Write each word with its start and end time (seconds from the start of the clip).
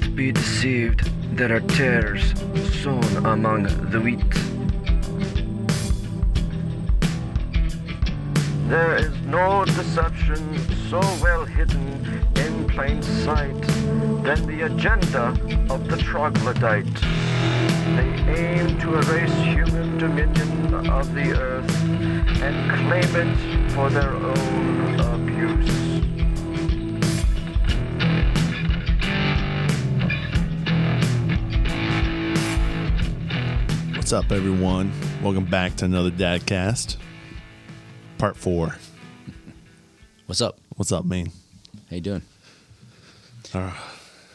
not 0.00 0.16
be 0.16 0.32
deceived. 0.32 1.10
There 1.36 1.54
are 1.54 1.60
tares 1.60 2.32
sown 2.82 3.04
among 3.24 3.64
the 3.90 4.00
wheat. 4.00 4.30
There 8.68 8.96
is 8.96 9.12
no 9.26 9.64
deception 9.64 10.58
so 10.90 11.00
well 11.22 11.44
hidden 11.44 11.86
in 12.36 12.68
plain 12.68 13.02
sight 13.02 13.60
than 14.24 14.46
the 14.46 14.66
agenda 14.66 15.28
of 15.70 15.88
the 15.88 15.96
troglodyte. 15.96 17.00
They 17.96 18.10
aim 18.38 18.78
to 18.80 18.98
erase 18.98 19.36
human 19.54 19.98
dominion 19.98 20.74
of 20.90 21.14
the 21.14 21.32
earth 21.38 21.82
and 22.42 22.56
claim 22.82 23.16
it 23.24 23.72
for 23.72 23.88
their 23.90 24.12
own 24.12 24.75
What's 34.06 34.12
up, 34.12 34.30
everyone? 34.30 34.92
Welcome 35.20 35.46
back 35.46 35.74
to 35.78 35.84
another 35.84 36.12
Dadcast, 36.12 36.94
part 38.18 38.36
four. 38.36 38.76
What's 40.26 40.40
up? 40.40 40.60
What's 40.76 40.92
up, 40.92 41.04
man? 41.04 41.32
How 41.90 41.96
you 41.96 42.02
doing? 42.02 42.22
Uh, 43.52 43.72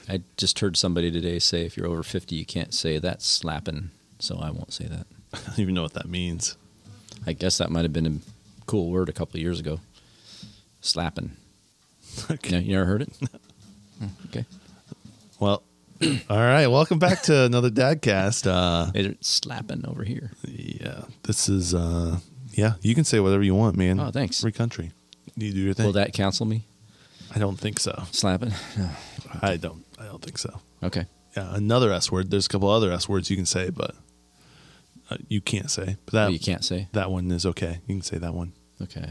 I 0.10 0.24
just 0.36 0.60
heard 0.60 0.76
somebody 0.76 1.10
today 1.10 1.40
say 1.40 1.66
if 1.66 1.78
you're 1.78 1.88
over 1.88 2.04
50, 2.04 2.36
you 2.36 2.46
can't 2.46 2.74
say 2.74 3.00
that's 3.00 3.26
slapping, 3.26 3.92
so 4.20 4.40
I 4.40 4.52
won't 4.52 4.74
say 4.74 4.88
that. 4.88 5.08
I 5.34 5.40
don't 5.48 5.60
even 5.60 5.74
know 5.74 5.84
what 5.84 5.94
that 5.94 6.10
means. 6.10 6.58
I 7.26 7.32
guess 7.32 7.58
that 7.60 7.72
might 7.72 7.84
have 7.84 7.94
been 7.94 8.08
a 8.08 8.66
cool 8.66 8.92
word 8.92 9.08
a 9.08 9.14
couple 9.14 9.38
of 9.38 9.42
years 9.42 9.62
ago. 9.62 9.80
Slapping. 10.82 11.32
Okay. 12.30 12.52
No, 12.52 12.60
you 12.60 12.74
never 12.74 12.86
heard 12.86 13.04
it? 13.04 13.14
Oh, 14.04 14.10
okay. 14.26 14.46
Well, 15.40 15.64
all 16.30 16.38
right. 16.38 16.68
Welcome 16.68 17.00
back 17.00 17.22
to 17.24 17.44
another 17.44 17.70
Dadcast. 17.70 18.48
Uh, 18.48 18.92
It's 18.96 19.28
slapping 19.30 19.86
over 19.88 20.04
here. 20.04 20.32
yeah, 20.48 21.02
this 21.24 21.48
is. 21.50 21.74
Uh, 21.74 22.20
yeah, 22.54 22.74
you 22.82 22.96
can 22.96 23.04
say 23.04 23.20
whatever 23.20 23.44
you 23.44 23.56
want, 23.56 23.76
man. 23.78 24.00
Oh, 24.00 24.12
thanks. 24.12 24.42
Free 24.42 24.52
country. 24.52 24.92
You 25.36 25.52
do 25.54 25.60
your 25.60 25.74
thing. 25.74 25.86
Will 25.86 25.94
that 25.94 26.14
cancel 26.14 26.46
me? 26.46 26.66
I 27.34 27.40
don't 27.40 27.58
think 27.60 27.80
so. 27.80 28.04
Slapping? 28.12 28.52
No. 28.78 28.90
I 29.42 29.58
don't. 29.58 29.86
I 30.00 30.06
don't 30.06 30.22
think 30.22 30.38
so. 30.38 30.60
Okay. 30.84 31.06
Yeah, 31.38 31.54
another 31.56 31.94
S 31.94 32.12
word. 32.12 32.30
There's 32.32 32.46
a 32.48 32.50
couple 32.50 32.70
other 32.70 32.92
S 32.92 33.08
words 33.08 33.30
you 33.30 33.38
can 33.38 33.46
say, 33.46 33.70
but 33.70 33.96
uh, 35.10 35.18
you 35.30 35.40
can't 35.40 35.72
say. 35.72 35.96
But 36.06 36.12
that 36.14 36.26
Oh, 36.28 36.30
you 36.32 36.40
can't 36.40 36.66
say? 36.66 36.90
that 36.94 37.10
one 37.10 37.32
is 37.32 37.46
okay. 37.46 37.80
You 37.88 37.96
can 37.96 38.02
say 38.02 38.18
that 38.18 38.34
one. 38.34 38.52
Okay. 38.82 39.10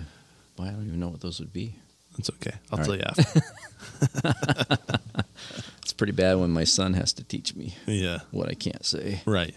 Well, 0.59 0.69
I 0.69 0.73
don't 0.73 0.87
even 0.87 1.01
know 1.01 1.09
what 1.09 1.21
those 1.23 1.41
would 1.41 1.53
be. 1.53 1.77
It's 2.19 2.29
okay. 2.29 2.53
I'll 2.71 2.81
All 2.81 2.85
tell 2.85 2.97
right. 2.99 3.17
you 3.17 3.25
after. 3.25 4.99
Pretty 6.01 6.13
bad 6.15 6.39
when 6.39 6.51
my 6.51 6.65
son 6.65 6.95
has 6.95 7.13
to 7.13 7.25
teach 7.25 7.55
me 7.55 7.77
yeah. 7.87 8.21
what 8.31 8.49
I 8.49 8.55
can't 8.55 8.87
say. 8.87 9.21
Right. 9.27 9.55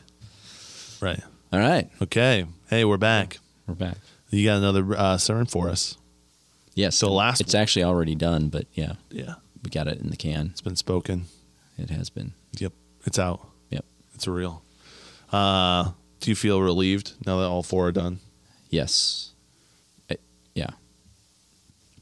Right. 0.99 1.21
All 1.53 1.59
right. 1.59 1.89
Okay. 2.01 2.45
Hey, 2.69 2.83
we're 2.83 2.97
back. 2.97 3.37
We're 3.65 3.75
back. 3.75 3.95
You 4.29 4.43
got 4.43 4.57
another 4.57 4.85
uh, 4.97 5.17
sermon 5.17 5.45
for 5.45 5.69
us. 5.69 5.95
Yes. 6.75 6.97
So 6.97 7.13
last 7.13 7.39
It's 7.39 7.55
actually 7.55 7.85
already 7.85 8.13
done, 8.13 8.49
but 8.49 8.65
yeah, 8.73 8.95
Yeah. 9.09 9.35
we 9.63 9.69
got 9.69 9.87
it 9.87 10.01
in 10.01 10.09
the 10.09 10.17
can. 10.17 10.47
It's 10.51 10.59
been 10.59 10.75
spoken. 10.75 11.27
It 11.77 11.89
has 11.91 12.09
been. 12.09 12.33
Yep. 12.59 12.73
It's 13.05 13.17
out. 13.17 13.47
Yep. 13.69 13.85
It's 14.13 14.27
real. 14.27 14.65
Uh, 15.31 15.91
do 16.19 16.29
you 16.29 16.35
feel 16.35 16.61
relieved 16.61 17.13
now 17.25 17.37
that 17.39 17.45
all 17.45 17.63
four 17.63 17.87
are 17.87 17.93
done? 17.93 18.19
Yes. 18.69 19.31
I, 20.11 20.17
yeah. 20.55 20.71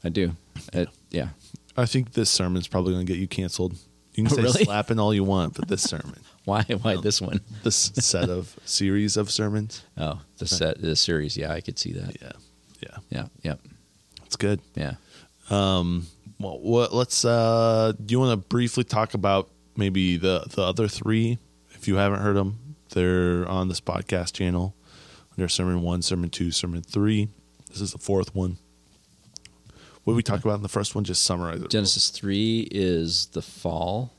I 0.02 0.08
do. 0.08 0.34
It, 0.72 0.88
yeah. 1.12 1.28
I 1.76 1.86
think 1.86 2.14
this 2.14 2.28
sermon's 2.28 2.66
probably 2.66 2.92
going 2.92 3.06
to 3.06 3.12
get 3.12 3.20
you 3.20 3.28
canceled. 3.28 3.78
You 4.14 4.24
can 4.24 4.34
say 4.34 4.42
Really? 4.42 4.64
slapping 4.64 4.98
all 4.98 5.14
you 5.14 5.24
want, 5.24 5.54
but 5.54 5.68
this 5.68 5.82
sermon, 5.82 6.20
Why? 6.44 6.62
Why 6.82 6.96
this 6.96 7.20
one? 7.20 7.40
this 7.62 7.76
set 7.76 8.28
of 8.28 8.54
series 8.64 9.16
of 9.16 9.30
sermons, 9.30 9.82
Oh, 9.96 10.20
the 10.38 10.46
set, 10.46 10.80
the 10.80 10.96
series. 10.96 11.36
Yeah, 11.36 11.52
I 11.52 11.60
could 11.60 11.78
see 11.78 11.92
that. 11.92 12.20
yeah, 12.20 12.32
yeah, 12.80 12.96
Yeah. 13.10 13.24
Yeah. 13.42 13.54
it's 14.26 14.36
good. 14.36 14.60
Yeah. 14.74 14.94
Um. 15.50 16.06
Well, 16.38 16.58
what, 16.60 16.92
let's. 16.94 17.24
Uh, 17.24 17.92
do 18.04 18.12
you 18.12 18.18
want 18.20 18.32
to 18.32 18.48
briefly 18.48 18.84
talk 18.84 19.14
about 19.14 19.48
maybe 19.76 20.16
the 20.16 20.44
the 20.50 20.62
other 20.62 20.88
three? 20.88 21.38
If 21.70 21.88
you 21.88 21.96
haven't 21.96 22.20
heard 22.20 22.36
them, 22.36 22.76
they're 22.90 23.48
on 23.48 23.68
this 23.68 23.80
podcast 23.80 24.32
channel. 24.34 24.74
There's 25.36 25.54
sermon 25.54 25.80
one, 25.82 26.02
sermon 26.02 26.28
two, 26.30 26.50
sermon 26.50 26.82
three. 26.82 27.28
This 27.70 27.80
is 27.80 27.92
the 27.92 27.98
fourth 27.98 28.34
one. 28.34 28.58
What 30.04 30.14
did 30.14 30.16
we 30.16 30.22
talk 30.24 30.44
about 30.44 30.56
in 30.56 30.62
the 30.62 30.68
first 30.68 30.94
one? 30.94 31.04
Just 31.04 31.22
summarize 31.22 31.62
it. 31.62 31.70
Genesis 31.70 32.10
3 32.10 32.68
is 32.72 33.26
the 33.26 33.42
fall 33.42 34.12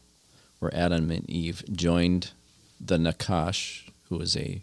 where 0.60 0.74
Adam 0.74 1.12
and 1.12 1.30
Eve 1.30 1.64
joined 1.74 2.32
the 2.80 2.98
Nakash, 2.98 3.90
who 4.08 4.18
was 4.18 4.38
a. 4.38 4.62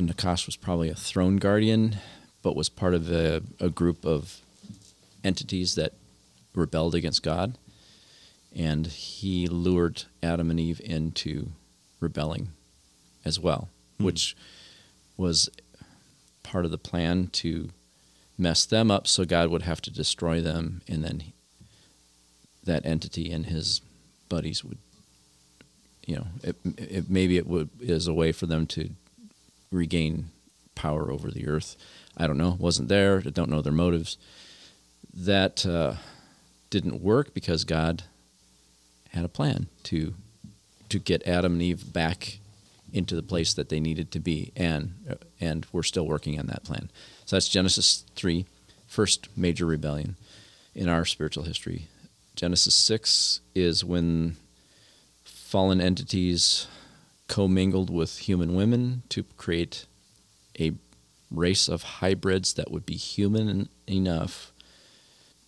Nakash 0.00 0.46
was 0.46 0.56
probably 0.56 0.90
a 0.90 0.96
throne 0.96 1.36
guardian, 1.36 1.98
but 2.42 2.56
was 2.56 2.68
part 2.68 2.92
of 2.92 3.10
a, 3.10 3.42
a 3.60 3.70
group 3.70 4.04
of 4.04 4.40
entities 5.22 5.76
that 5.76 5.92
rebelled 6.54 6.94
against 6.94 7.22
God. 7.22 7.56
And 8.54 8.88
he 8.88 9.46
lured 9.46 10.04
Adam 10.22 10.50
and 10.50 10.58
Eve 10.58 10.80
into 10.82 11.50
rebelling 12.00 12.48
as 13.24 13.38
well, 13.38 13.68
hmm. 13.98 14.04
which 14.04 14.36
was 15.16 15.48
part 16.42 16.64
of 16.64 16.72
the 16.72 16.78
plan 16.78 17.28
to 17.28 17.70
mess 18.38 18.64
them 18.66 18.90
up 18.90 19.06
so 19.06 19.24
God 19.24 19.48
would 19.50 19.62
have 19.62 19.80
to 19.82 19.90
destroy 19.90 20.40
them 20.40 20.82
and 20.88 21.02
then 21.04 21.20
he- 21.20 21.32
that 22.64 22.84
entity 22.84 23.30
and 23.30 23.46
his 23.46 23.80
buddies 24.28 24.64
would 24.64 24.78
you 26.06 26.16
know 26.16 26.26
it, 26.42 26.56
it, 26.76 27.10
maybe 27.10 27.36
it 27.36 27.46
would 27.46 27.70
is 27.80 28.06
a 28.06 28.14
way 28.14 28.32
for 28.32 28.46
them 28.46 28.66
to 28.66 28.90
regain 29.70 30.30
power 30.76 31.10
over 31.10 31.30
the 31.30 31.48
earth. 31.48 31.76
I 32.16 32.26
don't 32.26 32.38
know. 32.38 32.56
Wasn't 32.60 32.88
there. 32.88 33.22
I 33.26 33.30
don't 33.30 33.50
know 33.50 33.62
their 33.62 33.72
motives. 33.72 34.16
That 35.12 35.66
uh, 35.66 35.94
didn't 36.70 37.02
work 37.02 37.34
because 37.34 37.64
God 37.64 38.04
had 39.10 39.24
a 39.24 39.28
plan 39.28 39.66
to 39.84 40.14
to 40.88 40.98
get 41.00 41.26
Adam 41.26 41.54
and 41.54 41.62
Eve 41.62 41.92
back 41.92 42.38
into 42.92 43.14
the 43.14 43.22
place 43.22 43.54
that 43.54 43.68
they 43.68 43.80
needed 43.80 44.10
to 44.12 44.20
be, 44.20 44.52
and 44.56 45.18
and 45.40 45.66
we're 45.72 45.82
still 45.82 46.06
working 46.06 46.38
on 46.38 46.46
that 46.46 46.64
plan. 46.64 46.90
So 47.24 47.36
that's 47.36 47.48
Genesis 47.48 48.04
three, 48.14 48.46
first 48.86 49.28
major 49.36 49.66
rebellion 49.66 50.16
in 50.74 50.88
our 50.88 51.04
spiritual 51.04 51.44
history. 51.44 51.88
Genesis 52.34 52.74
six 52.74 53.40
is 53.54 53.84
when 53.84 54.36
fallen 55.24 55.80
entities 55.80 56.66
commingled 57.28 57.90
with 57.90 58.18
human 58.18 58.54
women 58.54 59.02
to 59.08 59.24
create 59.36 59.86
a 60.60 60.72
race 61.30 61.68
of 61.68 61.82
hybrids 61.82 62.54
that 62.54 62.70
would 62.70 62.86
be 62.86 62.94
human 62.94 63.68
enough 63.86 64.52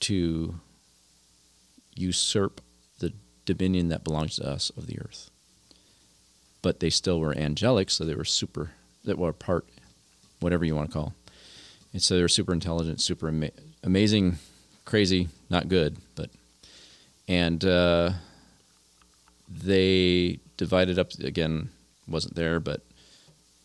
to 0.01 0.59
usurp 1.95 2.61
the 2.99 3.13
dominion 3.45 3.89
that 3.89 4.05
belongs 4.05 4.37
to 4.37 4.49
us 4.49 4.71
of 4.77 4.87
the 4.87 4.99
earth 5.01 5.31
but 6.63 6.81
they 6.81 6.91
still 6.91 7.21
were 7.21 7.37
angelic, 7.37 7.91
so 7.91 8.05
they 8.05 8.15
were 8.15 8.25
super, 8.25 8.71
that 9.05 9.19
were 9.19 9.33
part, 9.33 9.67
whatever 10.41 10.65
you 10.65 10.75
want 10.75 10.91
to 10.91 10.93
call. 10.93 11.15
And 11.93 12.03
so 12.03 12.17
they 12.17 12.23
were 12.23 12.29
super 12.29 12.53
intelligent, 12.53 13.01
super 13.01 13.29
ama- 13.29 13.51
amazing, 13.83 14.39
crazy, 14.85 15.29
not 15.49 15.69
good, 15.69 15.97
but, 16.15 16.31
and 17.27 17.65
uh, 17.65 18.13
they 19.49 20.41
divided 20.57 20.99
up, 20.99 21.13
again, 21.23 21.71
wasn't 22.07 22.35
there, 22.35 22.61
but 22.61 22.83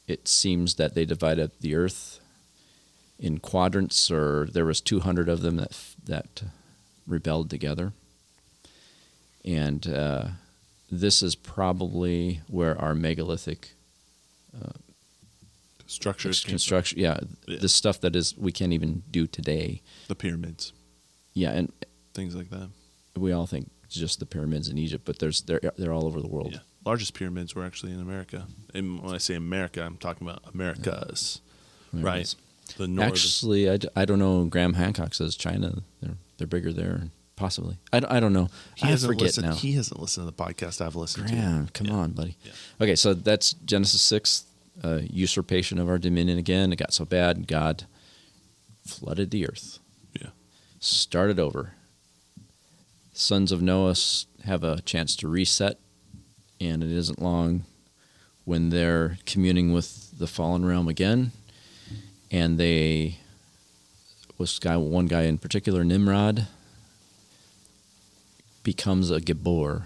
it 0.07 0.27
seems 0.27 0.75
that 0.75 0.94
they 0.94 1.06
divided 1.06 1.45
up 1.45 1.59
the 1.59 1.75
earth 1.75 2.19
in 3.19 3.39
quadrants, 3.39 4.12
or 4.12 4.47
there 4.51 4.65
was 4.65 4.81
200 4.81 5.29
of 5.29 5.41
them 5.41 5.57
that, 5.57 5.77
that 6.06 6.44
rebelled 7.07 7.50
together. 7.50 7.94
And, 9.45 9.88
uh, 9.88 10.25
this 11.00 11.22
is 11.22 11.36
probably 11.36 12.42
where 12.48 12.80
our 12.80 12.94
megalithic 12.95 13.72
structures, 15.88 16.44
came 16.44 16.51
construction, 16.51 17.00
yeah, 17.00 17.19
Yeah. 17.48 17.60
the 17.60 17.69
stuff 17.69 18.00
that 18.01 18.16
is 18.16 18.36
we 18.38 18.51
can't 18.51 18.74
even 18.74 19.04
do 19.12 19.28
today. 19.28 19.81
the 20.07 20.16
pyramids, 20.16 20.74
Yeah, 21.34 21.51
and 21.51 21.72
things 22.13 22.36
like 22.36 22.50
that. 22.50 22.69
we 23.16 23.31
all 23.31 23.45
think 23.48 23.69
it's 23.84 23.95
just 23.95 24.19
the 24.19 24.25
pyramids 24.25 24.68
in 24.69 24.78
Egypt, 24.78 25.04
but 25.06 25.19
there's 25.19 25.42
they're 25.42 25.60
they're 25.78 25.94
all 25.94 26.06
over 26.06 26.22
the 26.22 26.28
world. 26.28 26.54
Yeah, 26.54 26.60
largest 26.86 27.13
pyramids 27.13 27.54
were 27.56 27.66
actually 27.66 27.92
in 27.92 28.00
America. 28.00 28.48
And 28.74 29.01
when 29.04 29.13
I 29.13 29.19
say 29.19 29.36
America, 29.36 29.84
I'm 29.84 29.98
talking 29.98 30.28
about 30.28 30.42
Americas, 30.54 31.42
right? 31.92 32.01
Americas. 32.01 32.36
The 32.78 32.88
northern. 32.88 33.12
Actually, 33.12 33.69
I, 33.69 33.78
I 33.95 34.06
don't 34.06 34.19
know. 34.19 34.45
Graham 34.45 34.74
Hancock 34.74 35.13
says 35.13 35.36
China. 35.36 35.84
They're 36.01 36.16
they're 36.38 36.48
bigger 36.48 36.72
there, 36.74 37.10
possibly. 37.35 37.77
I 37.91 38.00
don't 38.19 38.33
know. 38.33 38.50
he 38.75 38.88
I 38.88 38.89
hasn't 38.91 39.09
forget 39.12 39.24
listened. 39.24 39.47
now. 39.47 39.53
He 39.56 39.74
hasn't 39.74 40.00
listened 40.00 40.27
to 40.27 40.35
the 40.35 40.44
podcast 40.44 40.80
I've 40.81 40.95
listened 40.95 41.27
to. 41.27 41.33
Graham, 41.33 41.68
come 41.74 41.88
Yeah. 41.88 41.94
on, 41.94 42.12
buddy. 42.12 42.38
Yeah. 42.44 42.51
Okay, 42.81 42.95
so 42.95 43.13
that's 43.13 43.53
Genesis 43.53 44.01
six, 44.01 44.44
uh, 44.83 45.01
usurpation 45.09 45.77
of 45.80 45.88
our 45.89 45.97
dominion 45.97 46.38
again. 46.38 46.71
It 46.74 46.77
got 46.77 46.94
so 46.94 47.06
bad, 47.06 47.47
God 47.47 47.85
flooded 48.85 49.31
the 49.31 49.47
earth. 49.47 49.80
Yeah. 50.19 50.30
started 50.80 51.39
over. 51.39 51.74
sons 53.15 53.51
of 53.51 53.62
Noah 53.62 53.95
have 54.45 54.63
a 54.63 54.81
chance 54.81 55.15
to 55.18 55.27
reset, 55.27 55.77
and 56.59 56.83
it 56.83 56.89
isn't 56.91 57.21
long 57.21 57.63
when 58.44 58.69
they're 58.69 59.18
communing 59.25 59.71
with 59.71 60.18
the 60.18 60.25
fallen 60.27 60.65
realm 60.65 60.88
again, 60.88 61.31
and 62.31 62.57
they 62.57 63.19
was 64.39 64.57
guy 64.59 64.75
one 64.77 65.06
guy 65.06 65.21
in 65.24 65.38
particular, 65.38 65.83
Nimrod, 65.83 66.47
becomes 68.63 69.12
a 69.12 69.19
Gibor. 69.19 69.86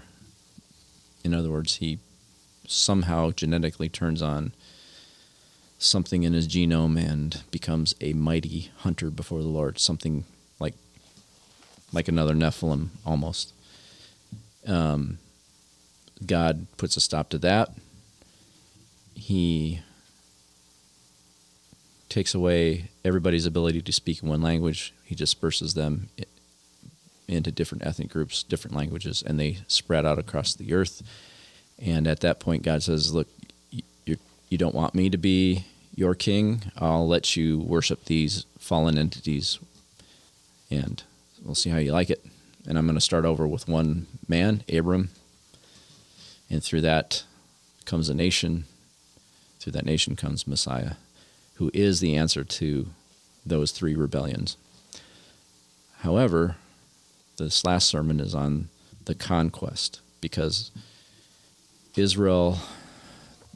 In 1.24 1.34
other 1.34 1.50
words, 1.50 1.76
he 1.76 1.98
somehow 2.66 3.30
genetically 3.30 3.88
turns 3.88 4.22
on 4.22 4.52
something 5.78 6.22
in 6.22 6.32
his 6.32 6.48
genome 6.48 6.98
and 6.98 7.42
becomes 7.50 7.94
a 8.00 8.12
mighty 8.12 8.70
hunter 8.78 9.10
before 9.10 9.42
the 9.42 9.48
Lord, 9.48 9.78
something 9.78 10.24
like 10.58 10.74
like 11.92 12.08
another 12.08 12.34
Nephilim 12.34 12.88
almost. 13.06 13.52
Um, 14.66 15.18
God 16.24 16.66
puts 16.76 16.96
a 16.96 17.00
stop 17.00 17.30
to 17.30 17.38
that. 17.38 17.70
He 19.14 19.80
takes 22.08 22.34
away 22.34 22.90
everybody's 23.04 23.46
ability 23.46 23.82
to 23.82 23.92
speak 23.92 24.22
in 24.22 24.28
one 24.28 24.42
language. 24.42 24.92
He 25.04 25.14
disperses 25.14 25.74
them 25.74 26.08
into 27.28 27.52
different 27.52 27.86
ethnic 27.86 28.08
groups, 28.08 28.42
different 28.42 28.76
languages, 28.76 29.22
and 29.24 29.38
they 29.38 29.58
spread 29.68 30.06
out 30.06 30.18
across 30.18 30.54
the 30.54 30.72
earth. 30.72 31.02
And 31.78 32.06
at 32.08 32.20
that 32.20 32.40
point, 32.40 32.62
God 32.62 32.82
says, 32.82 33.12
"Look, 33.12 33.28
you 33.70 34.16
you 34.48 34.58
don't 34.58 34.74
want 34.74 34.94
me 34.94 35.10
to 35.10 35.18
be 35.18 35.64
your 35.94 36.14
king. 36.14 36.62
I'll 36.76 37.06
let 37.06 37.36
you 37.36 37.58
worship 37.58 38.06
these 38.06 38.46
fallen 38.58 38.96
entities, 38.98 39.58
and 40.70 41.02
we'll 41.44 41.54
see 41.54 41.70
how 41.70 41.78
you 41.78 41.92
like 41.92 42.10
it." 42.10 42.24
And 42.66 42.76
I'm 42.76 42.86
going 42.86 42.96
to 42.96 43.00
start 43.00 43.24
over 43.24 43.46
with 43.46 43.68
one 43.68 44.06
man, 44.26 44.62
Abram, 44.68 45.10
and 46.50 46.64
through 46.64 46.80
that 46.82 47.24
comes 47.84 48.08
a 48.08 48.14
nation. 48.14 48.64
Through 49.60 49.72
that 49.72 49.86
nation 49.86 50.16
comes 50.16 50.46
Messiah, 50.46 50.94
who 51.54 51.70
is 51.74 52.00
the 52.00 52.16
answer 52.16 52.44
to 52.44 52.88
those 53.44 53.72
three 53.72 53.94
rebellions. 53.94 54.56
However, 55.98 56.56
this 57.38 57.64
last 57.64 57.88
sermon 57.88 58.20
is 58.20 58.34
on 58.34 58.68
the 59.04 59.14
conquest 59.14 60.00
because 60.20 60.70
Israel, 61.96 62.58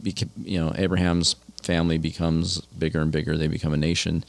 you 0.02 0.58
know, 0.58 0.73
Abraham's 0.76 1.37
family 1.62 1.99
becomes 1.99 2.61
bigger 2.61 3.00
and 3.00 3.12
bigger. 3.12 3.37
They 3.37 3.49
become 3.49 3.73
a 3.73 3.79
nation, 3.79 4.25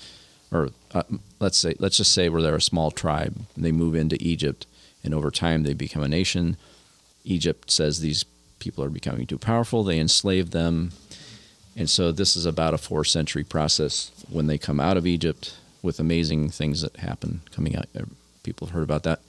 or 0.52 0.70
uh, 0.94 1.04
let's 1.40 1.58
say, 1.58 1.76
let's 1.80 1.98
just 1.98 2.14
say 2.14 2.30
where 2.30 2.42
they're 2.42 2.56
a 2.56 2.62
small 2.62 2.92
tribe. 2.92 3.36
They 3.58 3.72
move 3.72 3.96
into 3.96 4.18
Egypt, 4.22 4.68
and 5.04 5.14
over 5.14 5.32
time 5.32 5.64
they 5.64 5.74
become 5.74 6.04
a 6.04 6.08
nation. 6.08 6.58
Egypt 7.24 7.72
says 7.72 8.00
these 8.00 8.26
people 8.60 8.84
are 8.84 8.90
becoming 8.90 9.26
too 9.26 9.38
powerful. 9.38 9.84
They 9.84 10.00
enslave 10.00 10.52
them, 10.52 10.92
and 11.76 11.90
so 11.90 12.12
this 12.12 12.36
is 12.36 12.46
about 12.46 12.74
a 12.74 12.78
four 12.78 13.04
century 13.04 13.44
process 13.44 14.12
when 14.30 14.48
they 14.48 14.58
come 14.58 14.80
out 14.80 14.98
of 14.98 15.08
Egypt 15.08 15.58
with 15.82 16.00
amazing 16.00 16.50
things 16.50 16.82
that 16.82 16.98
happen 16.98 17.42
coming 17.52 17.76
out. 17.76 17.88
People 18.44 18.68
have 18.68 18.74
heard 18.74 18.84
about 18.84 19.04
that. 19.04 19.22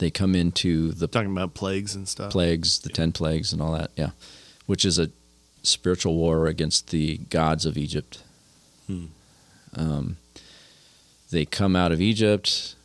They 0.00 0.10
come 0.10 0.34
into 0.34 0.92
the 0.92 1.06
Talking 1.06 1.30
about 1.30 1.52
plagues 1.52 1.94
and 1.94 2.08
stuff. 2.08 2.32
plagues, 2.32 2.78
the 2.78 2.88
ten 2.88 3.12
plagues, 3.12 3.52
and 3.52 3.60
all 3.60 3.72
that. 3.72 3.90
Yeah, 3.96 4.12
which 4.64 4.86
is 4.86 4.98
a 4.98 5.10
spiritual 5.62 6.14
war 6.16 6.46
against 6.46 6.88
the 6.88 7.18
gods 7.18 7.66
of 7.66 7.76
Egypt. 7.76 8.22
Hmm. 8.86 9.04
Um, 9.76 10.16
they 11.30 11.44
come 11.44 11.76
out 11.76 11.92
of 11.92 12.00
Egypt. 12.00 12.76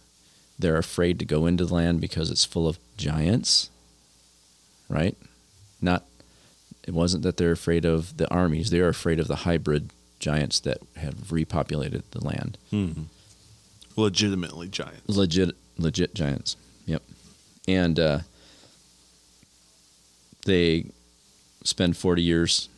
They're 0.60 0.78
afraid 0.78 1.18
to 1.20 1.26
go 1.26 1.46
into 1.46 1.64
the 1.64 1.74
land 1.74 2.02
because 2.02 2.30
it's 2.30 2.44
full 2.44 2.68
of 2.68 2.80
giants. 2.98 3.70
Right? 4.90 5.16
Not. 5.82 6.04
It 6.86 6.94
wasn't 6.94 7.24
that 7.24 7.38
they're 7.38 7.54
afraid 7.54 7.86
of 7.86 8.18
the 8.18 8.30
armies. 8.30 8.72
They 8.72 8.82
are 8.82 8.90
afraid 8.90 9.22
of 9.22 9.30
the 9.30 9.38
hybrid 9.38 9.92
giants 10.20 10.60
that 10.60 10.80
have 10.98 11.16
repopulated 11.30 12.04
the 12.12 12.26
land. 12.26 12.58
Hmm. 12.72 13.04
Legitimately 13.96 14.68
giant. 14.68 15.08
legit 15.08 15.56
legit 15.78 16.14
giants 16.14 16.58
and 17.68 18.00
uh, 18.00 18.20
they 20.46 20.86
spend 21.64 21.98
40 21.98 22.22
years 22.22 22.70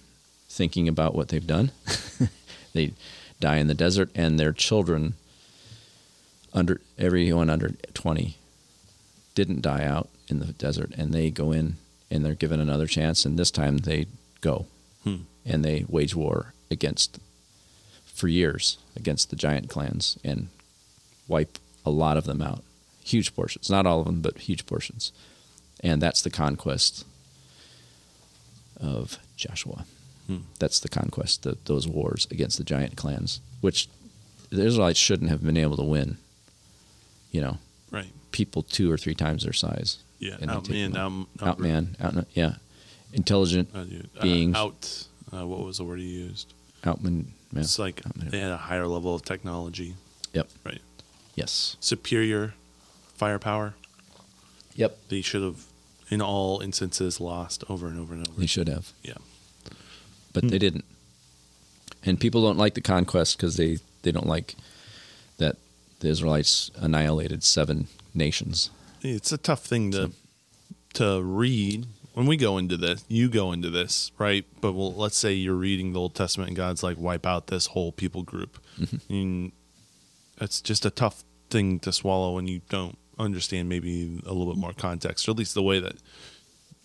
thinking 0.50 0.88
about 0.88 1.13
what 1.13 1.28
they've 1.28 1.45
done 1.45 1.72
they 2.74 2.94
die 3.39 3.57
in 3.57 3.68
the 3.68 3.74
desert 3.74 4.10
and 4.16 4.39
their 4.39 4.54
children 4.54 5.13
under 6.54 6.80
everyone 6.98 7.50
under 7.50 7.69
20 7.94 8.38
didn't 9.36 9.62
die 9.62 9.84
out 9.84 10.07
in 10.30 10.39
the 10.39 10.54
desert 10.54 10.92
and 10.98 11.13
they 11.13 11.30
go 11.30 11.51
in 11.51 11.75
and 12.10 12.25
they're 12.25 12.34
given 12.34 12.60
another 12.60 12.88
chance 12.88 13.25
and 13.25 13.38
this 13.38 13.51
time 13.51 13.80
they 13.80 14.06
go 14.42 14.66
Hmm. 15.04 15.22
and 15.45 15.63
they 15.63 15.86
wage 15.88 16.16
war 16.16 16.54
against 16.72 17.19
for 18.06 18.28
years 18.28 18.78
against 18.95 19.30
the 19.30 19.36
giant 19.36 19.69
clans 19.69 20.18
and 20.24 20.48
wipe 21.28 21.60
a 21.86 21.89
lot 21.89 22.18
of 22.18 22.25
them 22.25 22.42
out. 22.42 22.63
Huge 23.07 23.33
portions. 23.36 23.69
Not 23.69 23.86
all 23.86 24.00
of 24.01 24.06
them, 24.06 24.21
but 24.21 24.38
huge 24.38 24.65
portions. 24.65 25.12
And 25.81 26.01
that's 26.01 26.21
the 26.21 26.30
conquest 26.30 27.06
of 28.80 29.18
Joshua. 29.38 29.86
Hmm. 30.27 30.39
That's 30.59 30.80
the 30.80 30.89
conquest, 30.89 31.44
the, 31.44 31.57
those 31.65 31.88
wars 31.88 32.27
against 32.31 32.57
the 32.57 32.63
giant 32.63 32.98
clans, 32.98 33.39
which 33.62 33.88
the 34.50 34.63
Israelites 34.65 35.00
shouldn't 35.00 35.30
have 35.30 35.44
been 35.44 35.57
able 35.57 35.77
to 35.77 35.83
win. 35.83 36.18
You 37.31 37.42
know, 37.42 37.57
Right. 37.92 38.12
people 38.31 38.63
two 38.63 38.92
or 38.92 38.98
three 38.98 39.15
times 39.15 39.44
their 39.44 39.53
size. 39.53 40.00
Yeah. 40.19 40.36
And 40.42 40.50
they 40.50 40.56
take 40.56 40.63
Outman. 40.75 40.94
them 40.94 41.27
Out, 41.42 41.57
Outman, 41.60 42.01
out, 42.01 42.27
yeah. 42.33 42.56
Intelligent, 43.13 43.69
Uh, 43.74 43.86
uh, 44.18 44.21
beings. 44.21 44.56
out. 44.56 45.07
Uh, 45.31 45.45
what 45.48 45.63
was 45.63 45.77
the 45.77 45.83
word 45.86 46.00
he 46.00 46.07
used? 46.07 46.53
outman, 46.83 47.25
yeah. 47.53 47.60
It's 47.62 47.79
like 47.79 48.01
Outman. 48.03 48.32
they 48.32 48.39
had 48.39 48.51
a 48.51 48.58
higher 48.58 48.88
level 48.88 49.15
of 49.15 49.22
technology. 49.24 49.96
Yep. 50.34 50.50
Right. 50.65 50.82
Yes. 51.36 51.77
Superior 51.79 52.53
firepower. 53.17 53.75
Yep. 54.75 54.97
They 55.09 55.21
should 55.21 55.41
have, 55.41 55.65
in 56.09 56.21
all 56.21 56.62
instances, 56.62 57.19
lost 57.19 57.63
over 57.69 57.88
and 57.88 58.00
over 58.00 58.13
and 58.13 58.27
over. 58.27 58.39
They 58.39 58.45
should 58.45 58.69
have. 58.69 58.91
Yeah. 59.03 59.17
but 60.33 60.50
they 60.50 60.59
didn't. 60.59 60.86
And 62.03 62.19
people 62.19 62.41
don't 62.43 62.57
like 62.57 62.75
the 62.75 62.81
conquest 62.81 63.38
because 63.38 63.57
they, 63.57 63.79
they 64.03 64.12
don't 64.12 64.27
like 64.27 64.55
that 65.39 65.57
the 66.00 66.09
Israelites 66.09 66.71
annihilated 66.75 67.43
seven 67.43 67.88
nations. 68.13 68.69
It's 69.01 69.31
a 69.31 69.38
tough 69.38 69.65
thing 69.65 69.91
to 69.91 70.12
to 70.93 71.21
read 71.21 71.86
when 72.13 72.25
we 72.25 72.38
go 72.38 72.57
into 72.57 72.77
this. 72.77 73.03
You 73.07 73.29
go 73.29 73.51
into 73.51 73.69
this, 73.69 74.12
right? 74.17 74.45
But 74.62 74.74
well, 74.74 74.93
let's 74.93 75.17
say 75.17 75.33
you're 75.33 75.53
reading 75.53 75.93
the 75.93 76.00
Old 76.00 76.15
Testament 76.15 76.50
and 76.50 76.57
God's 76.57 76.81
like, 76.81 76.97
wipe 76.97 77.25
out 77.25 77.47
this 77.47 77.67
whole 77.67 77.91
people 77.91 78.24
group. 78.24 78.57
Mm-hmm. 78.79 79.13
And 79.13 79.51
it's 80.39 80.62
just 80.62 80.86
a 80.86 80.89
tough 80.89 81.24
thing 81.50 81.79
to 81.81 81.91
swallow 81.91 82.33
when 82.36 82.47
you 82.47 82.62
don't 82.69 82.97
understand 83.19 83.69
maybe 83.69 84.21
a 84.25 84.33
little 84.33 84.53
bit 84.53 84.59
more 84.59 84.74
context, 84.74 85.27
or 85.27 85.31
at 85.31 85.38
least 85.38 85.53
the 85.53 85.63
way 85.63 85.79
that 85.79 85.95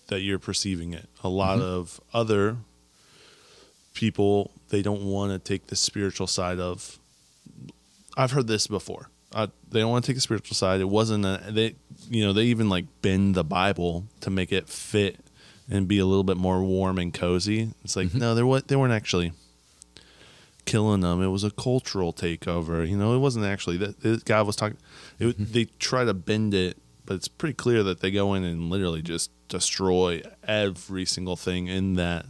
that 0.08 0.20
you're 0.20 0.38
perceiving 0.38 0.92
it. 0.92 1.08
A 1.22 1.28
lot 1.28 1.60
of 1.60 2.00
other 2.12 2.56
people 3.94 4.50
they 4.68 4.82
don't 4.82 5.04
want 5.04 5.32
to 5.32 5.38
take 5.38 5.66
the 5.66 5.76
spiritual 5.76 6.26
side 6.26 6.58
of 6.58 6.98
I've 8.16 8.32
heard 8.32 8.46
this 8.46 8.66
before. 8.66 9.08
Uh, 9.34 9.46
they 9.70 9.80
don't 9.80 9.90
want 9.90 10.04
to 10.04 10.10
take 10.10 10.16
the 10.16 10.20
spiritual 10.22 10.54
side. 10.54 10.82
It 10.82 10.88
wasn't 10.88 11.24
a, 11.24 11.40
they, 11.48 11.76
you 12.10 12.22
know, 12.22 12.34
they 12.34 12.44
even 12.44 12.68
like 12.68 12.84
bend 13.00 13.34
the 13.34 13.44
Bible 13.44 14.04
to 14.20 14.28
make 14.28 14.52
it 14.52 14.68
fit 14.68 15.16
and 15.70 15.88
be 15.88 15.98
a 15.98 16.04
little 16.04 16.24
bit 16.24 16.36
more 16.36 16.62
warm 16.62 16.98
and 16.98 17.14
cozy. 17.14 17.70
It's 17.82 17.96
like 17.96 18.14
no, 18.14 18.34
they 18.34 18.42
what 18.42 18.68
they 18.68 18.76
weren't 18.76 18.92
actually 18.92 19.32
killing 20.64 21.00
them. 21.00 21.22
It 21.22 21.28
was 21.28 21.44
a 21.44 21.50
cultural 21.50 22.12
takeover. 22.12 22.88
You 22.88 22.96
know, 22.96 23.14
it 23.14 23.18
wasn't 23.18 23.44
actually 23.46 23.76
that 23.78 24.04
it, 24.04 24.24
God 24.24 24.46
was 24.46 24.56
talking. 24.56 24.78
It, 25.18 25.36
They 25.52 25.64
try 25.78 26.04
to 26.04 26.14
bend 26.14 26.54
it, 26.54 26.76
but 27.06 27.14
it's 27.14 27.28
pretty 27.28 27.54
clear 27.54 27.82
that 27.82 28.00
they 28.00 28.10
go 28.10 28.34
in 28.34 28.44
and 28.44 28.70
literally 28.70 29.02
just 29.02 29.30
destroy 29.48 30.22
every 30.44 31.04
single 31.04 31.36
thing 31.36 31.66
in 31.68 31.94
that 31.94 32.26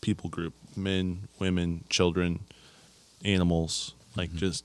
people 0.00 0.30
group: 0.30 0.54
men, 0.76 1.28
women, 1.38 1.84
children, 1.88 2.40
animals. 3.24 3.94
Like 4.16 4.32
just 4.34 4.64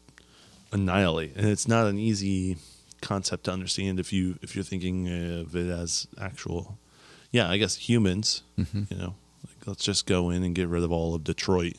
annihilate 0.72 1.36
and 1.36 1.48
it's 1.48 1.68
not 1.68 1.86
an 1.88 1.98
easy 1.98 2.58
concept 3.02 3.46
to 3.46 3.52
understand 3.52 4.00
if 4.00 4.12
you 4.12 4.38
if 4.42 4.56
you're 4.56 4.64
thinking 4.66 5.08
of 5.40 5.56
it 5.56 5.70
as 5.70 6.08
actual 6.20 6.78
yeah 7.32 7.48
i 7.50 7.56
guess 7.56 7.76
humans 7.88 8.42
Mm-hmm. 8.58 8.84
you 8.90 8.98
know 8.98 9.16
like 9.46 9.68
let's 9.68 9.84
just 9.84 10.06
go 10.08 10.32
in 10.32 10.44
and 10.44 10.56
get 10.56 10.68
rid 10.68 10.84
of 10.84 10.92
all 10.92 11.14
of 11.16 11.24
detroit 11.24 11.76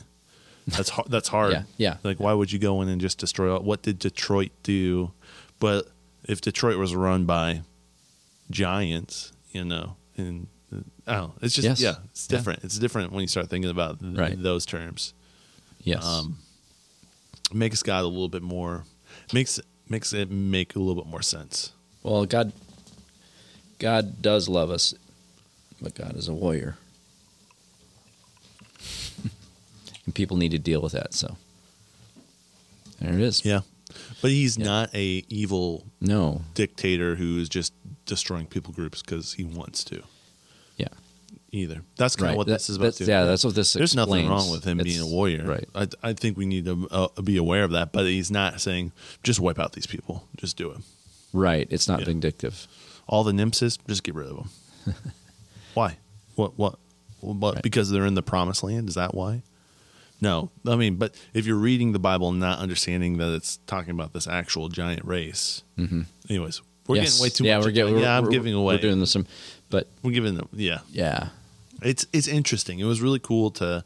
that's 0.66 0.88
hard 0.90 1.08
that's 1.10 1.28
hard 1.28 1.52
Yeah, 1.52 1.62
yeah. 1.76 1.96
like 2.02 2.18
why 2.20 2.32
would 2.32 2.50
you 2.52 2.58
go 2.58 2.82
in 2.82 2.88
and 2.88 3.00
just 3.00 3.18
destroy 3.18 3.52
all, 3.52 3.62
what 3.62 3.82
did 3.82 3.98
detroit 3.98 4.50
do 4.62 5.12
but 5.60 5.86
if 6.24 6.40
detroit 6.40 6.76
was 6.78 6.94
run 6.94 7.24
by 7.24 7.62
giants 8.50 9.32
you 9.52 9.64
know 9.64 9.96
and 10.16 10.46
uh, 10.72 10.78
i 11.06 11.14
don't 11.16 11.28
know 11.28 11.34
it's 11.42 11.54
just 11.54 11.66
Yes. 11.66 11.80
yeah 11.80 11.94
it's 12.10 12.28
Yeah. 12.30 12.36
different 12.38 12.64
it's 12.64 12.78
different 12.78 13.12
when 13.12 13.22
you 13.22 13.28
start 13.28 13.48
thinking 13.48 13.70
about 13.70 14.00
th- 14.00 14.16
Right. 14.16 14.40
those 14.42 14.66
terms 14.66 15.14
Yes. 15.82 16.04
um, 16.04 16.38
makes 17.52 17.82
God 17.84 18.02
a 18.02 18.08
little 18.08 18.28
bit 18.28 18.42
more 18.42 18.84
makes 19.32 19.60
makes 19.88 20.12
it 20.12 20.30
make 20.32 20.74
a 20.74 20.80
little 20.80 21.00
bit 21.00 21.08
more 21.08 21.22
sense. 21.22 21.70
well, 22.02 22.26
God 22.26 22.52
God 23.78 24.20
does 24.20 24.48
love 24.48 24.70
us, 24.70 24.94
but 25.80 25.94
God 25.94 26.16
is 26.16 26.26
a 26.28 26.34
warrior. 26.34 26.76
And 30.06 30.14
people 30.14 30.36
need 30.36 30.52
to 30.52 30.58
deal 30.58 30.80
with 30.80 30.92
that, 30.92 31.12
so 31.14 31.36
there 33.00 33.12
it 33.12 33.20
is. 33.20 33.44
Yeah. 33.44 33.60
But 34.22 34.30
he's 34.30 34.56
Yeah. 34.56 34.64
not 34.64 34.94
a 34.94 35.24
evil 35.28 35.84
No. 36.00 36.42
dictator 36.54 37.16
who 37.16 37.38
is 37.38 37.48
just 37.48 37.72
destroying 38.06 38.46
people 38.46 38.72
groups 38.72 39.02
because 39.02 39.34
he 39.34 39.44
wants 39.44 39.84
to 39.84 40.02
Yeah. 40.76 40.88
either. 41.52 41.82
That's 41.96 42.16
kind 42.16 42.26
Right. 42.26 42.30
of 42.32 42.36
what 42.38 42.46
That- 42.46 42.54
this 42.54 42.70
is 42.70 42.76
about 42.76 42.98
yeah, 43.00 43.24
that's 43.24 43.44
what 43.44 43.54
this 43.54 43.68
is. 43.68 43.74
There's 43.74 43.94
nothing 43.94 44.28
wrong 44.28 44.50
with 44.50 44.64
him 44.64 44.78
being 44.78 45.00
a 45.00 45.06
warrior. 45.06 45.44
right. 45.44 45.68
I, 45.74 45.88
I 46.02 46.12
think 46.14 46.36
we 46.36 46.46
need 46.46 46.64
to 46.66 46.88
uh, 46.90 47.22
be 47.22 47.36
aware 47.36 47.64
of 47.64 47.70
that. 47.72 47.92
But 47.92 48.06
he's 48.06 48.30
not 48.30 48.60
saying 48.60 48.92
just 49.22 49.40
wipe 49.40 49.58
out 49.58 49.72
these 49.72 49.86
people. 49.86 50.24
Just 50.36 50.56
do 50.56 50.70
it. 50.70 50.78
Right. 51.32 51.66
It's 51.70 51.88
not 51.88 52.00
Yeah. 52.00 52.06
vindictive. 52.06 52.66
All 53.08 53.24
the 53.24 53.32
nymphs, 53.32 53.60
just 53.60 54.02
get 54.02 54.14
rid 54.14 54.28
of 54.28 54.36
them. 54.36 54.94
why? 55.74 55.98
What? 56.34 56.58
What? 56.58 56.78
What? 57.20 57.54
Right. 57.54 57.62
Because 57.62 57.90
they're 57.90 58.06
in 58.06 58.14
the 58.14 58.22
promised 58.22 58.62
land. 58.62 58.88
Is 58.88 58.94
that 58.96 59.14
why? 59.14 59.42
No, 60.20 60.50
I 60.66 60.76
mean, 60.76 60.96
but 60.96 61.14
if 61.34 61.46
you're 61.46 61.56
reading 61.56 61.92
the 61.92 61.98
Bible 61.98 62.30
and 62.30 62.40
not 62.40 62.58
understanding 62.58 63.18
that 63.18 63.34
it's 63.34 63.58
talking 63.66 63.90
about 63.90 64.12
this 64.12 64.26
actual 64.26 64.68
giant 64.68 65.04
race, 65.04 65.62
mm-hmm. 65.78 66.02
anyways, 66.30 66.62
we're 66.86 66.96
Yes. 66.96 67.12
getting 67.12 67.22
way 67.22 67.28
too 67.28 67.44
yeah, 67.44 67.56
much. 67.56 67.66
We're 67.66 67.72
getting, 67.72 67.98
yeah, 67.98 68.16
I'm 68.16 68.24
we're, 68.24 68.30
giving 68.30 68.54
away. 68.54 68.76
We're 68.76 68.80
doing 68.80 69.00
this, 69.00 69.10
some, 69.10 69.26
but 69.68 69.88
We're 70.02 70.12
giving 70.12 70.36
them, 70.36 70.48
yeah. 70.52 70.78
yeah, 70.90 71.28
It's 71.82 72.06
it's 72.12 72.28
interesting. 72.28 72.78
It 72.78 72.84
was 72.84 73.02
really 73.02 73.18
cool 73.18 73.50
to 73.52 73.84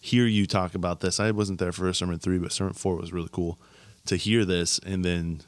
hear 0.00 0.26
you 0.26 0.46
talk 0.46 0.74
about 0.74 1.00
this. 1.00 1.18
I 1.20 1.30
wasn't 1.30 1.58
there 1.60 1.72
for 1.72 1.92
sermon 1.92 2.18
three, 2.18 2.38
but 2.38 2.52
sermon 2.52 2.74
four 2.74 2.96
was 2.96 3.12
really 3.12 3.28
cool 3.32 3.58
to 4.06 4.16
hear 4.16 4.44
this, 4.44 4.78
and 4.80 5.04
then 5.04 5.42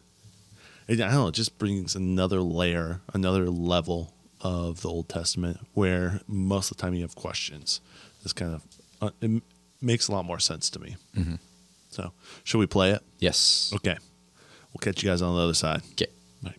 I 0.89 0.95
don't 0.95 1.11
know, 1.11 1.29
it 1.29 1.35
just 1.35 1.59
brings 1.59 1.95
another 1.95 2.41
layer, 2.41 3.01
another 3.15 3.49
level 3.51 4.13
of 4.41 4.83
the 4.83 4.89
Old 4.89 5.09
Testament 5.09 5.59
where 5.75 6.21
most 6.27 6.71
of 6.71 6.77
the 6.77 6.83
time 6.83 6.95
you 6.95 7.03
have 7.03 7.15
questions. 7.15 7.81
This 8.23 8.33
kind 8.33 8.55
of 8.55 8.63
uh, 9.01 9.11
makes 9.83 10.09
a 10.09 10.13
lot 10.13 10.25
more 10.25 10.39
sense 10.39 10.71
to 10.71 10.79
me. 10.79 10.97
So, 11.91 12.13
should 12.45 12.59
we 12.59 12.67
play 12.67 12.93
it? 12.93 13.03
yes. 13.19 13.71
Okay, 13.75 13.97
we'll 14.73 14.81
catch 14.81 15.03
you 15.03 15.11
guys 15.11 15.21
on 15.21 15.35
the 15.35 15.43
other 15.43 15.55
side. 15.55 15.83
Okay. 15.93 16.07
Bye. 16.43 16.55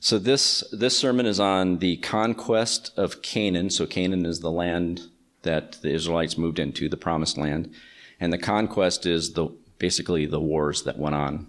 So 0.00 0.18
this 0.18 0.62
this 0.72 0.96
sermon 0.96 1.26
is 1.26 1.40
on 1.40 1.78
the 1.78 1.96
conquest 1.96 2.92
of 2.96 3.22
Canaan. 3.22 3.70
So 3.70 3.86
Canaan 3.86 4.24
is 4.24 4.40
the 4.40 4.52
land 4.52 5.02
that 5.42 5.72
the 5.82 5.92
Israelites 5.92 6.38
moved 6.38 6.58
into, 6.58 6.88
the 6.88 6.96
promised 6.96 7.36
land, 7.36 7.72
and 8.20 8.32
the 8.32 8.38
conquest 8.38 9.06
is 9.06 9.32
the 9.32 9.48
basically 9.78 10.26
the 10.26 10.40
wars 10.40 10.82
that 10.84 10.98
went 10.98 11.14
on. 11.14 11.46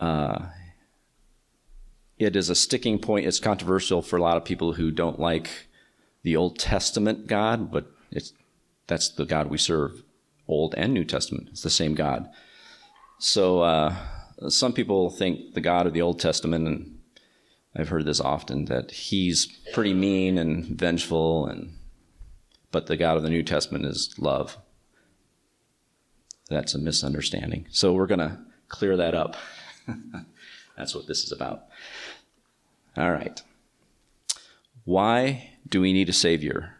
Uh, 0.00 0.46
it 2.18 2.36
is 2.36 2.48
a 2.48 2.54
sticking 2.54 2.98
point. 2.98 3.26
It's 3.26 3.40
controversial 3.40 4.02
for 4.02 4.16
a 4.16 4.22
lot 4.22 4.36
of 4.36 4.44
people 4.44 4.72
who 4.74 4.90
don't 4.90 5.18
like 5.18 5.68
the 6.24 6.36
Old 6.36 6.58
Testament 6.58 7.28
God, 7.28 7.70
but 7.70 7.86
it's 8.10 8.32
that's 8.88 9.08
the 9.10 9.24
God 9.24 9.48
we 9.48 9.58
serve, 9.58 10.02
Old 10.48 10.74
and 10.76 10.92
New 10.92 11.04
Testament. 11.04 11.48
It's 11.52 11.62
the 11.62 11.70
same 11.70 11.94
God. 11.94 12.28
So 13.18 13.60
uh, 13.60 13.94
some 14.48 14.72
people 14.72 15.10
think 15.10 15.54
the 15.54 15.60
God 15.60 15.86
of 15.86 15.92
the 15.92 16.02
Old 16.02 16.18
Testament, 16.18 16.66
and 16.66 16.98
I've 17.76 17.88
heard 17.88 18.04
this 18.04 18.20
often, 18.20 18.64
that 18.66 18.90
he's 18.90 19.46
pretty 19.72 19.94
mean 19.94 20.36
and 20.36 20.66
vengeful, 20.66 21.46
and 21.46 21.76
but 22.72 22.86
the 22.86 22.96
God 22.96 23.16
of 23.16 23.22
the 23.22 23.30
New 23.30 23.42
Testament 23.42 23.84
is 23.84 24.14
love. 24.18 24.58
That's 26.50 26.74
a 26.74 26.78
misunderstanding. 26.78 27.66
So 27.70 27.92
we're 27.92 28.06
going 28.06 28.18
to 28.18 28.38
clear 28.68 28.96
that 28.96 29.14
up. 29.14 29.36
That's 30.76 30.94
what 30.94 31.06
this 31.06 31.24
is 31.24 31.32
about. 31.32 31.64
All 32.96 33.12
right. 33.12 33.40
Why 34.84 35.52
do 35.66 35.80
we 35.80 35.94
need 35.94 36.10
a 36.10 36.12
Savior? 36.12 36.74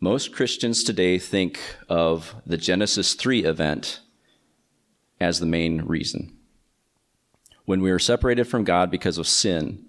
Most 0.00 0.32
Christians 0.32 0.82
today 0.82 1.18
think 1.18 1.60
of 1.86 2.34
the 2.46 2.56
Genesis 2.56 3.12
3 3.12 3.44
event 3.44 4.00
as 5.20 5.38
the 5.38 5.44
main 5.44 5.82
reason. 5.82 6.34
When 7.66 7.82
we 7.82 7.90
were 7.92 7.98
separated 7.98 8.44
from 8.44 8.64
God 8.64 8.90
because 8.90 9.18
of 9.18 9.28
sin, 9.28 9.84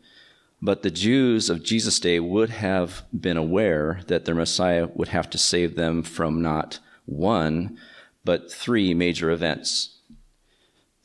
but 0.61 0.81
the 0.81 0.91
Jews 0.91 1.49
of 1.49 1.63
Jesus' 1.63 2.01
day 2.01 2.19
would 2.19 2.49
have 2.49 3.03
been 3.17 3.37
aware 3.37 4.01
that 4.07 4.25
their 4.25 4.35
Messiah 4.35 4.89
would 4.93 5.07
have 5.07 5.29
to 5.29 5.37
save 5.37 5.75
them 5.75 6.03
from 6.03 6.41
not 6.41 6.79
one, 7.05 7.77
but 8.25 8.51
three 8.51 8.93
major 8.93 9.31
events 9.31 9.99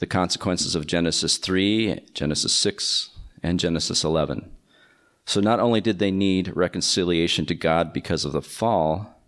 the 0.01 0.07
consequences 0.07 0.75
of 0.75 0.87
Genesis 0.87 1.39
3, 1.39 2.01
Genesis 2.15 2.53
6, 2.53 3.11
and 3.43 3.61
Genesis 3.61 4.03
11. 4.03 4.58
So 5.29 5.43
not 5.43 5.61
only 5.61 5.83
did 5.83 5.99
they 5.99 6.11
need 6.11 6.57
reconciliation 6.57 7.45
to 7.47 7.55
God 7.55 7.93
because 7.93 8.25
of 8.25 8.33
the 8.33 8.41
fall, 8.41 9.21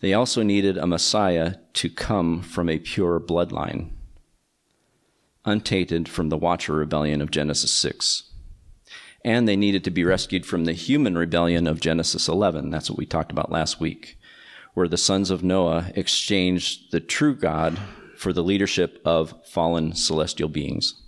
they 0.00 0.14
also 0.14 0.42
needed 0.42 0.78
a 0.78 0.86
Messiah 0.86 1.56
to 1.74 1.90
come 1.90 2.40
from 2.40 2.70
a 2.70 2.78
pure 2.78 3.20
bloodline, 3.20 3.90
untainted 5.44 6.08
from 6.08 6.30
the 6.30 6.38
Watcher 6.38 6.72
rebellion 6.72 7.20
of 7.20 7.30
Genesis 7.30 7.70
6. 7.70 8.32
And 9.22 9.46
they 9.46 9.56
needed 9.56 9.84
to 9.84 9.90
be 9.90 10.04
rescued 10.04 10.46
from 10.46 10.64
the 10.64 10.72
human 10.72 11.18
rebellion 11.18 11.66
of 11.66 11.80
Genesis 11.80 12.26
11. 12.26 12.70
That's 12.70 12.88
what 12.88 12.98
we 12.98 13.04
talked 13.04 13.30
about 13.30 13.52
last 13.52 13.78
week, 13.78 14.16
where 14.72 14.88
the 14.88 14.96
sons 14.96 15.30
of 15.30 15.44
Noah 15.44 15.92
exchanged 15.94 16.92
the 16.92 17.00
true 17.00 17.34
God 17.34 17.78
for 18.16 18.32
the 18.32 18.42
leadership 18.42 19.02
of 19.04 19.34
fallen 19.44 19.92
celestial 19.92 20.48
beings. 20.48 20.99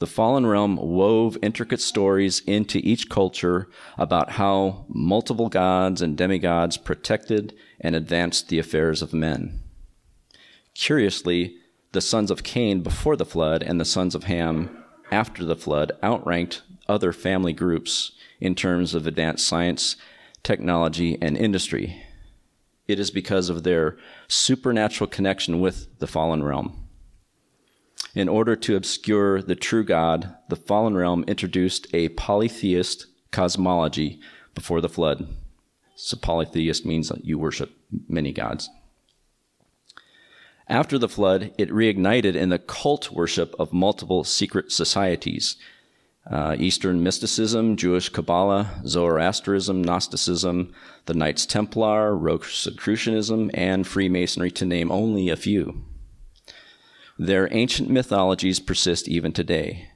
The 0.00 0.06
fallen 0.06 0.44
realm 0.44 0.76
wove 0.76 1.38
intricate 1.40 1.80
stories 1.80 2.40
into 2.40 2.78
each 2.78 3.08
culture 3.08 3.68
about 3.96 4.32
how 4.32 4.86
multiple 4.88 5.48
gods 5.48 6.02
and 6.02 6.16
demigods 6.16 6.76
protected 6.76 7.54
and 7.80 7.94
advanced 7.94 8.48
the 8.48 8.58
affairs 8.58 9.02
of 9.02 9.14
men. 9.14 9.60
Curiously, 10.74 11.56
the 11.92 12.00
sons 12.00 12.32
of 12.32 12.42
Cain 12.42 12.82
before 12.82 13.16
the 13.16 13.24
flood 13.24 13.62
and 13.62 13.80
the 13.80 13.84
sons 13.84 14.16
of 14.16 14.24
Ham 14.24 14.84
after 15.12 15.44
the 15.44 15.54
flood 15.54 15.92
outranked 16.02 16.62
other 16.88 17.12
family 17.12 17.52
groups 17.52 18.12
in 18.40 18.56
terms 18.56 18.94
of 18.94 19.06
advanced 19.06 19.46
science, 19.46 19.96
technology, 20.42 21.16
and 21.22 21.36
industry. 21.36 22.02
It 22.88 22.98
is 22.98 23.12
because 23.12 23.48
of 23.48 23.62
their 23.62 23.96
supernatural 24.26 25.08
connection 25.08 25.60
with 25.60 25.98
the 26.00 26.08
fallen 26.08 26.42
realm. 26.42 26.83
In 28.14 28.28
order 28.28 28.54
to 28.54 28.76
obscure 28.76 29.42
the 29.42 29.56
true 29.56 29.84
God, 29.84 30.36
the 30.48 30.56
fallen 30.56 30.96
realm 30.96 31.24
introduced 31.26 31.88
a 31.92 32.10
polytheist 32.10 33.06
cosmology 33.32 34.20
before 34.54 34.80
the 34.80 34.88
flood. 34.88 35.26
So, 35.96 36.16
polytheist 36.16 36.86
means 36.86 37.10
you 37.22 37.38
worship 37.38 37.72
many 38.08 38.32
gods. 38.32 38.70
After 40.68 40.96
the 40.96 41.08
flood, 41.08 41.52
it 41.58 41.68
reignited 41.70 42.36
in 42.36 42.48
the 42.48 42.58
cult 42.58 43.10
worship 43.10 43.54
of 43.58 43.72
multiple 43.72 44.24
secret 44.24 44.72
societies 44.72 45.56
uh, 46.30 46.56
Eastern 46.58 47.02
mysticism, 47.02 47.76
Jewish 47.76 48.08
Kabbalah, 48.08 48.80
Zoroastrianism, 48.86 49.82
Gnosticism, 49.82 50.72
the 51.04 51.12
Knights 51.12 51.44
Templar, 51.44 52.16
Rosicrucianism, 52.16 53.50
and 53.52 53.86
Freemasonry, 53.86 54.50
to 54.52 54.64
name 54.64 54.90
only 54.90 55.28
a 55.28 55.36
few. 55.36 55.84
Their 57.18 57.52
ancient 57.52 57.90
mythologies 57.90 58.58
persist 58.58 59.08
even 59.08 59.32
today. 59.32 59.88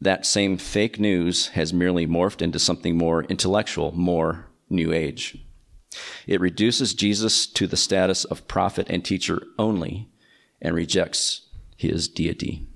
That 0.00 0.26
same 0.26 0.56
fake 0.56 0.98
news 0.98 1.48
has 1.48 1.72
merely 1.72 2.06
morphed 2.06 2.42
into 2.42 2.58
something 2.58 2.96
more 2.96 3.24
intellectual, 3.24 3.92
more 3.92 4.48
New 4.68 4.92
Age. 4.92 5.38
It 6.26 6.40
reduces 6.40 6.94
Jesus 6.94 7.46
to 7.46 7.66
the 7.66 7.76
status 7.76 8.24
of 8.24 8.48
prophet 8.48 8.86
and 8.88 9.04
teacher 9.04 9.42
only 9.58 10.08
and 10.60 10.74
rejects 10.74 11.42
his 11.76 12.08
deity. 12.08 12.66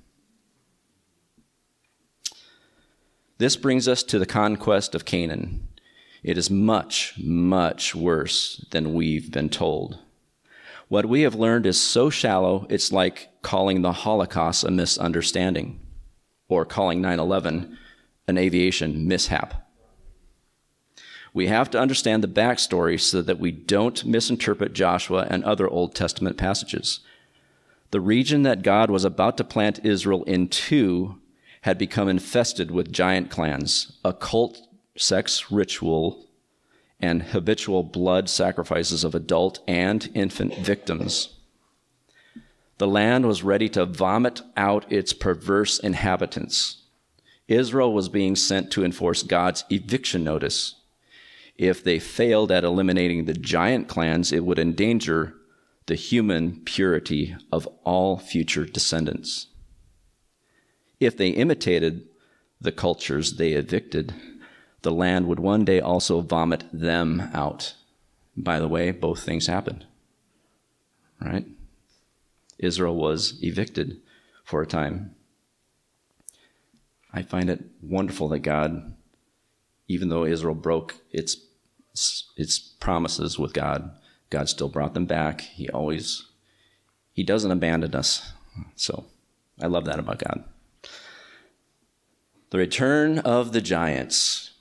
This 3.38 3.56
brings 3.56 3.88
us 3.88 4.02
to 4.04 4.18
the 4.18 4.26
conquest 4.26 4.94
of 4.94 5.04
Canaan. 5.04 5.68
It 6.22 6.38
is 6.38 6.50
much, 6.50 7.14
much 7.18 7.94
worse 7.94 8.64
than 8.70 8.94
we've 8.94 9.30
been 9.30 9.48
told. 9.48 9.98
What 10.88 11.06
we 11.06 11.22
have 11.22 11.34
learned 11.34 11.66
is 11.66 11.80
so 11.80 12.10
shallow, 12.10 12.66
it's 12.70 12.92
like 12.92 13.28
calling 13.42 13.82
the 13.82 13.92
Holocaust 13.92 14.62
a 14.64 14.70
misunderstanding 14.70 15.80
or 16.48 16.64
calling 16.64 17.00
9 17.00 17.18
11 17.18 17.76
an 18.28 18.38
aviation 18.38 19.06
mishap. 19.08 19.68
We 21.34 21.48
have 21.48 21.70
to 21.70 21.80
understand 21.80 22.22
the 22.22 22.28
backstory 22.28 23.00
so 23.00 23.20
that 23.22 23.38
we 23.38 23.50
don't 23.52 24.04
misinterpret 24.04 24.72
Joshua 24.72 25.26
and 25.28 25.44
other 25.44 25.68
Old 25.68 25.94
Testament 25.94 26.36
passages. 26.36 27.00
The 27.90 28.00
region 28.00 28.42
that 28.42 28.62
God 28.62 28.90
was 28.90 29.04
about 29.04 29.36
to 29.36 29.44
plant 29.44 29.84
Israel 29.84 30.24
into 30.24 31.20
had 31.62 31.78
become 31.78 32.08
infested 32.08 32.70
with 32.70 32.92
giant 32.92 33.30
clans, 33.30 33.92
occult 34.04 34.60
sex 34.96 35.50
ritual, 35.50 36.25
and 37.00 37.22
habitual 37.22 37.82
blood 37.82 38.28
sacrifices 38.28 39.04
of 39.04 39.14
adult 39.14 39.60
and 39.68 40.08
infant 40.14 40.54
victims. 40.56 41.34
The 42.78 42.86
land 42.86 43.26
was 43.26 43.42
ready 43.42 43.68
to 43.70 43.86
vomit 43.86 44.42
out 44.56 44.90
its 44.92 45.12
perverse 45.12 45.78
inhabitants. 45.78 46.82
Israel 47.48 47.92
was 47.92 48.08
being 48.08 48.36
sent 48.36 48.70
to 48.72 48.84
enforce 48.84 49.22
God's 49.22 49.64
eviction 49.70 50.24
notice. 50.24 50.74
If 51.56 51.82
they 51.82 51.98
failed 51.98 52.52
at 52.52 52.64
eliminating 52.64 53.24
the 53.24 53.34
giant 53.34 53.88
clans, 53.88 54.32
it 54.32 54.44
would 54.44 54.58
endanger 54.58 55.34
the 55.86 55.94
human 55.94 56.60
purity 56.64 57.36
of 57.52 57.66
all 57.84 58.18
future 58.18 58.64
descendants. 58.64 59.46
If 60.98 61.16
they 61.16 61.28
imitated 61.30 62.08
the 62.60 62.72
cultures 62.72 63.36
they 63.36 63.52
evicted, 63.52 64.14
the 64.86 64.92
land 64.92 65.26
would 65.26 65.40
one 65.40 65.64
day 65.64 65.80
also 65.80 66.20
vomit 66.20 66.62
them 66.72 67.28
out. 67.34 67.74
By 68.36 68.60
the 68.60 68.68
way, 68.68 68.92
both 68.92 69.20
things 69.20 69.48
happened. 69.48 69.84
Right? 71.20 71.44
Israel 72.56 72.94
was 72.94 73.36
evicted 73.42 74.00
for 74.44 74.62
a 74.62 74.66
time. 74.66 75.16
I 77.12 77.22
find 77.22 77.50
it 77.50 77.64
wonderful 77.82 78.28
that 78.28 78.40
God, 78.40 78.94
even 79.88 80.08
though 80.08 80.24
Israel 80.24 80.54
broke 80.54 80.94
its 81.10 81.36
its 82.36 82.58
promises 82.58 83.38
with 83.40 83.52
God, 83.52 83.90
God 84.30 84.48
still 84.48 84.68
brought 84.68 84.94
them 84.94 85.06
back. 85.06 85.40
He 85.40 85.68
always 85.68 86.26
He 87.12 87.24
doesn't 87.24 87.50
abandon 87.50 87.96
us. 87.96 88.32
So 88.76 89.06
I 89.60 89.66
love 89.66 89.86
that 89.86 89.98
about 89.98 90.20
God. 90.20 90.44
The 92.50 92.58
return 92.58 93.18
of 93.18 93.52
the 93.52 93.60
giants. 93.60 94.52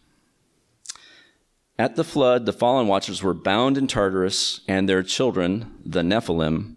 At 1.78 1.98
the 1.98 2.06
flood, 2.06 2.46
the 2.46 2.54
fallen 2.54 2.88
watchers 2.88 3.22
were 3.22 3.34
bound 3.34 3.78
in 3.78 3.88
Tartarus, 3.88 4.62
and 4.68 4.88
their 4.88 5.04
children, 5.04 5.74
the 5.86 6.04
Nephilim, 6.04 6.76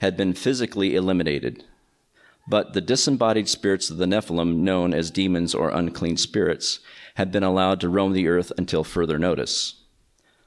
had 0.00 0.16
been 0.16 0.32
physically 0.32 0.96
eliminated. 0.96 1.64
But 2.48 2.72
the 2.72 2.80
disembodied 2.80 3.48
spirits 3.48 3.88
of 3.88 3.98
the 3.98 4.06
Nephilim, 4.06 4.56
known 4.56 4.92
as 4.92 5.12
demons 5.12 5.54
or 5.54 5.70
unclean 5.70 6.16
spirits, 6.16 6.80
had 7.14 7.30
been 7.30 7.44
allowed 7.44 7.80
to 7.80 7.88
roam 7.88 8.14
the 8.14 8.26
earth 8.26 8.50
until 8.58 8.82
further 8.82 9.16
notice. 9.16 9.84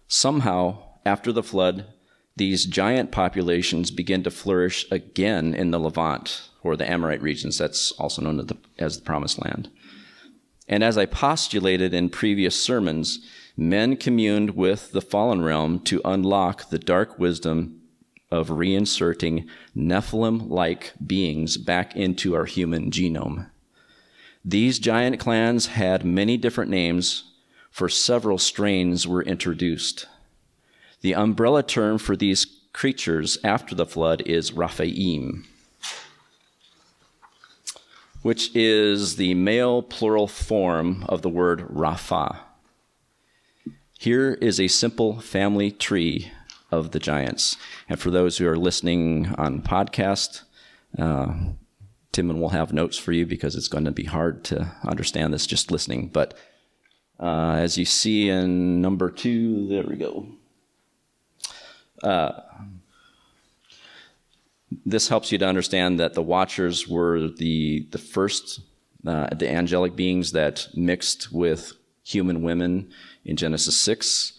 Somehow, 0.09 0.83
after 1.05 1.31
the 1.31 1.43
flood, 1.43 1.85
these 2.35 2.65
giant 2.65 3.13
populations 3.13 3.91
begin 3.91 4.23
to 4.23 4.31
flourish 4.31 4.85
again 4.91 5.53
in 5.53 5.71
the 5.71 5.79
Levant, 5.79 6.49
or 6.63 6.75
the 6.75 6.89
Amorite 6.89 7.21
regions, 7.21 7.57
that's 7.57 7.91
also 7.93 8.21
known 8.21 8.45
as 8.77 8.97
the 8.97 9.03
Promised 9.03 9.41
Land. 9.41 9.69
And 10.67 10.83
as 10.83 10.97
I 10.97 11.05
postulated 11.05 11.93
in 11.93 12.09
previous 12.09 12.61
sermons, 12.61 13.25
men 13.57 13.95
communed 13.95 14.51
with 14.51 14.91
the 14.91 15.01
fallen 15.01 15.41
realm 15.43 15.79
to 15.79 16.01
unlock 16.03 16.69
the 16.69 16.79
dark 16.79 17.17
wisdom 17.17 17.81
of 18.31 18.49
reinserting 18.49 19.47
Nephilim 19.75 20.49
like 20.49 20.93
beings 21.05 21.57
back 21.57 21.95
into 21.95 22.35
our 22.35 22.45
human 22.45 22.91
genome. 22.91 23.49
These 24.43 24.79
giant 24.79 25.19
clans 25.19 25.67
had 25.67 26.05
many 26.05 26.37
different 26.37 26.69
names, 26.69 27.31
for 27.71 27.89
several 27.89 28.37
strains 28.37 29.07
were 29.07 29.23
introduced. 29.23 30.05
The 31.01 31.15
umbrella 31.15 31.63
term 31.63 31.97
for 31.97 32.15
these 32.15 32.45
creatures 32.73 33.37
after 33.43 33.73
the 33.73 33.85
flood 33.85 34.21
is 34.25 34.51
Raphaim, 34.51 35.45
which 38.21 38.55
is 38.55 39.15
the 39.15 39.33
male 39.33 39.81
plural 39.81 40.27
form 40.27 41.05
of 41.07 41.21
the 41.21 41.29
word 41.29 41.67
Rapha. 41.69 42.44
Here 44.05 44.35
is 44.35 44.59
a 44.59 44.67
simple 44.67 45.19
family 45.19 45.71
tree 45.71 46.31
of 46.69 46.91
the 46.91 46.99
giants. 46.99 47.57
And 47.89 47.99
for 47.99 48.11
those 48.11 48.37
who 48.37 48.47
are 48.47 48.55
listening 48.55 49.33
on 49.35 49.63
podcast, 49.63 50.43
uh, 50.99 51.33
Timon 52.11 52.39
will 52.39 52.49
have 52.49 52.71
notes 52.71 52.99
for 52.99 53.13
you 53.13 53.25
because 53.25 53.55
it's 53.55 53.67
going 53.67 53.85
to 53.85 53.91
be 53.91 54.03
hard 54.03 54.43
to 54.43 54.71
understand 54.83 55.33
this 55.33 55.47
just 55.47 55.71
listening. 55.71 56.09
But 56.09 56.37
uh, 57.19 57.53
as 57.53 57.79
you 57.79 57.85
see 57.85 58.29
in 58.29 58.79
number 58.79 59.09
two, 59.09 59.67
there 59.69 59.85
we 59.85 59.95
go. 59.95 60.27
Uh, 62.03 62.41
this 64.85 65.07
helps 65.07 65.31
you 65.31 65.39
to 65.39 65.47
understand 65.47 65.99
that 65.99 66.13
the 66.13 66.21
Watchers 66.21 66.87
were 66.87 67.27
the 67.27 67.87
the 67.89 67.97
first 67.97 68.59
uh, 69.07 69.33
the 69.33 69.49
angelic 69.49 69.95
beings 69.95 70.31
that 70.33 70.67
mixed 70.75 71.31
with 71.31 71.73
human 72.05 72.41
women 72.43 72.89
in 73.25 73.35
Genesis 73.35 73.75
six. 73.75 74.33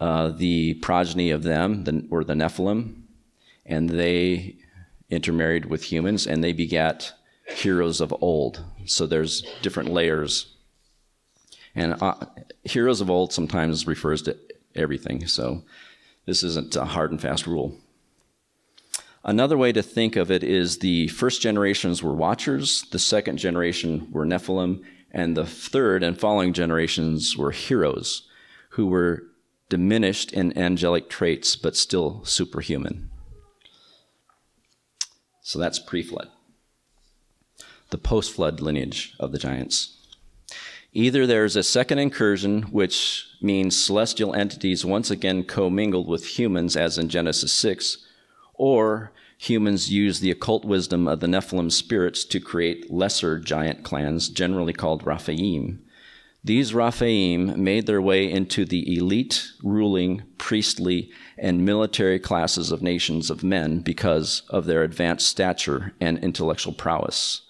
Uh, 0.00 0.30
the 0.30 0.74
progeny 0.74 1.30
of 1.30 1.44
them 1.44 1.84
the, 1.84 2.04
were 2.08 2.24
the 2.24 2.34
Nephilim, 2.34 3.02
and 3.64 3.88
they 3.88 4.56
intermarried 5.10 5.66
with 5.66 5.92
humans, 5.92 6.26
and 6.26 6.42
they 6.42 6.52
begat 6.52 7.12
heroes 7.46 8.00
of 8.00 8.12
old. 8.20 8.64
So 8.86 9.06
there's 9.06 9.42
different 9.60 9.90
layers. 9.90 10.56
And 11.74 12.02
uh, 12.02 12.14
heroes 12.64 13.00
of 13.00 13.10
old 13.10 13.32
sometimes 13.32 13.86
refers 13.86 14.22
to 14.22 14.36
everything. 14.74 15.26
So 15.26 15.62
this 16.26 16.42
isn't 16.42 16.74
a 16.76 16.84
hard 16.84 17.10
and 17.10 17.20
fast 17.20 17.46
rule. 17.46 17.76
Another 19.24 19.56
way 19.56 19.70
to 19.72 19.82
think 19.82 20.16
of 20.16 20.30
it 20.30 20.42
is 20.42 20.78
the 20.78 21.08
first 21.08 21.40
generations 21.42 22.02
were 22.02 22.14
watchers, 22.14 22.82
the 22.90 22.98
second 22.98 23.36
generation 23.36 24.08
were 24.10 24.26
Nephilim, 24.26 24.82
and 25.12 25.36
the 25.36 25.46
third 25.46 26.02
and 26.02 26.18
following 26.18 26.52
generations 26.52 27.36
were 27.36 27.52
heroes 27.52 28.26
who 28.70 28.86
were 28.86 29.24
diminished 29.68 30.32
in 30.32 30.56
angelic 30.58 31.08
traits 31.08 31.54
but 31.54 31.76
still 31.76 32.24
superhuman. 32.24 33.10
So 35.42 35.58
that's 35.58 35.78
pre 35.78 36.02
flood. 36.02 36.28
The 37.90 37.98
post 37.98 38.32
flood 38.32 38.60
lineage 38.60 39.14
of 39.20 39.32
the 39.32 39.38
giants. 39.38 39.98
Either 40.94 41.26
there's 41.26 41.56
a 41.56 41.62
second 41.62 41.98
incursion, 41.98 42.62
which 42.64 43.26
means 43.40 43.82
celestial 43.82 44.34
entities 44.34 44.84
once 44.84 45.10
again 45.10 45.42
commingled 45.42 46.06
with 46.06 46.38
humans, 46.38 46.76
as 46.76 46.98
in 46.98 47.08
Genesis 47.08 47.52
6, 47.52 48.06
or 48.54 49.12
humans 49.42 49.90
use 49.90 50.20
the 50.20 50.30
occult 50.30 50.64
wisdom 50.64 51.08
of 51.08 51.18
the 51.18 51.26
Nephilim 51.26 51.72
spirits 51.72 52.24
to 52.24 52.38
create 52.38 52.92
lesser 52.92 53.40
giant 53.40 53.82
clans, 53.82 54.28
generally 54.28 54.72
called 54.72 55.04
Raphaim. 55.04 55.78
These 56.44 56.72
Raphaim 56.72 57.56
made 57.56 57.86
their 57.86 58.00
way 58.00 58.30
into 58.30 58.64
the 58.64 58.96
elite, 58.96 59.50
ruling, 59.64 60.22
priestly, 60.38 61.10
and 61.36 61.64
military 61.64 62.20
classes 62.20 62.70
of 62.70 62.82
nations 62.82 63.30
of 63.30 63.42
men 63.42 63.80
because 63.80 64.42
of 64.48 64.66
their 64.66 64.84
advanced 64.84 65.26
stature 65.26 65.92
and 66.00 66.18
intellectual 66.18 66.72
prowess. 66.72 67.42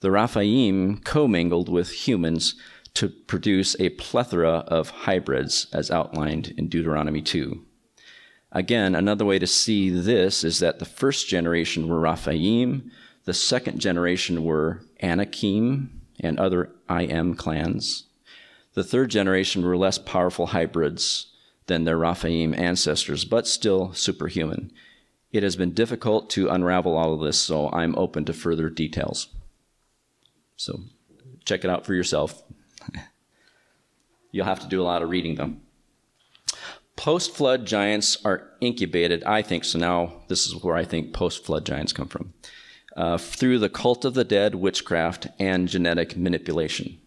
The 0.00 0.10
Raphaim 0.10 1.04
commingled 1.04 1.68
with 1.68 2.08
humans 2.08 2.56
to 2.94 3.08
produce 3.08 3.76
a 3.78 3.90
plethora 3.90 4.64
of 4.66 4.90
hybrids, 4.90 5.68
as 5.72 5.88
outlined 5.88 6.52
in 6.56 6.68
Deuteronomy 6.68 7.22
2. 7.22 7.64
Again, 8.52 8.94
another 8.94 9.24
way 9.24 9.38
to 9.38 9.46
see 9.46 9.90
this 9.90 10.42
is 10.42 10.58
that 10.60 10.78
the 10.78 10.84
first 10.84 11.28
generation 11.28 11.88
were 11.88 12.00
Raphaim, 12.00 12.90
the 13.24 13.34
second 13.34 13.78
generation 13.78 14.42
were 14.42 14.80
Anakim 15.02 16.00
and 16.20 16.40
other 16.40 16.70
Im 16.88 17.34
clans. 17.34 18.04
The 18.72 18.82
third 18.84 19.10
generation 19.10 19.64
were 19.64 19.76
less 19.76 19.98
powerful 19.98 20.46
hybrids 20.46 21.26
than 21.66 21.84
their 21.84 21.98
Raphaim 21.98 22.56
ancestors, 22.58 23.26
but 23.26 23.46
still 23.46 23.92
superhuman. 23.92 24.72
It 25.30 25.42
has 25.42 25.56
been 25.56 25.74
difficult 25.74 26.30
to 26.30 26.48
unravel 26.48 26.96
all 26.96 27.12
of 27.12 27.20
this, 27.20 27.38
so 27.38 27.68
I'm 27.70 27.94
open 27.96 28.24
to 28.24 28.32
further 28.32 28.70
details. 28.70 29.28
So 30.56 30.80
check 31.44 31.64
it 31.64 31.70
out 31.70 31.84
for 31.84 31.92
yourself. 31.92 32.42
You'll 34.32 34.46
have 34.46 34.60
to 34.60 34.68
do 34.68 34.80
a 34.80 34.84
lot 34.84 35.02
of 35.02 35.10
reading, 35.10 35.34
though. 35.34 35.56
Post 36.98 37.36
flood 37.36 37.64
giants 37.64 38.18
are 38.24 38.48
incubated, 38.60 39.22
I 39.22 39.40
think, 39.40 39.64
so 39.64 39.78
now 39.78 40.24
this 40.26 40.48
is 40.48 40.64
where 40.64 40.74
I 40.74 40.84
think 40.84 41.14
post 41.14 41.44
flood 41.44 41.64
giants 41.64 41.92
come 41.92 42.08
from, 42.08 42.34
uh, 42.96 43.18
through 43.18 43.60
the 43.60 43.68
cult 43.68 44.04
of 44.04 44.14
the 44.14 44.24
dead, 44.24 44.56
witchcraft, 44.56 45.28
and 45.38 45.68
genetic 45.68 46.16
manipulation, 46.16 46.98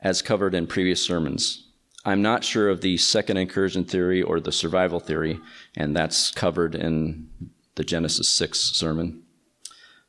as 0.00 0.22
covered 0.22 0.54
in 0.54 0.66
previous 0.66 1.02
sermons. 1.02 1.68
I'm 2.06 2.22
not 2.22 2.42
sure 2.42 2.70
of 2.70 2.80
the 2.80 2.96
second 2.96 3.36
incursion 3.36 3.84
theory 3.84 4.22
or 4.22 4.40
the 4.40 4.50
survival 4.50 4.98
theory, 4.98 5.40
and 5.76 5.94
that's 5.94 6.30
covered 6.30 6.74
in 6.74 7.28
the 7.74 7.84
Genesis 7.84 8.30
6 8.30 8.58
sermon. 8.58 9.24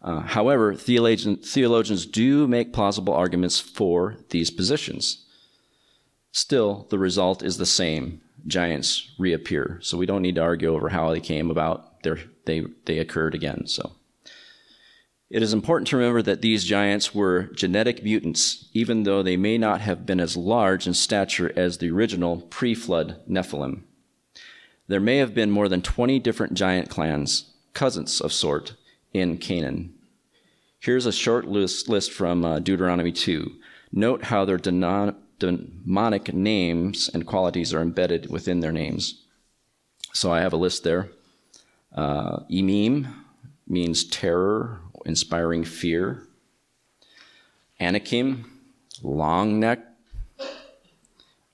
Uh, 0.02 0.21
however, 0.21 0.73
theologians, 0.73 1.52
theologians 1.52 2.06
do 2.06 2.47
make 2.47 2.71
plausible 2.71 3.13
arguments 3.13 3.60
for 3.60 4.15
these 4.30 4.50
positions. 4.50 5.26
Still, 6.32 6.88
the 6.89 6.97
result 6.97 7.43
is 7.43 7.58
the 7.58 7.65
same. 7.65 8.21
Giants 8.45 9.12
reappear. 9.17 9.80
So 9.82 9.97
we 9.97 10.06
don't 10.06 10.21
need 10.21 10.36
to 10.36 10.41
argue 10.41 10.73
over 10.73 10.89
how 10.89 11.12
they 11.12 11.19
came 11.19 11.50
about. 11.50 12.04
They're, 12.04 12.19
they 12.45 12.63
they 12.86 13.00
occurred 13.00 13.36
again. 13.36 13.67
So 13.67 13.93
it 15.30 15.43
is 15.43 15.52
important 15.52 15.88
to 15.89 15.97
remember 15.97 16.21
that 16.21 16.41
these 16.41 16.63
giants 16.63 17.13
were 17.13 17.50
genetic 17.54 18.02
mutants, 18.02 18.69
even 18.73 19.04
though 19.04 19.21
they 19.21 19.36
may 19.36 19.58
not 19.58 19.82
have 19.82 20.06
been 20.06 20.21
as 20.21 20.38
large 20.38 20.88
in 20.88 20.93
stature 20.93 21.52
as 21.56 21.78
the 21.78 21.91
original 21.91 22.41
pre-flood 22.41 23.21
Nephilim. 23.30 23.82
There 24.88 25.02
may 25.02 25.17
have 25.17 25.34
been 25.34 25.52
more 25.52 25.67
than 25.67 25.82
20 25.82 26.19
different 26.19 26.54
giant 26.54 26.89
clans, 26.89 27.52
cousins 27.73 28.21
of 28.21 28.32
sort, 28.32 28.76
in 29.13 29.38
Canaan. 29.38 29.93
Here's 30.80 31.06
a 31.06 31.12
short 31.12 31.45
list, 31.45 31.89
list 31.89 32.13
from 32.13 32.45
uh, 32.45 32.60
Deuteronomy 32.60 33.12
2. 33.12 33.52
Note 33.91 34.23
how 34.26 34.45
their 34.45 34.58
denon- 34.58 35.15
demonic 35.39 36.34
names 36.34 37.10
and 37.13 37.26
qualities 37.26 37.73
are 37.73 37.82
embedded 37.82 38.30
within 38.30 38.60
their 38.60 38.71
names. 38.71 39.23
So 40.13 40.32
I 40.32 40.41
have 40.41 40.54
a 40.54 40.58
list 40.58 40.84
there. 40.84 41.10
Uh, 41.93 42.39
Emim 42.52 43.13
means 43.67 44.04
terror, 44.04 44.80
inspiring 45.06 45.63
fear. 45.63 46.23
Anakim, 47.80 48.45
long 49.04 49.60
neck 49.60 49.80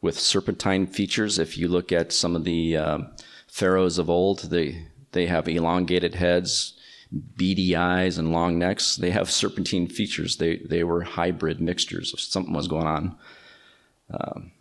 with 0.01 0.19
serpentine 0.19 0.85
features. 0.85 1.39
If 1.39 1.57
you 1.57 1.67
look 1.67 1.91
at 1.91 2.11
some 2.11 2.35
of 2.35 2.43
the 2.43 2.77
uh, 2.77 2.97
pharaohs 3.47 3.97
of 3.97 4.09
old, 4.09 4.49
they 4.49 4.87
they 5.11 5.27
have 5.27 5.47
elongated 5.47 6.15
heads, 6.15 6.73
beady 7.37 7.75
eyes, 7.75 8.17
and 8.17 8.31
long 8.31 8.57
necks. 8.57 8.95
They 8.95 9.11
have 9.11 9.29
serpentine 9.29 9.87
features. 9.87 10.37
They 10.37 10.57
they 10.57 10.83
were 10.83 11.03
hybrid 11.03 11.61
mixtures. 11.61 12.13
Something 12.21 12.53
was 12.53 12.67
going 12.67 12.87
on. 12.87 13.17
Um, 14.13 14.51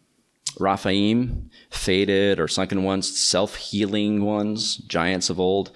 Raphaim, 0.59 1.51
faded 1.71 2.39
or 2.39 2.49
sunken 2.49 2.83
ones, 2.83 3.17
self 3.17 3.57
healing 3.57 4.25
ones, 4.25 4.77
giants 4.77 5.31
of 5.31 5.41
old. 5.41 5.73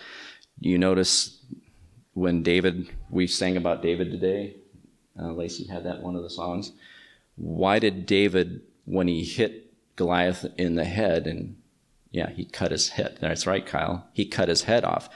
You 0.59 0.79
notice 0.79 1.39
when 2.15 2.43
David, 2.43 2.89
we 3.11 3.27
sang 3.27 3.57
about 3.57 3.83
David 3.83 4.11
today. 4.11 4.57
Uh, 5.19 5.33
Lacey 5.33 5.67
had 5.67 5.85
that 5.85 6.03
one 6.03 6.17
of 6.17 6.23
the 6.23 6.31
songs. 6.31 6.73
Why 7.37 7.79
did 7.79 8.07
David, 8.07 8.62
when 8.85 9.09
he 9.09 9.25
hit 9.25 9.67
Goliath 9.97 10.47
in 10.59 10.75
the 10.75 10.85
head, 10.85 11.27
and 11.27 11.57
yeah, 12.11 12.31
he 12.31 12.45
cut 12.45 12.71
his 12.71 12.91
head. 12.91 13.19
That's 13.21 13.47
right, 13.47 13.67
Kyle. 13.67 14.07
He 14.12 14.27
cut 14.27 14.49
his 14.49 14.62
head 14.62 14.85
off. 14.85 15.09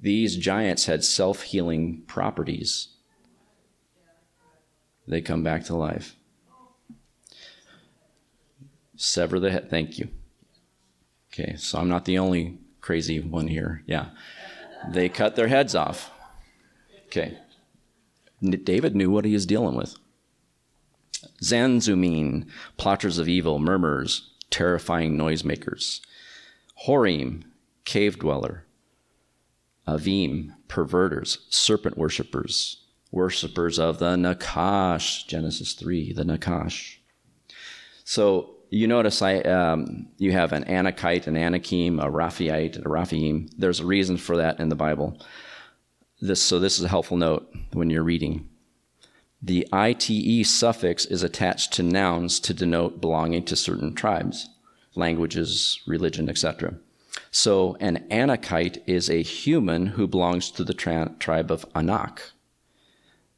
These 0.00 0.36
giants 0.36 0.86
had 0.86 1.04
self 1.04 1.42
healing 1.42 2.02
properties. 2.06 2.88
They 5.08 5.20
come 5.20 5.42
back 5.42 5.64
to 5.64 5.76
life. 5.76 6.15
Sever 8.96 9.38
the 9.38 9.50
head. 9.50 9.70
Thank 9.70 9.98
you. 9.98 10.08
Okay, 11.32 11.56
so 11.56 11.78
I'm 11.78 11.88
not 11.88 12.04
the 12.04 12.18
only 12.18 12.58
crazy 12.80 13.20
one 13.20 13.48
here. 13.48 13.82
Yeah. 13.86 14.10
They 14.88 15.08
cut 15.08 15.36
their 15.36 15.48
heads 15.48 15.74
off. 15.74 16.10
Okay. 17.06 17.38
David 18.42 18.94
knew 18.94 19.10
what 19.10 19.24
he 19.24 19.34
was 19.34 19.46
dealing 19.46 19.76
with. 19.76 19.96
Zamzummim, 21.42 22.46
plotters 22.76 23.18
of 23.18 23.28
evil, 23.28 23.58
murmurs, 23.58 24.30
terrifying 24.50 25.16
noisemakers. 25.16 26.00
Horim, 26.86 27.44
cave 27.84 28.18
dweller. 28.18 28.64
Avim, 29.86 30.52
perverters, 30.68 31.46
serpent 31.48 31.96
worshippers, 31.96 32.82
worshippers 33.12 33.78
of 33.78 33.98
the 33.98 34.16
Nakash, 34.16 35.26
Genesis 35.26 35.74
3, 35.74 36.12
the 36.12 36.24
Nakash. 36.24 36.96
So 38.04 38.55
you 38.70 38.86
notice 38.86 39.22
I, 39.22 39.38
um, 39.40 40.08
you 40.18 40.32
have 40.32 40.52
an 40.52 40.64
Anakite, 40.64 41.26
an 41.26 41.36
Anakim, 41.36 42.00
a 42.00 42.10
Raphaite, 42.10 42.76
a 42.76 42.82
Raphaim. 42.82 43.50
There's 43.56 43.80
a 43.80 43.86
reason 43.86 44.16
for 44.16 44.36
that 44.36 44.60
in 44.60 44.68
the 44.68 44.76
Bible. 44.76 45.18
This, 46.20 46.42
so 46.42 46.58
this 46.58 46.78
is 46.78 46.84
a 46.84 46.88
helpful 46.88 47.16
note 47.16 47.52
when 47.72 47.90
you're 47.90 48.02
reading. 48.02 48.48
The 49.42 49.68
ite 49.72 50.46
suffix 50.46 51.04
is 51.04 51.22
attached 51.22 51.72
to 51.74 51.82
nouns 51.82 52.40
to 52.40 52.54
denote 52.54 53.00
belonging 53.00 53.44
to 53.44 53.56
certain 53.56 53.94
tribes, 53.94 54.48
languages, 54.94 55.80
religion, 55.86 56.28
etc. 56.28 56.74
So 57.30 57.76
an 57.80 58.06
Anakite 58.10 58.82
is 58.86 59.10
a 59.10 59.22
human 59.22 59.86
who 59.86 60.06
belongs 60.06 60.50
to 60.52 60.64
the 60.64 60.74
tra- 60.74 61.14
tribe 61.18 61.50
of 61.50 61.66
Anak. 61.74 62.32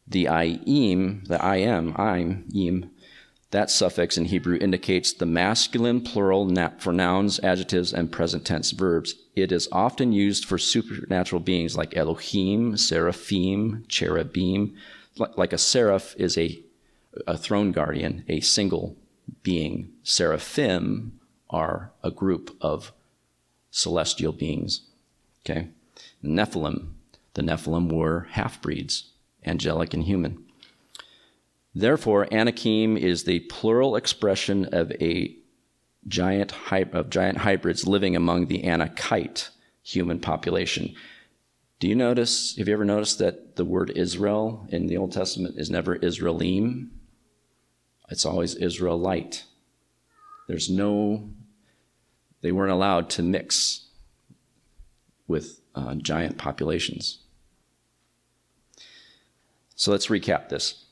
The 0.07 0.25
Ayim, 0.27 1.27
the 1.27 1.39
Im, 1.45 1.95
Im, 1.99 2.45
Im, 2.55 2.91
that 3.51 3.71
suffix 3.71 4.19
in 4.19 4.27
Hebrew 4.27 4.59
indicates 4.61 5.13
the 5.13 5.25
masculine 5.25 6.03
plural 6.03 6.53
for 6.79 6.93
nouns, 6.93 7.41
adjectives, 7.41 7.95
and 7.95 8.13
present 8.13 8.45
tense 8.45 8.73
verbs. 8.73 9.15
It 9.35 9.53
is 9.53 9.69
often 9.73 10.13
used 10.13 10.45
for 10.45 10.59
supernatural 10.59 11.41
beings 11.41 11.77
like 11.77 11.97
Elohim, 11.97 12.77
seraphim, 12.77 13.85
cherubim. 13.89 14.77
Like 15.17 15.55
a 15.55 15.59
seraph 15.59 16.15
is 16.19 16.37
a, 16.37 16.61
a 17.27 17.39
throne 17.39 17.73
guardian, 17.73 18.25
a 18.29 18.41
single 18.41 18.97
being. 19.43 19.93
Seraphim 20.03 21.19
are 21.49 21.93
a 22.05 22.11
group 22.11 22.55
of 22.61 22.93
celestial 23.71 24.33
beings. 24.33 24.83
Okay? 25.41 25.69
Nephilim. 26.23 26.93
The 27.33 27.43
Nephilim 27.43 27.91
were 27.91 28.27
half 28.33 28.61
breeds, 28.61 29.11
angelic 29.47 29.95
and 29.95 30.05
human. 30.05 30.45
Therefore, 31.75 32.33
Anakim 32.33 32.97
is 32.97 33.25
the 33.25 33.41
plural 33.41 33.97
expression 33.97 34.67
of 34.73 34.91
a 34.93 35.37
giant 36.07 36.55
of 36.73 37.11
giant 37.11 37.39
hybrids 37.39 37.87
living 37.87 38.17
among 38.17 38.47
the 38.47 38.63
Anakite 38.63 39.51
human 39.83 40.21
population. 40.21 40.95
Do 41.81 41.87
you 41.87 41.95
notice, 41.95 42.57
have 42.57 42.67
you 42.67 42.75
ever 42.75 42.85
noticed 42.85 43.19
that 43.21 43.57
the 43.57 43.65
word 43.65 43.91
Israel 43.91 44.67
in 44.71 44.87
the 44.87 44.97
Old 44.97 45.13
Testament 45.13 45.59
is 45.59 45.71
never 45.71 45.97
Israelim? 45.99 46.89
It's 48.11 48.27
always 48.27 48.55
Israelite. 48.57 49.45
There's 50.49 50.69
no, 50.69 51.31
they 52.41 52.51
weren't 52.51 52.73
allowed 52.73 53.11
to 53.11 53.23
mix 53.23 53.87
with 55.29 55.61
uh, 55.75 55.95
giant 55.95 56.39
populations. 56.39 57.19
So 59.77 59.93
let's 59.93 60.09
recap 60.09 60.49
this. 60.49 60.87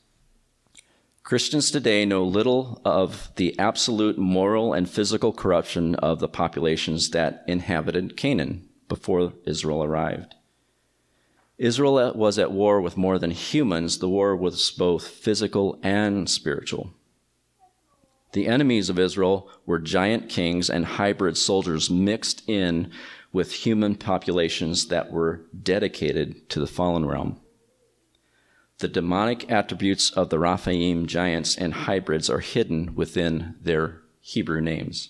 Christians 1.27 1.71
today 1.71 2.05
know 2.05 2.23
little 2.23 2.79
of 2.85 3.31
the 3.35 3.53
absolute 3.59 4.17
moral 4.17 4.71
and 4.71 4.89
physical 4.89 5.33
corruption 5.33 5.93
of 5.95 6.19
the 6.19 6.29
populations 6.29 7.09
that 7.09 7.43
inhabited 7.49 8.15
Canaan 8.15 8.69
before 8.87 9.33
Israel 9.45 9.83
arrived. 9.83 10.35
Israel 11.57 12.13
was 12.15 12.39
at 12.39 12.53
war 12.53 12.79
with 12.79 12.95
more 12.95 13.19
than 13.19 13.31
humans, 13.31 13.97
the 13.97 14.07
war 14.07 14.37
was 14.37 14.71
both 14.71 15.05
physical 15.05 15.77
and 15.83 16.29
spiritual. 16.29 16.93
The 18.31 18.47
enemies 18.47 18.89
of 18.89 18.97
Israel 18.97 19.49
were 19.65 19.79
giant 19.79 20.29
kings 20.29 20.69
and 20.69 20.85
hybrid 20.85 21.35
soldiers 21.35 21.89
mixed 21.89 22.47
in 22.47 22.89
with 23.33 23.51
human 23.51 23.95
populations 23.95 24.87
that 24.87 25.11
were 25.11 25.41
dedicated 25.61 26.49
to 26.51 26.61
the 26.61 26.67
fallen 26.67 27.03
realm. 27.03 27.41
The 28.79 28.87
demonic 28.87 29.51
attributes 29.51 30.11
of 30.11 30.29
the 30.29 30.37
Raphaim 30.37 31.07
giants 31.07 31.57
and 31.57 31.73
hybrids 31.73 32.29
are 32.29 32.41
hidden 32.41 32.93
within 32.93 33.55
their 33.59 34.01
Hebrew 34.21 34.61
names. 34.61 35.09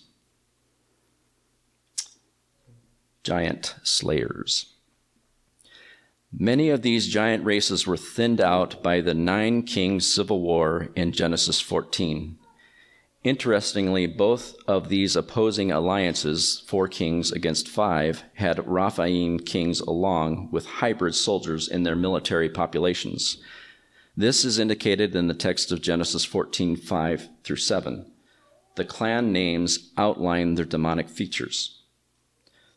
Giant 3.22 3.74
slayers. 3.82 4.72
Many 6.32 6.70
of 6.70 6.80
these 6.80 7.08
giant 7.08 7.44
races 7.44 7.86
were 7.86 7.98
thinned 7.98 8.40
out 8.40 8.82
by 8.82 9.02
the 9.02 9.14
nine 9.14 9.62
kings 9.64 10.06
civil 10.06 10.40
war 10.40 10.88
in 10.96 11.12
Genesis 11.12 11.60
14. 11.60 12.38
Interestingly, 13.24 14.06
both 14.06 14.54
of 14.66 14.88
these 14.88 15.16
opposing 15.16 15.72
alliances, 15.72 16.62
four 16.66 16.88
kings 16.88 17.32
against 17.32 17.68
five, 17.68 18.22
had 18.34 18.58
Raphaim 18.58 19.44
kings 19.44 19.80
along 19.80 20.48
with 20.52 20.64
hybrid 20.64 21.14
soldiers 21.14 21.68
in 21.68 21.82
their 21.82 21.96
military 21.96 22.48
populations. 22.48 23.38
This 24.18 24.44
is 24.44 24.58
indicated 24.58 25.14
in 25.14 25.28
the 25.28 25.32
text 25.32 25.70
of 25.70 25.80
Genesis 25.80 26.24
14 26.24 26.74
5 26.74 27.28
through 27.44 27.54
7. 27.54 28.10
The 28.74 28.84
clan 28.84 29.30
names 29.30 29.92
outline 29.96 30.56
their 30.56 30.64
demonic 30.64 31.08
features. 31.08 31.82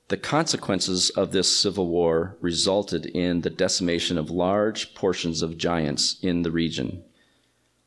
The 0.10 0.18
consequences 0.18 1.10
of 1.10 1.32
this 1.32 1.58
civil 1.58 1.88
war 1.88 2.38
resulted 2.42 3.08
in 3.08 3.42
the 3.42 3.50
decimation 3.50 4.20
of 4.20 4.30
large 4.30 4.94
portions 4.94 5.42
of 5.42 5.58
giants 5.58 6.18
in 6.22 6.44
the 6.44 6.52
region. 6.52 7.04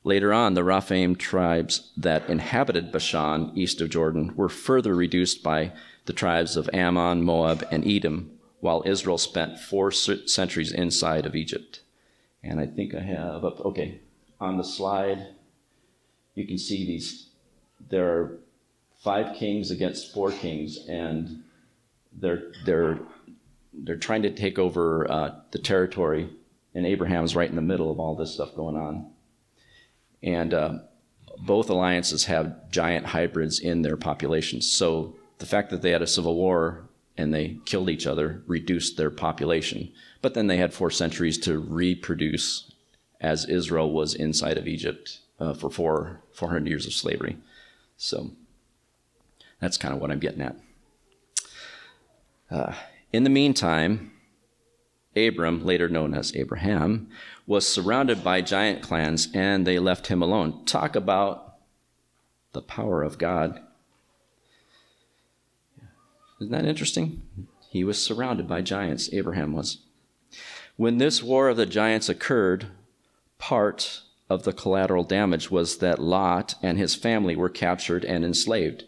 Later 0.02 0.32
on, 0.32 0.54
the 0.54 0.64
Raphaim 0.64 1.16
tribes 1.16 1.92
that 1.96 2.28
inhabited 2.28 2.90
Bashan, 2.90 3.52
east 3.54 3.80
of 3.80 3.88
Jordan, 3.88 4.34
were 4.34 4.48
further 4.48 4.96
reduced 4.96 5.44
by 5.44 5.70
the 6.06 6.12
tribes 6.12 6.56
of 6.56 6.68
Ammon, 6.72 7.22
Moab, 7.22 7.64
and 7.70 7.86
Edom, 7.86 8.32
while 8.58 8.82
Israel 8.84 9.16
spent 9.16 9.60
four 9.60 9.92
centuries 9.92 10.72
inside 10.72 11.24
of 11.24 11.36
Egypt. 11.36 11.83
And 12.44 12.60
I 12.60 12.66
think 12.66 12.94
I 12.94 13.00
have 13.00 13.44
okay, 13.44 14.00
on 14.38 14.58
the 14.58 14.64
slide, 14.64 15.28
you 16.34 16.46
can 16.46 16.58
see 16.58 16.84
these. 16.84 17.30
There 17.88 18.06
are 18.06 18.38
five 19.02 19.36
kings 19.36 19.70
against 19.70 20.12
four 20.12 20.30
kings, 20.30 20.86
and 20.88 21.42
they're, 22.12 22.52
they're, 22.64 22.98
they're 23.72 23.96
trying 23.96 24.22
to 24.22 24.30
take 24.30 24.58
over 24.58 25.10
uh, 25.10 25.34
the 25.50 25.58
territory, 25.58 26.28
and 26.74 26.86
Abraham's 26.86 27.34
right 27.34 27.48
in 27.48 27.56
the 27.56 27.62
middle 27.62 27.90
of 27.90 27.98
all 27.98 28.14
this 28.14 28.34
stuff 28.34 28.54
going 28.54 28.76
on. 28.76 29.10
And 30.22 30.54
uh, 30.54 30.78
both 31.38 31.70
alliances 31.70 32.24
have 32.26 32.70
giant 32.70 33.06
hybrids 33.06 33.60
in 33.60 33.82
their 33.82 33.96
populations. 33.96 34.70
So 34.70 35.16
the 35.38 35.46
fact 35.46 35.70
that 35.70 35.82
they 35.82 35.90
had 35.90 36.02
a 36.02 36.06
civil 36.06 36.36
war 36.36 36.83
and 37.16 37.32
they 37.32 37.58
killed 37.64 37.88
each 37.88 38.06
other 38.06 38.42
reduced 38.46 38.96
their 38.96 39.10
population. 39.10 39.92
But 40.22 40.34
then 40.34 40.46
they 40.46 40.56
had 40.56 40.74
four 40.74 40.90
centuries 40.90 41.38
to 41.38 41.58
reproduce 41.58 42.72
as 43.20 43.46
Israel 43.46 43.92
was 43.92 44.14
inside 44.14 44.58
of 44.58 44.66
Egypt 44.66 45.20
uh, 45.38 45.54
for 45.54 45.70
four, 45.70 46.20
400 46.32 46.68
years 46.68 46.86
of 46.86 46.92
slavery. 46.92 47.38
So 47.96 48.30
that's 49.60 49.76
kind 49.76 49.94
of 49.94 50.00
what 50.00 50.10
I'm 50.10 50.18
getting 50.18 50.42
at. 50.42 50.56
Uh, 52.50 52.74
in 53.12 53.24
the 53.24 53.30
meantime, 53.30 54.12
Abram, 55.16 55.64
later 55.64 55.88
known 55.88 56.14
as 56.14 56.34
Abraham, 56.34 57.08
was 57.46 57.66
surrounded 57.66 58.24
by 58.24 58.40
giant 58.40 58.82
clans 58.82 59.28
and 59.32 59.66
they 59.66 59.78
left 59.78 60.08
him 60.08 60.22
alone. 60.22 60.64
Talk 60.64 60.96
about 60.96 61.56
the 62.52 62.62
power 62.62 63.02
of 63.02 63.18
God. 63.18 63.60
Isn't 66.40 66.52
that 66.52 66.66
interesting? 66.66 67.22
He 67.70 67.84
was 67.84 68.02
surrounded 68.02 68.48
by 68.48 68.62
giants, 68.62 69.08
Abraham 69.12 69.52
was. 69.52 69.78
When 70.76 70.98
this 70.98 71.22
war 71.22 71.48
of 71.48 71.56
the 71.56 71.66
giants 71.66 72.08
occurred, 72.08 72.66
part 73.38 74.02
of 74.28 74.42
the 74.42 74.52
collateral 74.52 75.04
damage 75.04 75.50
was 75.50 75.78
that 75.78 75.98
Lot 75.98 76.54
and 76.62 76.78
his 76.78 76.94
family 76.94 77.36
were 77.36 77.48
captured 77.48 78.04
and 78.04 78.24
enslaved. 78.24 78.84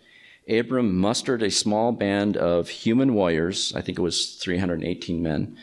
Abram 0.49 0.99
mustered 0.99 1.43
a 1.43 1.51
small 1.51 1.93
band 1.93 2.37
of 2.37 2.69
human 2.69 3.15
warriors, 3.15 3.73
I 3.75 3.81
think 3.81 3.99
it 3.99 4.03
was 4.03 4.37
318 4.37 5.23
men, 5.23 5.57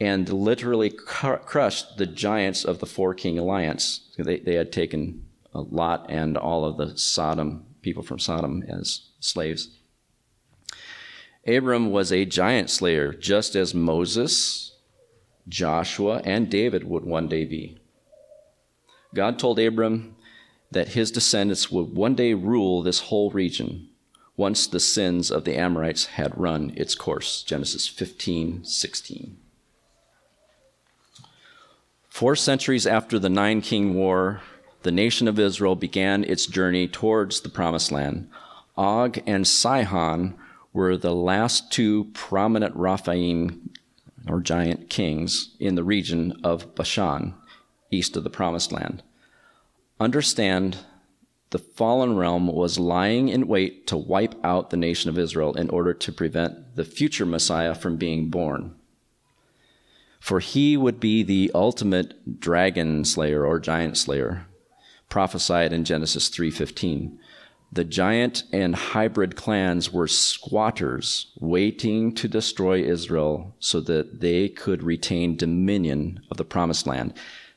and 0.00 0.28
literally 0.28 0.90
cr- 0.90 1.34
crushed 1.34 1.96
the 1.96 2.06
giants 2.06 2.64
of 2.64 2.78
the 2.78 2.86
four 2.86 3.14
king 3.14 3.38
alliance. 3.38 4.00
They, 4.18 4.38
they 4.40 4.54
had 4.54 4.72
taken 4.72 5.24
uh, 5.54 5.62
Lot 5.62 6.06
and 6.08 6.36
all 6.36 6.64
of 6.64 6.76
the 6.76 6.96
Sodom 6.98 7.66
people 7.82 8.02
from 8.02 8.18
Sodom 8.18 8.64
as 8.68 9.02
slaves. 9.20 9.77
Abram 11.48 11.90
was 11.90 12.12
a 12.12 12.26
giant 12.26 12.68
slayer, 12.68 13.12
just 13.12 13.56
as 13.56 13.74
Moses, 13.74 14.76
Joshua, 15.48 16.20
and 16.24 16.50
David 16.50 16.84
would 16.84 17.04
one 17.04 17.26
day 17.26 17.44
be. 17.46 17.78
God 19.14 19.38
told 19.38 19.58
Abram 19.58 20.14
that 20.70 20.88
his 20.88 21.10
descendants 21.10 21.70
would 21.70 21.94
one 21.94 22.14
day 22.14 22.34
rule 22.34 22.82
this 22.82 23.00
whole 23.00 23.30
region 23.30 23.88
once 24.36 24.66
the 24.66 24.78
sins 24.78 25.30
of 25.30 25.44
the 25.44 25.56
Amorites 25.56 26.06
had 26.06 26.38
run 26.38 26.72
its 26.76 26.94
course. 26.94 27.42
Genesis 27.42 27.86
15 27.88 28.64
16. 28.64 29.38
Four 32.10 32.36
centuries 32.36 32.86
after 32.86 33.18
the 33.18 33.30
Nine 33.30 33.62
King 33.62 33.94
War, 33.94 34.42
the 34.82 34.92
nation 34.92 35.26
of 35.26 35.38
Israel 35.38 35.76
began 35.76 36.24
its 36.24 36.46
journey 36.46 36.86
towards 36.86 37.40
the 37.40 37.48
Promised 37.48 37.90
Land. 37.90 38.28
Og 38.76 39.18
and 39.26 39.46
Sihon 39.46 40.38
were 40.78 40.96
the 40.96 41.12
last 41.12 41.72
two 41.72 42.04
prominent 42.14 42.72
Raphaim 42.76 43.70
or 44.28 44.40
giant 44.40 44.88
kings 44.88 45.56
in 45.58 45.74
the 45.74 45.82
region 45.82 46.38
of 46.44 46.72
Bashan, 46.76 47.34
east 47.90 48.16
of 48.16 48.22
the 48.22 48.30
Promised 48.30 48.70
Land. 48.70 49.02
Understand 49.98 50.78
the 51.50 51.58
fallen 51.58 52.16
realm 52.16 52.46
was 52.46 52.78
lying 52.78 53.28
in 53.28 53.48
wait 53.48 53.88
to 53.88 53.96
wipe 53.96 54.36
out 54.44 54.70
the 54.70 54.76
nation 54.76 55.10
of 55.10 55.18
Israel 55.18 55.52
in 55.54 55.68
order 55.70 55.92
to 55.94 56.12
prevent 56.12 56.76
the 56.76 56.84
future 56.84 57.26
Messiah 57.26 57.74
from 57.74 57.96
being 57.96 58.30
born. 58.30 58.76
For 60.20 60.38
he 60.38 60.76
would 60.76 61.00
be 61.00 61.24
the 61.24 61.50
ultimate 61.56 62.38
dragon 62.38 63.04
slayer 63.04 63.44
or 63.44 63.58
giant 63.58 63.96
slayer, 63.96 64.46
prophesied 65.08 65.72
in 65.72 65.82
Genesis 65.84 66.28
3:15. 66.28 67.18
The 67.70 67.84
giant 67.84 68.44
and 68.52 68.74
hybrid 68.74 69.36
clans 69.36 69.92
were 69.92 70.08
squatters 70.08 71.32
waiting 71.38 72.14
to 72.14 72.26
destroy 72.26 72.82
Israel 72.82 73.54
so 73.58 73.80
that 73.80 74.20
they 74.20 74.48
could 74.48 74.82
retain 74.82 75.36
dominion 75.36 76.20
of 76.30 76.38
the 76.38 76.44
promised 76.44 76.86
land. 76.86 77.12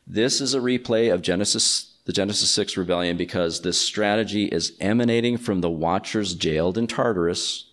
This 0.06 0.42
is 0.42 0.54
a 0.54 0.60
replay 0.60 1.14
of 1.14 1.22
Genesis 1.22 1.88
the 2.06 2.14
Genesis 2.14 2.50
6 2.50 2.78
rebellion 2.78 3.16
because 3.16 3.62
this 3.62 3.80
strategy 3.80 4.46
is 4.46 4.76
emanating 4.80 5.38
from 5.38 5.62
the 5.62 5.70
watchers 5.70 6.34
jailed 6.34 6.78
in 6.78 6.88
Tartarus. 6.88 7.70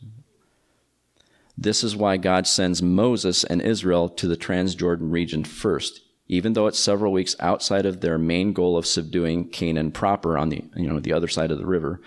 This 1.57 1.83
is 1.83 1.97
why 1.97 2.19
God 2.19 2.47
sends 2.47 2.83
Moses 2.83 3.43
and 3.43 3.63
Israel 3.63 4.09
to 4.11 4.29
the 4.29 4.37
Transjordan 4.37 5.11
region 5.11 5.45
first, 5.45 6.03
even 6.29 6.53
though 6.53 6.67
it's 6.67 6.79
several 6.79 7.11
weeks 7.11 7.37
outside 7.41 7.87
of 7.87 8.01
their 8.01 8.19
main 8.19 8.53
goal 8.53 8.77
of 8.77 8.87
subduing 8.87 9.49
Canaan 9.49 9.91
proper 9.91 10.37
on 10.37 10.51
the 10.51 10.63
you 10.77 10.89
know 10.89 11.01
the 11.01 11.15
other 11.15 11.29
side 11.29 11.51
of 11.51 11.59
the 11.59 11.67
river. 11.67 12.01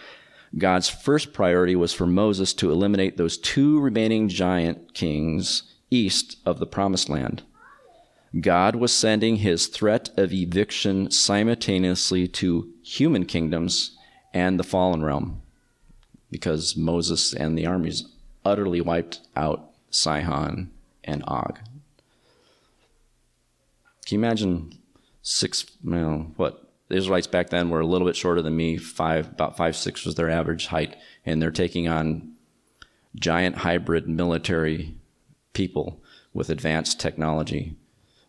God's 0.57 0.89
first 0.89 1.33
priority 1.33 1.75
was 1.75 1.93
for 1.93 2.05
Moses 2.05 2.53
to 2.55 2.71
eliminate 2.71 3.17
those 3.17 3.37
two 3.37 3.79
remaining 3.79 4.27
giant 4.27 4.93
kings 4.93 5.63
east 5.89 6.37
of 6.45 6.59
the 6.59 6.65
promised 6.65 7.09
land. 7.09 7.43
God 8.39 8.75
was 8.75 8.93
sending 8.93 9.37
his 9.37 9.67
threat 9.67 10.09
of 10.17 10.31
eviction 10.31 11.11
simultaneously 11.11 12.27
to 12.29 12.69
human 12.81 13.25
kingdoms 13.25 13.97
and 14.33 14.57
the 14.57 14.63
fallen 14.63 15.03
realm 15.03 15.41
because 16.29 16.77
Moses 16.77 17.33
and 17.33 17.57
the 17.57 17.65
armies 17.65 18.05
utterly 18.45 18.79
wiped 18.79 19.19
out 19.35 19.71
Sihon 19.89 20.71
and 21.03 21.23
Og. 21.27 21.59
Can 24.05 24.19
you 24.19 24.19
imagine 24.19 24.77
six, 25.21 25.65
know, 25.83 26.31
what? 26.37 26.60
The 26.91 26.97
Israelites 26.97 27.27
back 27.27 27.51
then 27.51 27.69
were 27.69 27.79
a 27.79 27.85
little 27.85 28.05
bit 28.05 28.17
shorter 28.17 28.41
than 28.41 28.57
me, 28.57 28.75
five, 28.75 29.29
about 29.29 29.55
five, 29.55 29.77
six 29.77 30.03
was 30.03 30.15
their 30.15 30.29
average 30.29 30.65
height, 30.67 30.97
and 31.25 31.41
they're 31.41 31.49
taking 31.49 31.87
on 31.87 32.33
giant 33.15 33.59
hybrid 33.59 34.09
military 34.09 34.97
people 35.53 36.03
with 36.33 36.49
advanced 36.49 36.99
technology 36.99 37.77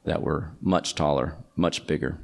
that 0.04 0.22
were 0.22 0.52
much 0.60 0.94
taller, 0.94 1.38
much 1.56 1.88
bigger. 1.88 2.20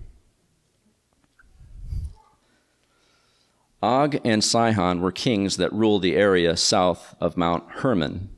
Og 3.83 4.20
and 4.24 4.44
Sihon 4.44 5.01
were 5.01 5.11
kings 5.11 5.57
that 5.57 5.72
ruled 5.72 6.03
the 6.03 6.14
area 6.14 6.57
south 6.57 7.16
of 7.20 7.37
Mount 7.37 7.64
Hermon. 7.68 8.29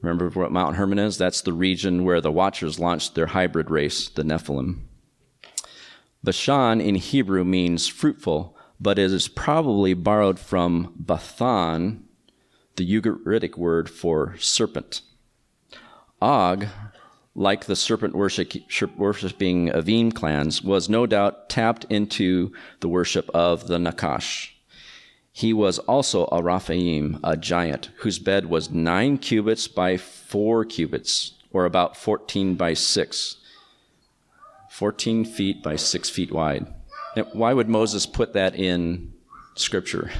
Remember 0.00 0.30
what 0.30 0.50
Mount 0.50 0.76
Hermon 0.76 0.98
is? 0.98 1.18
That's 1.18 1.42
the 1.42 1.52
region 1.52 2.04
where 2.04 2.22
the 2.22 2.32
Watchers 2.32 2.80
launched 2.80 3.14
their 3.14 3.26
hybrid 3.26 3.70
race, 3.70 4.08
the 4.08 4.22
Nephilim. 4.22 4.86
Bashan 6.22 6.80
in 6.80 6.96
Hebrew 6.96 7.44
means 7.44 7.88
fruitful, 7.88 8.56
but 8.78 8.98
it 8.98 9.12
is 9.12 9.28
probably 9.28 9.94
borrowed 9.94 10.38
from 10.38 10.94
Bathan, 10.96 12.04
the 12.76 13.00
Ugaritic 13.00 13.56
word 13.56 13.88
for 13.88 14.36
serpent. 14.38 15.02
Og 16.20 16.66
like 17.34 17.64
the 17.64 17.76
serpent 17.76 18.14
worship, 18.14 18.52
worshiping 18.96 19.68
Avim 19.68 20.14
clans, 20.14 20.62
was 20.62 20.88
no 20.88 21.06
doubt 21.06 21.48
tapped 21.48 21.84
into 21.88 22.52
the 22.80 22.88
worship 22.88 23.30
of 23.30 23.66
the 23.66 23.78
Nakash. 23.78 24.50
He 25.32 25.52
was 25.52 25.78
also 25.78 26.26
a 26.26 26.42
Raphaim, 26.42 27.20
a 27.22 27.36
giant, 27.36 27.90
whose 27.98 28.18
bed 28.18 28.46
was 28.46 28.70
nine 28.70 29.16
cubits 29.16 29.68
by 29.68 29.96
four 29.96 30.64
cubits, 30.64 31.34
or 31.52 31.64
about 31.64 31.96
14 31.96 32.56
by 32.56 32.74
six. 32.74 33.36
14 34.80 35.26
feet 35.26 35.62
by 35.62 35.76
six 35.76 36.08
feet 36.08 36.32
wide. 36.32 36.66
Now, 37.14 37.24
why 37.34 37.52
would 37.52 37.68
Moses 37.68 38.06
put 38.06 38.32
that 38.32 38.54
in 38.54 39.12
scripture? 39.54 40.10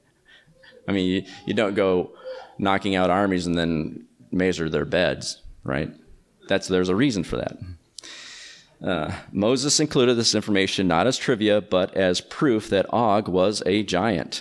I 0.88 0.92
mean, 0.92 1.10
you, 1.10 1.22
you 1.44 1.52
don't 1.52 1.74
go 1.74 2.12
knocking 2.56 2.96
out 2.96 3.10
armies 3.10 3.46
and 3.46 3.54
then 3.54 4.06
measure 4.30 4.70
their 4.70 4.86
beds, 4.86 5.42
right? 5.62 5.92
That's, 6.48 6.68
there's 6.68 6.88
a 6.88 6.96
reason 6.96 7.22
for 7.22 7.36
that. 7.36 7.58
Uh, 8.82 9.14
Moses 9.30 9.78
included 9.78 10.14
this 10.14 10.34
information 10.34 10.88
not 10.88 11.06
as 11.06 11.18
trivia, 11.18 11.60
but 11.60 11.94
as 11.94 12.22
proof 12.22 12.70
that 12.70 12.86
Og 12.94 13.28
was 13.28 13.62
a 13.66 13.82
giant. 13.82 14.40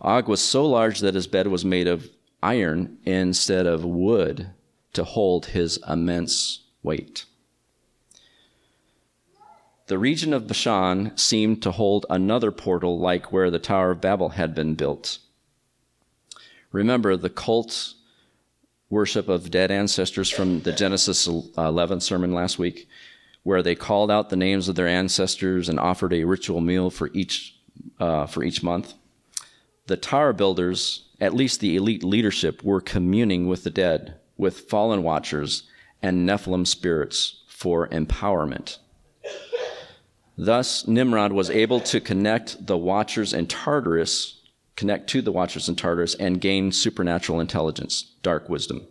Og 0.00 0.28
was 0.28 0.40
so 0.40 0.64
large 0.64 1.00
that 1.00 1.14
his 1.14 1.26
bed 1.26 1.48
was 1.48 1.62
made 1.62 1.88
of 1.88 2.08
iron 2.42 2.96
instead 3.04 3.66
of 3.66 3.84
wood 3.84 4.48
to 4.94 5.04
hold 5.04 5.44
his 5.44 5.78
immense 5.86 6.62
weight. 6.82 7.26
The 9.92 9.98
region 9.98 10.32
of 10.32 10.46
Bashan 10.46 11.14
seemed 11.18 11.62
to 11.64 11.70
hold 11.70 12.06
another 12.08 12.50
portal 12.50 12.98
like 12.98 13.30
where 13.30 13.50
the 13.50 13.58
Tower 13.58 13.90
of 13.90 14.00
Babel 14.00 14.30
had 14.30 14.54
been 14.54 14.74
built. 14.74 15.18
Remember, 16.72 17.14
the 17.14 17.28
cult 17.28 17.92
worship 18.88 19.28
of 19.28 19.50
dead 19.50 19.70
ancestors 19.70 20.30
from 20.30 20.62
the 20.62 20.72
Genesis 20.72 21.26
11 21.26 22.00
sermon 22.00 22.32
last 22.32 22.58
week, 22.58 22.88
where 23.42 23.62
they 23.62 23.74
called 23.74 24.10
out 24.10 24.30
the 24.30 24.34
names 24.34 24.66
of 24.66 24.76
their 24.76 24.88
ancestors 24.88 25.68
and 25.68 25.78
offered 25.78 26.14
a 26.14 26.24
ritual 26.24 26.62
meal 26.62 26.88
for 26.88 27.10
each, 27.12 27.54
uh, 28.00 28.24
for 28.24 28.42
each 28.42 28.62
month. 28.62 28.94
The 29.88 29.98
tower 29.98 30.32
builders, 30.32 31.04
at 31.20 31.34
least 31.34 31.60
the 31.60 31.76
elite 31.76 32.02
leadership, 32.02 32.64
were 32.64 32.80
communing 32.80 33.46
with 33.46 33.62
the 33.62 33.68
dead, 33.68 34.14
with 34.38 34.70
fallen 34.70 35.02
watchers 35.02 35.64
and 36.00 36.26
Nephilim 36.26 36.66
spirits 36.66 37.42
for 37.46 37.88
empowerment. 37.88 38.78
Thus, 40.44 40.88
Nimrod 40.88 41.32
was 41.32 41.50
able 41.50 41.80
to 41.80 42.00
connect 42.00 42.66
the 42.66 42.76
watchers 42.76 43.32
and 43.32 43.48
Tartarus 43.48 44.42
connect 44.76 45.08
to 45.10 45.22
the 45.22 45.32
Watchers 45.32 45.68
and 45.68 45.78
Tartarus, 45.78 46.14
and 46.14 46.40
gain 46.40 46.72
supernatural 46.72 47.40
intelligence, 47.40 48.14
dark 48.22 48.48
wisdom. 48.48 48.86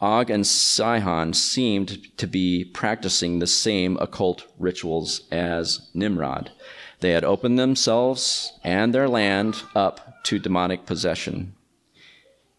Og 0.00 0.30
and 0.30 0.46
Sihon 0.46 1.32
seemed 1.32 2.16
to 2.18 2.26
be 2.26 2.64
practicing 2.64 3.38
the 3.38 3.46
same 3.46 3.96
occult 4.00 4.44
rituals 4.58 5.22
as 5.30 5.88
Nimrod. 5.94 6.50
They 7.00 7.12
had 7.12 7.24
opened 7.24 7.58
themselves 7.58 8.52
and 8.62 8.94
their 8.94 9.08
land 9.08 9.62
up 9.74 10.22
to 10.24 10.38
demonic 10.38 10.84
possession. 10.86 11.54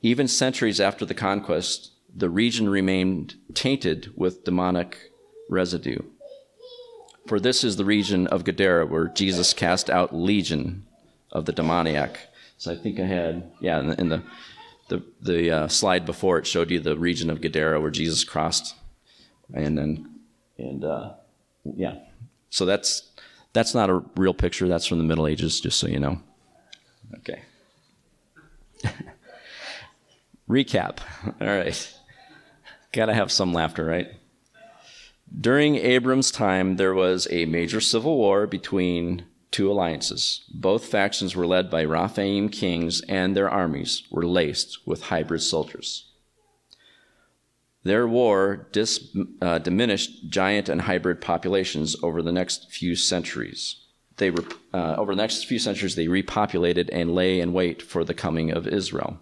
Even 0.01 0.27
centuries 0.27 0.79
after 0.79 1.05
the 1.05 1.13
conquest, 1.13 1.91
the 2.13 2.29
region 2.29 2.69
remained 2.69 3.35
tainted 3.53 4.11
with 4.15 4.43
demonic 4.43 5.11
residue. 5.49 5.99
For 7.27 7.39
this 7.39 7.63
is 7.63 7.75
the 7.77 7.85
region 7.85 8.27
of 8.27 8.43
Gadara 8.43 8.85
where 8.85 9.07
Jesus 9.07 9.53
cast 9.53 9.89
out 9.89 10.15
legion 10.15 10.85
of 11.31 11.45
the 11.45 11.51
demoniac. 11.51 12.19
So 12.57 12.71
I 12.71 12.75
think 12.75 12.99
I 12.99 13.05
had, 13.05 13.51
yeah, 13.59 13.79
in 13.79 13.87
the, 13.87 13.99
in 13.99 14.09
the 14.09 14.23
the 14.87 15.03
the 15.21 15.51
uh, 15.51 15.67
slide 15.67 16.05
before 16.05 16.37
it 16.37 16.45
showed 16.45 16.69
you 16.69 16.79
the 16.79 16.97
region 16.97 17.29
of 17.29 17.41
Gadara 17.41 17.81
where 17.81 17.91
Jesus 17.91 18.23
crossed, 18.23 18.75
and 19.53 19.77
then 19.77 20.19
and 20.57 20.85
uh, 20.85 21.13
yeah, 21.63 21.95
so 22.49 22.65
that's 22.65 23.09
that's 23.53 23.73
not 23.73 23.89
a 23.89 24.03
real 24.15 24.33
picture. 24.33 24.67
That's 24.67 24.85
from 24.85 24.99
the 24.99 25.03
Middle 25.03 25.27
Ages, 25.27 25.59
just 25.59 25.79
so 25.79 25.87
you 25.87 25.99
know. 25.99 26.21
Okay. 27.17 27.41
Recap. 30.49 30.99
All 31.41 31.47
right. 31.47 31.93
Got 32.91 33.07
to 33.07 33.13
have 33.13 33.31
some 33.31 33.53
laughter, 33.53 33.83
right? 33.83 34.11
During 35.31 35.75
Abram's 35.75 36.31
time, 36.31 36.77
there 36.77 36.93
was 36.93 37.27
a 37.29 37.45
major 37.45 37.81
civil 37.81 38.17
war 38.17 38.47
between 38.47 39.25
two 39.51 39.71
alliances. 39.71 40.43
Both 40.53 40.85
factions 40.85 41.35
were 41.35 41.47
led 41.47 41.69
by 41.69 41.83
Rephaim 41.85 42.49
kings, 42.49 43.01
and 43.01 43.35
their 43.35 43.49
armies 43.49 44.03
were 44.11 44.25
laced 44.25 44.79
with 44.85 45.03
hybrid 45.03 45.41
soldiers. 45.41 46.11
Their 47.83 48.07
war 48.07 48.67
dis, 48.71 49.15
uh, 49.41 49.59
diminished 49.59 50.29
giant 50.29 50.67
and 50.67 50.81
hybrid 50.81 51.21
populations 51.21 51.95
over 52.01 52.21
the 52.21 52.31
next 52.31 52.71
few 52.71 52.95
centuries. 52.95 53.75
They 54.17 54.29
uh, 54.73 54.95
over 54.97 55.13
the 55.13 55.21
next 55.21 55.45
few 55.45 55.59
centuries, 55.59 55.95
they 55.95 56.07
repopulated 56.07 56.89
and 56.91 57.13
lay 57.13 57.39
in 57.39 57.53
wait 57.53 57.81
for 57.81 58.03
the 58.03 58.13
coming 58.13 58.51
of 58.51 58.67
Israel. 58.67 59.19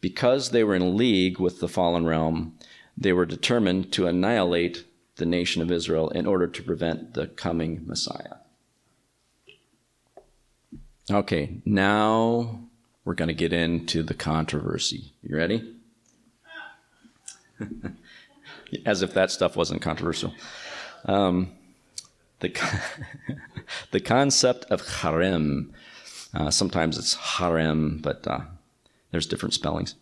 Because 0.00 0.50
they 0.50 0.62
were 0.62 0.76
in 0.76 0.96
league 0.96 1.40
with 1.40 1.60
the 1.60 1.68
fallen 1.68 2.06
realm, 2.06 2.56
they 2.96 3.12
were 3.12 3.26
determined 3.26 3.92
to 3.92 4.06
annihilate 4.06 4.84
the 5.16 5.26
nation 5.26 5.62
of 5.62 5.70
Israel 5.70 6.10
in 6.10 6.26
order 6.26 6.46
to 6.46 6.62
prevent 6.62 7.14
the 7.14 7.26
coming 7.26 7.82
Messiah. 7.86 8.36
Okay, 11.10 11.60
now 11.64 12.60
we're 13.04 13.14
going 13.14 13.28
to 13.28 13.34
get 13.34 13.52
into 13.52 14.02
the 14.02 14.14
controversy. 14.14 15.12
You 15.22 15.36
ready? 15.36 15.74
As 18.84 19.02
if 19.02 19.14
that 19.14 19.30
stuff 19.30 19.56
wasn't 19.56 19.82
controversial. 19.82 20.34
Um, 21.04 21.52
the, 22.40 22.52
the 23.92 24.00
concept 24.00 24.64
of 24.70 24.86
harem. 25.00 25.72
Uh, 26.34 26.50
sometimes 26.50 26.98
it's 26.98 27.14
harem, 27.14 28.00
but 28.02 28.26
uh, 28.26 28.40
there's 29.12 29.26
different 29.26 29.54
spellings. 29.54 29.94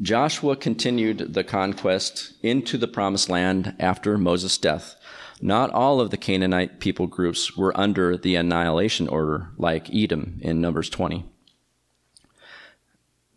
Joshua 0.00 0.54
continued 0.54 1.34
the 1.34 1.42
conquest 1.42 2.34
into 2.42 2.78
the 2.78 2.86
promised 2.86 3.28
land 3.28 3.74
after 3.80 4.16
Moses' 4.16 4.56
death. 4.56 4.94
Not 5.40 5.70
all 5.70 6.00
of 6.00 6.10
the 6.10 6.16
Canaanite 6.16 6.78
people 6.78 7.08
groups 7.08 7.56
were 7.56 7.78
under 7.78 8.16
the 8.16 8.36
annihilation 8.36 9.08
order, 9.08 9.50
like 9.56 9.92
Edom 9.92 10.38
in 10.40 10.60
Numbers 10.60 10.88
20. 10.88 11.24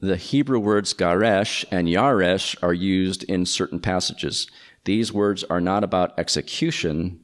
The 0.02 0.18
Hebrew 0.18 0.60
words 0.60 0.94
garesh 0.94 1.66
and 1.72 1.88
yaresh 1.88 2.56
are 2.62 2.74
used 2.74 3.24
in 3.24 3.46
certain 3.46 3.80
passages. 3.80 4.48
These 4.86 5.12
words 5.12 5.44
are 5.44 5.62
not 5.62 5.84
about 5.84 6.18
execution, 6.20 7.20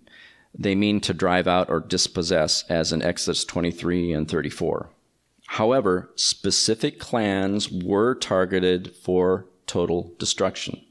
they 0.58 0.74
mean 0.74 1.00
to 1.02 1.14
drive 1.14 1.48
out 1.48 1.70
or 1.70 1.80
dispossess, 1.80 2.64
as 2.70 2.92
in 2.92 3.04
Exodus 3.04 3.46
23 3.46 4.14
and 4.14 4.30
34. 4.30 4.90
However, 5.48 6.12
specific 6.16 7.00
clans 7.00 7.72
were 7.72 8.16
targeted 8.16 8.96
for 8.96 9.48
total 9.66 10.14
destruction 10.20 10.82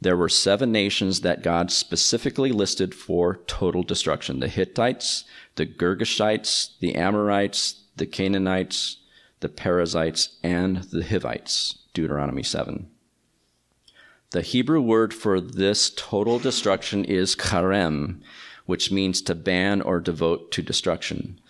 there 0.00 0.16
were 0.16 0.28
seven 0.28 0.70
nations 0.72 1.22
that 1.22 1.42
God 1.42 1.70
specifically 1.70 2.52
listed 2.52 2.94
for 2.94 3.36
total 3.46 3.82
destruction 3.82 4.40
the 4.40 4.48
Hittites, 4.48 5.24
the 5.56 5.66
Girgashites, 5.66 6.78
the 6.80 6.94
Amorites, 6.94 7.82
the 7.96 8.06
Canaanites, 8.06 8.98
the 9.40 9.48
Perizzites, 9.48 10.36
and 10.42 10.78
the 10.84 11.02
Hivites. 11.02 11.78
Deuteronomy 11.94 12.42
7. 12.42 12.90
The 14.30 14.42
Hebrew 14.42 14.82
word 14.82 15.14
for 15.14 15.40
this 15.40 15.90
total 15.96 16.38
destruction 16.38 17.04
is 17.04 17.34
karem, 17.34 18.20
which 18.66 18.92
means 18.92 19.22
to 19.22 19.34
ban 19.34 19.80
or 19.80 19.98
devote 19.98 20.52
to 20.52 20.62
destruction. 20.62 21.40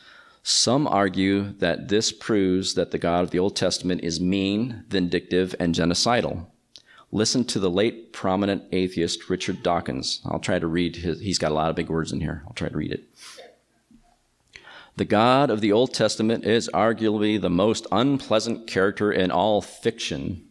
Some 0.49 0.87
argue 0.87 1.55
that 1.55 1.89
this 1.89 2.13
proves 2.13 2.75
that 2.75 2.93
the 2.93 2.99
God 2.99 3.25
of 3.25 3.33
the 3.33 3.39
Old 3.41 3.57
Testament 3.57 4.05
is 4.05 4.21
mean, 4.21 4.85
vindictive, 4.89 5.57
and 5.59 5.75
genocidal. 5.75 6.47
Listen 7.11 7.45
to 7.47 7.59
the 7.59 7.69
late 7.69 8.13
prominent 8.13 8.63
atheist 8.71 9.29
Richard 9.29 9.65
Dawkins. 9.65 10.21
I'll 10.25 10.39
try 10.39 10.61
to 10.61 10.69
read 10.69 10.95
his, 10.95 11.19
he's 11.19 11.41
got 11.41 11.51
a 11.51 11.55
lot 11.55 11.71
of 11.71 11.75
big 11.75 11.89
words 11.89 12.13
in 12.13 12.21
here. 12.21 12.45
I'll 12.47 12.53
try 12.53 12.69
to 12.69 12.77
read 12.77 12.93
it. 12.93 13.09
The 14.95 15.05
God 15.05 15.51
of 15.51 15.61
the 15.61 15.73
Old 15.73 15.93
Testament 15.93 16.45
is 16.45 16.71
arguably 16.73 17.41
the 17.41 17.51
most 17.51 17.89
unpleasant 17.91 18.69
character 18.69 19.11
in 19.11 19.33
all 19.33 19.61
fiction. 19.61 20.47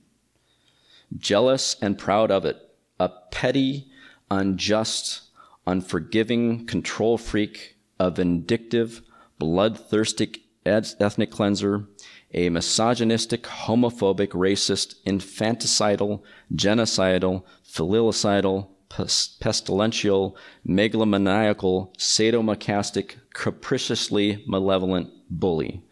Jealous 1.17 1.77
and 1.81 1.97
proud 1.97 2.31
of 2.31 2.43
it, 2.43 2.58
a 2.99 3.08
petty, 3.31 3.88
unjust, 4.29 5.21
unforgiving 5.65 6.65
control 6.65 7.17
freak, 7.17 7.77
a 7.97 8.12
vindictive, 8.12 9.01
bloodthirsty 9.39 10.43
ethnic 10.65 11.32
cleanser, 11.32 11.88
a 12.34 12.50
misogynistic, 12.50 13.43
homophobic, 13.43 14.30
racist, 14.30 14.95
infanticidal, 15.06 16.21
genocidal, 16.54 17.43
filicidal, 17.63 18.69
pestilential, 18.89 20.36
megalomaniacal, 20.67 21.95
sadomasochistic, 21.98 23.15
capriciously 23.34 24.43
malevolent 24.48 25.10
bully. 25.30 25.84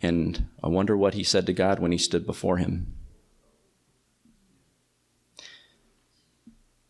And 0.00 0.46
I 0.62 0.68
wonder 0.68 0.96
what 0.96 1.14
he 1.14 1.24
said 1.24 1.46
to 1.46 1.52
God 1.52 1.78
when 1.78 1.92
he 1.92 1.98
stood 1.98 2.26
before 2.26 2.56
him. 2.56 2.94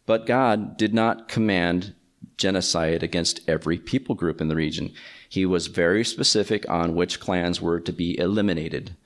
But 0.07 0.27
God 0.27 0.77
did 0.77 0.93
not 0.93 1.29
command 1.29 1.95
genocide 2.37 3.03
against 3.03 3.41
every 3.49 3.79
people 3.79 4.15
group 4.15 4.41
in 4.41 4.49
the 4.49 4.57
region. 4.57 4.93
He 5.29 5.47
was 5.47 5.67
very 5.67 6.05
specific 6.05 6.69
on 6.69 6.95
which 6.95 7.21
clans 7.21 7.61
were 7.61 7.81
to 7.81 7.93
be 7.93 8.19
eliminated. 8.19 8.97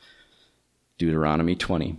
Deuteronomy 0.98 1.54
20. 1.54 1.98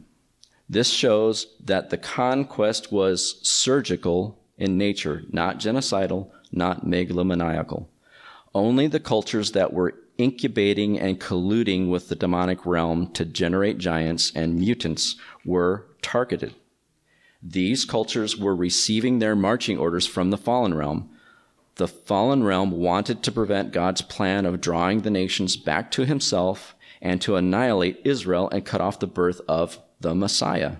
This 0.69 0.89
shows 0.89 1.55
that 1.63 1.89
the 1.89 1.97
conquest 1.97 2.91
was 2.91 3.39
surgical 3.47 4.37
in 4.57 4.77
nature, 4.77 5.23
not 5.31 5.59
genocidal, 5.59 6.29
not 6.51 6.85
megalomaniacal. 6.85 7.87
Only 8.53 8.87
the 8.87 8.99
cultures 8.99 9.51
that 9.51 9.71
were 9.71 9.95
incubating 10.17 10.99
and 10.99 11.19
colluding 11.19 11.89
with 11.89 12.09
the 12.09 12.15
demonic 12.15 12.65
realm 12.65 13.11
to 13.13 13.23
generate 13.23 13.77
giants 13.77 14.31
and 14.35 14.55
mutants 14.55 15.15
were 15.45 15.85
targeted. 16.01 16.55
These 17.41 17.85
cultures 17.85 18.35
were 18.35 18.55
receiving 18.55 19.19
their 19.19 19.35
marching 19.35 19.77
orders 19.77 20.07
from 20.07 20.31
the 20.31 20.37
fallen 20.37 20.73
realm, 20.73 21.09
the 21.77 21.87
fallen 21.87 22.43
realm 22.43 22.71
wanted 22.71 23.23
to 23.23 23.31
prevent 23.31 23.71
God's 23.71 24.01
plan 24.01 24.45
of 24.45 24.61
drawing 24.61 25.01
the 25.01 25.09
nations 25.09 25.55
back 25.55 25.91
to 25.91 26.05
himself 26.05 26.75
and 27.01 27.21
to 27.21 27.35
annihilate 27.35 28.01
Israel 28.03 28.49
and 28.49 28.65
cut 28.65 28.81
off 28.81 28.99
the 28.99 29.07
birth 29.07 29.41
of 29.47 29.79
the 29.99 30.15
Messiah. 30.15 30.77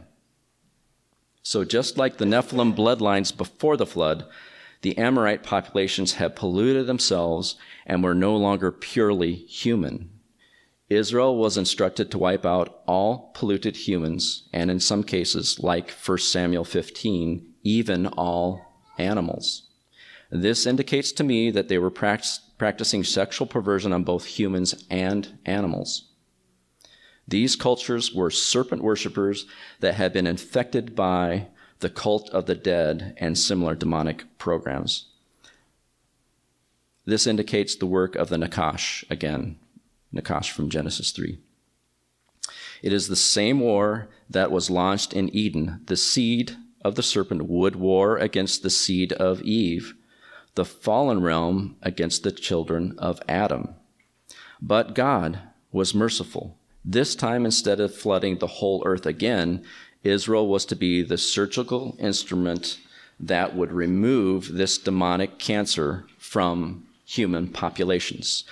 So, 1.44 1.64
just 1.64 1.98
like 1.98 2.18
the 2.18 2.26
Nephilim 2.26 2.76
bloodlines 2.76 3.36
before 3.36 3.78
the 3.78 3.86
flood, 3.86 4.26
the 4.82 4.98
Amorite 4.98 5.44
populations 5.44 6.14
had 6.14 6.36
polluted 6.36 6.88
themselves 6.88 7.56
and 7.86 8.04
were 8.04 8.14
no 8.14 8.36
longer 8.36 8.72
purely 8.72 9.34
human. 9.34 10.10
Israel 10.90 11.38
was 11.38 11.58
instructed 11.58 12.12
to 12.12 12.18
wipe 12.18 12.46
out 12.46 12.82
all 12.88 13.32
polluted 13.34 13.76
humans, 13.76 14.48
and 14.54 14.72
in 14.72 14.80
some 14.80 15.04
cases, 15.04 15.60
like 15.60 15.92
1 15.92 16.18
Samuel 16.20 16.64
15, 16.64 17.54
even 17.64 18.08
all 18.08 18.62
animals. 18.98 19.67
This 20.30 20.66
indicates 20.66 21.12
to 21.14 21.24
me 21.24 21.52
that 21.52 21.68
they 21.70 21.78
were 21.78 21.90
practicing 21.90 23.04
sexual 23.04 23.48
perversion 23.48 23.94
on 23.94 24.04
both 24.04 24.26
humans 24.26 24.86
and 24.90 25.38
animals. 25.46 26.10
These 27.28 27.56
cultures 27.56 28.14
were 28.14 28.32
serpent 28.32 28.82
worshippers 28.82 29.46
that 29.80 29.96
had 29.96 30.14
been 30.14 30.28
infected 30.28 30.96
by 30.96 31.48
the 31.80 31.90
cult 31.90 32.30
of 32.32 32.46
the 32.46 32.56
dead 32.56 33.16
and 33.18 33.38
similar 33.38 33.76
demonic 33.76 34.26
programs. 34.38 35.08
This 37.06 37.28
indicates 37.28 37.76
the 37.76 37.86
work 37.86 38.16
of 38.16 38.30
the 38.30 38.38
Nakash, 38.38 39.04
again, 39.10 39.60
Nakash 40.14 40.52
from 40.52 40.70
Genesis 40.70 41.12
3. 41.12 41.38
It 42.82 42.94
is 42.94 43.08
the 43.08 43.16
same 43.16 43.60
war 43.60 44.10
that 44.30 44.52
was 44.52 44.70
launched 44.70 45.14
in 45.14 45.30
Eden. 45.36 45.82
The 45.86 45.98
seed 45.98 46.58
of 46.84 46.96
the 46.96 47.04
serpent 47.04 47.46
would 47.46 47.76
war 47.76 48.18
against 48.18 48.64
the 48.64 48.70
seed 48.70 49.14
of 49.14 49.42
Eve, 49.42 49.96
the 50.58 50.66
fallen 50.66 51.22
realm 51.22 51.78
against 51.84 52.24
the 52.24 52.32
children 52.32 52.94
of 52.98 53.22
Adam. 53.30 53.76
But 54.60 54.96
God 54.96 55.40
was 55.72 55.94
merciful. 55.94 56.58
This 56.84 57.16
time, 57.16 57.46
instead 57.46 57.80
of 57.80 57.94
flooding 57.94 58.40
the 58.40 58.48
whole 58.48 58.82
earth 58.86 59.06
again, 59.06 59.64
Israel 60.04 60.48
was 60.48 60.66
to 60.66 60.76
be 60.76 61.04
the 61.04 61.18
surgical 61.18 61.96
instrument 62.00 62.80
that 63.20 63.56
would 63.56 63.72
remove 63.72 64.54
this 64.54 64.78
demonic 64.80 65.38
cancer 65.38 66.08
from 66.18 66.88
human 67.06 67.50
populations. 67.50 68.44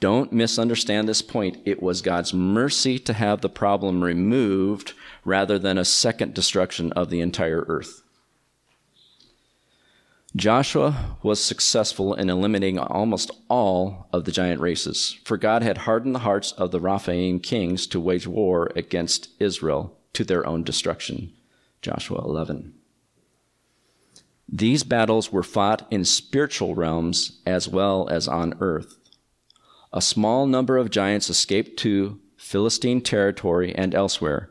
Don't 0.00 0.32
misunderstand 0.32 1.08
this 1.08 1.22
point. 1.22 1.58
It 1.64 1.80
was 1.80 2.02
God's 2.02 2.34
mercy 2.34 2.98
to 2.98 3.12
have 3.12 3.42
the 3.42 3.48
problem 3.48 4.02
removed 4.02 4.92
rather 5.24 5.58
than 5.58 5.78
a 5.78 5.84
second 5.84 6.34
destruction 6.34 6.90
of 6.92 7.10
the 7.10 7.20
entire 7.20 7.64
earth. 7.68 8.03
Joshua 10.36 11.16
was 11.22 11.42
successful 11.42 12.14
in 12.14 12.28
eliminating 12.28 12.76
almost 12.76 13.30
all 13.48 14.08
of 14.12 14.24
the 14.24 14.32
giant 14.32 14.60
races, 14.60 15.16
for 15.24 15.36
God 15.36 15.62
had 15.62 15.78
hardened 15.78 16.14
the 16.14 16.20
hearts 16.20 16.50
of 16.52 16.72
the 16.72 16.80
Rephaim 16.80 17.38
kings 17.38 17.86
to 17.88 18.00
wage 18.00 18.26
war 18.26 18.70
against 18.74 19.28
Israel 19.38 19.96
to 20.12 20.24
their 20.24 20.44
own 20.44 20.64
destruction. 20.64 21.32
Joshua 21.82 22.18
11. 22.24 22.74
These 24.48 24.82
battles 24.82 25.30
were 25.32 25.44
fought 25.44 25.86
in 25.90 26.04
spiritual 26.04 26.74
realms 26.74 27.40
as 27.46 27.68
well 27.68 28.08
as 28.08 28.26
on 28.26 28.54
earth. 28.60 28.98
A 29.92 30.02
small 30.02 30.46
number 30.46 30.76
of 30.76 30.90
giants 30.90 31.30
escaped 31.30 31.78
to 31.80 32.20
Philistine 32.36 33.00
territory 33.00 33.72
and 33.74 33.94
elsewhere. 33.94 34.50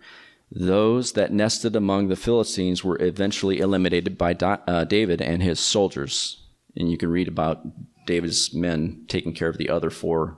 Those 0.55 1.13
that 1.13 1.33
nested 1.33 1.75
among 1.75 2.07
the 2.09 2.15
Philistines 2.15 2.83
were 2.83 3.01
eventually 3.01 3.59
eliminated 3.59 4.19
by 4.19 4.33
uh, 4.33 4.83
David 4.83 5.19
and 5.19 5.41
his 5.41 5.59
soldiers. 5.59 6.43
And 6.75 6.91
you 6.91 6.97
can 6.97 7.09
read 7.09 7.27
about 7.27 7.65
David's 8.05 8.53
men 8.53 9.05
taking 9.07 9.33
care 9.33 9.47
of 9.47 9.57
the 9.57 9.69
other 9.69 9.89
four 9.89 10.37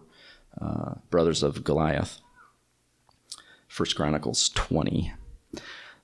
uh, 0.60 0.96
brothers 1.10 1.44
of 1.44 1.66
Goliath. 1.66 2.22
First 3.68 3.98
Chronicles 3.98 4.48
20. 4.50 5.12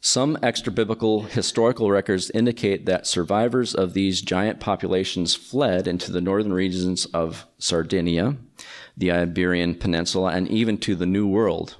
Some 0.02 0.38
extra 0.44 0.74
biblical 0.74 1.22
historical 1.22 1.90
records 1.90 2.32
indicate 2.32 2.86
that 2.88 3.08
survivors 3.08 3.74
of 3.74 3.94
these 3.94 4.22
giant 4.22 4.60
populations 4.60 5.36
fled 5.36 5.88
into 5.88 6.12
the 6.12 6.20
northern 6.20 6.52
regions 6.52 7.06
of 7.06 7.46
Sardinia, 7.60 8.36
the 8.98 9.12
Iberian 9.12 9.76
Peninsula, 9.76 10.32
and 10.32 10.50
even 10.50 10.80
to 10.80 10.96
the 10.96 11.06
New 11.06 11.28
World. 11.28 11.78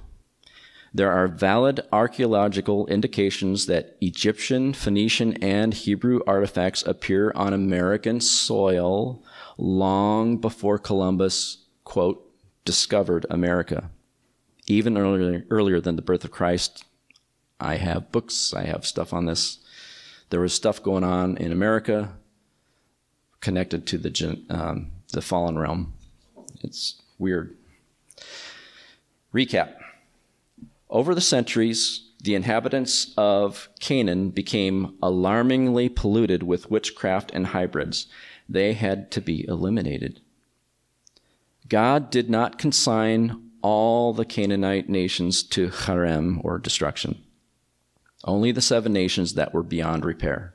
There 0.94 1.10
are 1.10 1.26
valid 1.26 1.80
archaeological 1.90 2.86
indications 2.86 3.66
that 3.66 3.96
Egyptian, 4.00 4.74
Phoenician, 4.74 5.42
and 5.42 5.72
Hebrew 5.72 6.20
artifacts 6.26 6.82
appear 6.82 7.32
on 7.34 7.54
American 7.54 8.20
soil 8.20 9.22
long 9.56 10.36
before 10.36 10.78
Columbus, 10.78 11.64
quote, 11.84 12.28
discovered 12.64 13.24
America. 13.30 13.90
Even 14.66 14.98
earlier, 14.98 15.46
earlier 15.50 15.80
than 15.80 15.96
the 15.96 16.02
birth 16.02 16.24
of 16.24 16.30
Christ, 16.30 16.84
I 17.58 17.76
have 17.76 18.12
books, 18.12 18.52
I 18.52 18.64
have 18.64 18.86
stuff 18.86 19.12
on 19.12 19.24
this. 19.24 19.58
There 20.30 20.40
was 20.40 20.52
stuff 20.52 20.82
going 20.82 21.04
on 21.04 21.36
in 21.38 21.52
America 21.52 22.14
connected 23.40 23.86
to 23.86 23.98
the 23.98 24.40
um, 24.50 24.92
the 25.12 25.22
fallen 25.22 25.58
realm. 25.58 25.94
It's 26.62 27.00
weird. 27.18 27.56
Recap. 29.34 29.81
Over 30.92 31.12
the 31.12 31.20
centuries, 31.20 32.08
the 32.22 32.36
inhabitants 32.36 33.12
of 33.16 33.68
Canaan 33.80 34.30
became 34.30 34.96
alarmingly 35.02 35.88
polluted 35.88 36.44
with 36.44 36.70
witchcraft 36.70 37.32
and 37.34 37.48
hybrids. 37.48 38.06
They 38.48 38.74
had 38.74 39.10
to 39.10 39.20
be 39.20 39.44
eliminated. 39.48 40.20
God 41.68 42.10
did 42.10 42.30
not 42.30 42.58
consign 42.58 43.50
all 43.62 44.12
the 44.12 44.24
Canaanite 44.24 44.88
nations 44.88 45.42
to 45.42 45.70
harem 45.70 46.40
or 46.44 46.58
destruction 46.58 47.24
only 48.24 48.52
the 48.52 48.60
seven 48.60 48.92
nations 48.92 49.34
that 49.34 49.52
were 49.52 49.62
beyond 49.62 50.04
repair. 50.04 50.54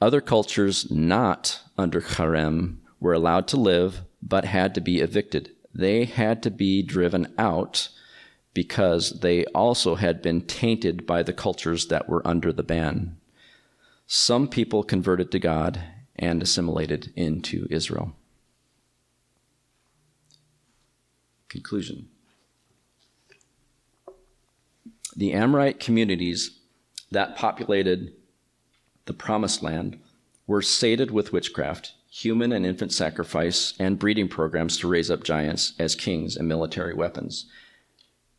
Other 0.00 0.20
cultures 0.20 0.90
not 0.90 1.60
under 1.78 2.00
harem 2.00 2.80
were 3.00 3.12
allowed 3.12 3.48
to 3.48 3.56
live, 3.56 4.02
but 4.22 4.44
had 4.44 4.74
to 4.74 4.80
be 4.80 5.00
evicted. 5.00 5.50
They 5.74 6.04
had 6.04 6.42
to 6.44 6.50
be 6.50 6.82
driven 6.82 7.32
out 7.38 7.88
because 8.54 9.20
they 9.20 9.44
also 9.46 9.96
had 9.96 10.22
been 10.22 10.40
tainted 10.42 11.06
by 11.06 11.22
the 11.22 11.32
cultures 11.32 11.88
that 11.88 12.08
were 12.08 12.26
under 12.26 12.52
the 12.52 12.62
ban. 12.62 13.16
Some 14.06 14.48
people 14.48 14.82
converted 14.84 15.30
to 15.32 15.38
God 15.38 15.82
and 16.16 16.42
assimilated 16.42 17.12
into 17.16 17.66
Israel. 17.70 18.14
Conclusion 21.48 22.08
the 25.16 25.32
Amorite 25.32 25.78
communities 25.78 26.58
that 27.10 27.36
populated 27.36 28.12
the 29.06 29.12
Promised 29.12 29.62
Land 29.62 30.00
were 30.46 30.62
sated 30.62 31.10
with 31.10 31.32
witchcraft, 31.32 31.94
human 32.10 32.52
and 32.52 32.66
infant 32.66 32.92
sacrifice, 32.92 33.74
and 33.78 33.98
breeding 33.98 34.28
programs 34.28 34.78
to 34.78 34.88
raise 34.88 35.10
up 35.10 35.22
giants 35.22 35.74
as 35.78 35.94
kings 35.94 36.36
and 36.36 36.48
military 36.48 36.94
weapons. 36.94 37.46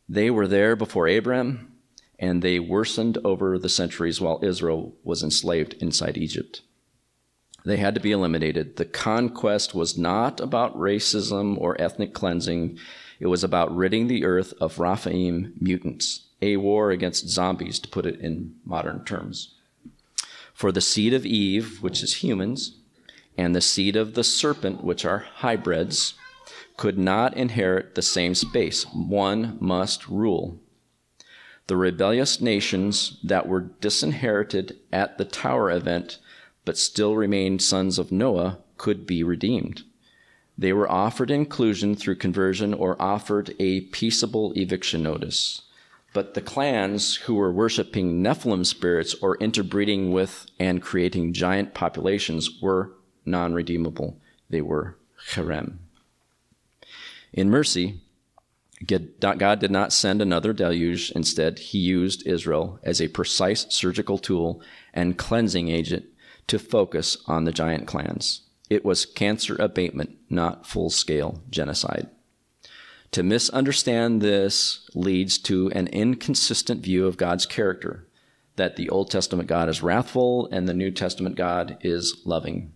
They 0.08 0.30
were 0.30 0.46
there 0.46 0.76
before 0.76 1.08
Abram, 1.08 1.72
and 2.18 2.42
they 2.42 2.58
worsened 2.58 3.18
over 3.24 3.58
the 3.58 3.68
centuries 3.68 4.20
while 4.20 4.40
Israel 4.42 4.94
was 5.02 5.22
enslaved 5.22 5.74
inside 5.74 6.16
Egypt. 6.16 6.62
They 7.64 7.78
had 7.78 7.94
to 7.94 8.00
be 8.00 8.12
eliminated. 8.12 8.76
The 8.76 8.84
conquest 8.84 9.74
was 9.74 9.98
not 9.98 10.40
about 10.40 10.78
racism 10.78 11.60
or 11.60 11.80
ethnic 11.80 12.14
cleansing, 12.14 12.78
it 13.18 13.26
was 13.26 13.42
about 13.42 13.74
ridding 13.74 14.06
the 14.06 14.24
earth 14.24 14.52
of 14.60 14.78
Rephaim 14.78 15.54
mutants 15.58 16.26
a 16.42 16.56
war 16.58 16.90
against 16.90 17.28
zombies, 17.28 17.78
to 17.80 17.88
put 17.88 18.06
it 18.06 18.20
in 18.20 18.54
modern 18.64 19.04
terms. 19.04 19.54
For 20.52 20.70
the 20.70 20.80
seed 20.80 21.14
of 21.14 21.26
Eve, 21.26 21.82
which 21.82 22.02
is 22.02 22.22
humans, 22.22 22.76
and 23.36 23.54
the 23.54 23.60
seed 23.60 23.96
of 23.96 24.14
the 24.14 24.24
serpent, 24.24 24.84
which 24.84 25.04
are 25.04 25.26
hybrids, 25.36 26.14
could 26.76 26.98
not 26.98 27.36
inherit 27.36 27.94
the 27.94 28.02
same 28.02 28.34
space. 28.34 28.84
One 28.92 29.56
must 29.60 30.08
rule. 30.08 30.58
The 31.66 31.76
rebellious 31.76 32.40
nations 32.40 33.18
that 33.24 33.48
were 33.48 33.70
disinherited 33.80 34.76
at 34.92 35.18
the 35.18 35.24
tower 35.24 35.70
event 35.70 36.18
but 36.64 36.76
still 36.76 37.16
remained 37.16 37.62
sons 37.62 37.98
of 37.98 38.12
Noah 38.12 38.58
could 38.76 39.06
be 39.06 39.22
redeemed. 39.22 39.82
They 40.58 40.72
were 40.72 40.90
offered 40.90 41.30
inclusion 41.30 41.94
through 41.94 42.16
conversion 42.16 42.72
or 42.74 43.00
offered 43.00 43.54
a 43.58 43.82
peaceable 43.82 44.52
eviction 44.56 45.02
notice. 45.02 45.62
But 46.12 46.34
the 46.34 46.40
clans 46.40 47.16
who 47.16 47.34
were 47.34 47.52
worshiping 47.52 48.22
Nephilim 48.22 48.64
spirits 48.64 49.14
or 49.14 49.36
interbreeding 49.36 50.12
with 50.12 50.46
and 50.58 50.82
creating 50.82 51.34
giant 51.34 51.74
populations 51.74 52.60
were 52.62 52.92
non 53.24 53.52
redeemable. 53.52 54.18
They 54.48 54.62
were 54.62 54.96
harem. 55.34 55.85
In 57.36 57.50
mercy, 57.50 58.00
God 58.86 59.60
did 59.60 59.70
not 59.70 59.92
send 59.92 60.20
another 60.20 60.52
deluge. 60.52 61.12
Instead, 61.12 61.58
he 61.58 61.78
used 61.78 62.26
Israel 62.26 62.80
as 62.82 63.00
a 63.00 63.08
precise 63.08 63.66
surgical 63.68 64.16
tool 64.16 64.62
and 64.94 65.18
cleansing 65.18 65.68
agent 65.68 66.06
to 66.46 66.58
focus 66.58 67.18
on 67.26 67.44
the 67.44 67.52
giant 67.52 67.86
clans. 67.86 68.42
It 68.70 68.84
was 68.84 69.06
cancer 69.06 69.54
abatement, 69.56 70.16
not 70.30 70.66
full 70.66 70.90
scale 70.90 71.42
genocide. 71.50 72.08
To 73.12 73.22
misunderstand 73.22 74.20
this 74.20 74.88
leads 74.94 75.38
to 75.38 75.70
an 75.72 75.86
inconsistent 75.88 76.82
view 76.82 77.06
of 77.06 77.16
God's 77.16 77.46
character 77.46 78.06
that 78.56 78.76
the 78.76 78.88
Old 78.88 79.10
Testament 79.10 79.48
God 79.48 79.68
is 79.68 79.82
wrathful 79.82 80.48
and 80.50 80.68
the 80.68 80.74
New 80.74 80.90
Testament 80.90 81.36
God 81.36 81.76
is 81.82 82.22
loving. 82.24 82.72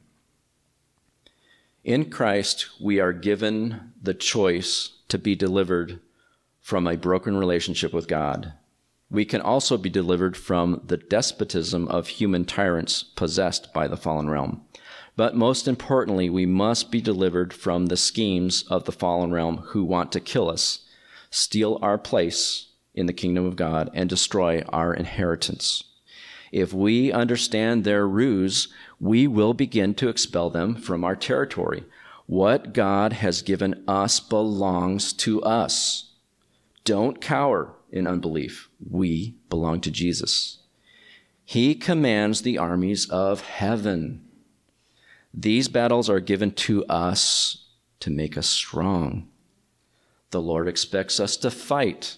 In 1.82 2.11
Christ, 2.11 2.68
we 2.80 3.00
are 3.00 3.12
given 3.12 3.89
the 4.01 4.14
choice 4.14 4.90
to 5.09 5.18
be 5.18 5.34
delivered 5.34 6.01
from 6.61 6.86
a 6.86 6.96
broken 6.96 7.36
relationship 7.36 7.92
with 7.92 8.09
God. 8.09 8.55
We 9.11 9.24
can 9.24 9.40
also 9.40 9.76
be 9.76 9.90
delivered 9.90 10.36
from 10.36 10.82
the 10.86 10.96
despotism 10.96 11.88
of 11.88 12.09
human 12.09 12.44
tyrants 12.44 13.03
possessed 13.03 13.72
by 13.72 13.88
the 13.88 13.96
fallen 13.96 14.30
realm. 14.30 14.62
But 15.16 15.36
most 15.36 15.66
importantly, 15.66 16.30
we 16.30 16.46
must 16.46 16.90
be 16.90 17.01
delivered 17.01 17.53
from 17.53 17.86
the 17.86 17.96
schemes 17.96 18.62
of 18.70 18.84
the 18.84 18.92
fallen 18.92 19.32
realm 19.32 19.59
who 19.59 19.84
want 19.84 20.12
to 20.12 20.20
kill 20.20 20.48
us, 20.48 20.86
steal 21.30 21.78
our 21.82 21.98
place 21.98 22.68
in 22.94 23.07
the 23.07 23.12
kingdom 23.12 23.44
of 23.44 23.57
God, 23.57 23.90
and 23.92 24.09
destroy 24.09 24.62
our 24.68 24.94
inheritance. 24.94 25.84
If 26.53 26.72
we 26.72 27.12
understand 27.12 27.84
their 27.84 28.07
ruse, 28.07 28.68
we 28.98 29.26
will 29.26 29.55
begin 29.55 29.94
to 29.94 30.09
expel 30.09 30.51
them 30.51 30.74
from 30.74 31.05
our 31.05 31.16
territory. 31.16 31.84
What 32.31 32.72
God 32.72 33.14
has 33.14 33.43
given 33.43 33.83
us 33.89 34.20
belongs 34.20 35.12
to 35.14 35.43
us. 35.43 36.12
Don't 36.85 37.20
cower. 37.20 37.74
in 37.91 38.07
unbelief. 38.07 38.68
We 38.89 39.35
belong 39.49 39.81
to 39.81 39.91
Jesus. 39.91 40.59
He 41.45 41.74
commands 41.74 42.43
the 42.43 42.57
armies 42.57 43.11
of 43.11 43.41
heaven. 43.41 44.24
These 45.35 45.66
battles 45.66 46.09
are 46.09 46.20
given 46.20 46.53
to 46.53 46.85
us 46.87 47.64
to 47.99 48.11
make 48.11 48.39
us 48.39 48.47
strong. 48.47 49.28
The 50.31 50.41
Lord 50.41 50.68
expects 50.68 51.18
us 51.18 51.37
to 51.39 51.51
fight. 51.51 52.16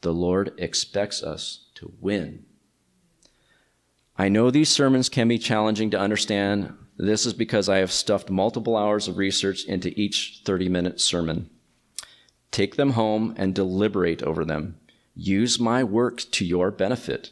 The 0.00 0.14
Lord 0.14 0.54
expects 0.56 1.22
us 1.22 1.66
to 1.74 1.92
win. 2.00 2.46
I 4.16 4.30
know 4.30 4.50
these 4.50 4.70
sermons 4.70 5.10
can 5.10 5.28
be 5.28 5.38
challenging 5.38 5.90
to 5.90 6.00
understand. 6.00 6.72
This 7.02 7.24
is 7.24 7.32
because 7.32 7.66
I 7.66 7.78
have 7.78 7.90
stuffed 7.90 8.28
multiple 8.28 8.76
hours 8.76 9.08
of 9.08 9.16
research 9.16 9.64
into 9.64 9.98
each 9.98 10.42
30 10.44 10.68
minute 10.68 11.00
sermon. 11.00 11.48
Take 12.50 12.76
them 12.76 12.90
home 12.90 13.32
and 13.38 13.54
deliberate 13.54 14.22
over 14.22 14.44
them. 14.44 14.78
Use 15.16 15.58
my 15.58 15.82
work 15.82 16.20
to 16.32 16.44
your 16.44 16.70
benefit. 16.70 17.30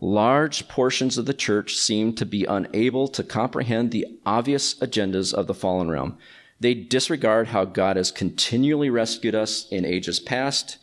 Large 0.00 0.68
portions 0.68 1.18
of 1.18 1.26
the 1.26 1.34
church 1.34 1.74
seem 1.74 2.12
to 2.14 2.24
be 2.24 2.44
unable 2.44 3.08
to 3.08 3.24
comprehend 3.24 3.90
the 3.90 4.06
obvious 4.24 4.74
agendas 4.74 5.34
of 5.34 5.48
the 5.48 5.54
fallen 5.54 5.90
realm. 5.90 6.16
They 6.60 6.74
disregard 6.74 7.48
how 7.48 7.64
God 7.64 7.96
has 7.96 8.12
continually 8.12 8.90
rescued 8.90 9.34
us 9.34 9.66
in 9.72 9.84
ages 9.84 10.20
past, 10.20 10.78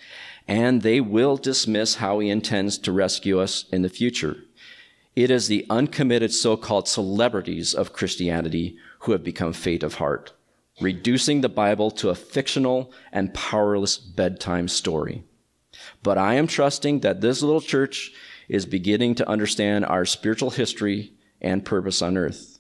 and 0.49 0.81
they 0.81 0.99
will 0.99 1.37
dismiss 1.37 1.95
how 1.95 2.19
he 2.19 2.29
intends 2.29 2.77
to 2.79 2.91
rescue 2.91 3.39
us 3.39 3.63
in 3.71 3.83
the 3.83 3.89
future. 3.89 4.43
It 5.15 5.31
is 5.31 5.47
the 5.47 5.65
uncommitted 5.69 6.33
so 6.33 6.57
called 6.57 6.89
celebrities 6.89 7.73
of 7.73 7.93
Christianity 7.93 8.77
who 8.99 9.13
have 9.13 9.23
become 9.23 9.53
faint 9.53 9.81
of 9.81 9.95
heart, 9.95 10.33
reducing 10.81 11.39
the 11.39 11.49
Bible 11.49 11.89
to 11.91 12.09
a 12.09 12.15
fictional 12.15 12.91
and 13.13 13.33
powerless 13.33 13.97
bedtime 13.97 14.67
story. 14.67 15.23
But 16.03 16.17
I 16.17 16.33
am 16.33 16.47
trusting 16.47 16.99
that 16.99 17.21
this 17.21 17.41
little 17.41 17.61
church 17.61 18.11
is 18.49 18.65
beginning 18.65 19.15
to 19.15 19.29
understand 19.29 19.85
our 19.85 20.05
spiritual 20.05 20.49
history 20.49 21.13
and 21.41 21.65
purpose 21.65 22.01
on 22.01 22.17
earth. 22.17 22.59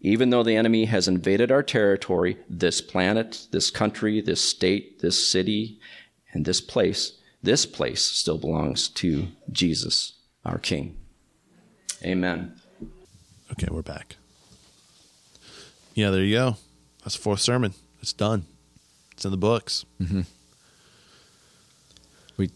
Even 0.00 0.30
though 0.30 0.42
the 0.42 0.56
enemy 0.56 0.86
has 0.86 1.08
invaded 1.08 1.50
our 1.50 1.62
territory, 1.62 2.36
this 2.48 2.80
planet, 2.80 3.46
this 3.52 3.70
country, 3.70 4.20
this 4.20 4.40
state, 4.40 5.00
this 5.00 5.28
city, 5.28 5.78
and 6.32 6.44
this 6.44 6.60
place, 6.60 7.18
this 7.42 7.64
place 7.64 8.02
still 8.02 8.36
belongs 8.36 8.88
to 8.88 9.28
Jesus, 9.50 10.14
our 10.44 10.58
King. 10.58 10.96
Amen. 12.04 12.54
Okay, 13.52 13.68
we're 13.70 13.82
back. 13.82 14.16
Yeah, 15.94 16.10
there 16.10 16.22
you 16.22 16.34
go. 16.34 16.56
That's 17.02 17.16
the 17.16 17.22
fourth 17.22 17.40
sermon. 17.40 17.74
It's 18.02 18.12
done. 18.12 18.44
It's 19.12 19.24
in 19.24 19.30
the 19.30 19.36
books. 19.36 19.84
Mm-hmm. 20.00 20.22
We 22.36 22.50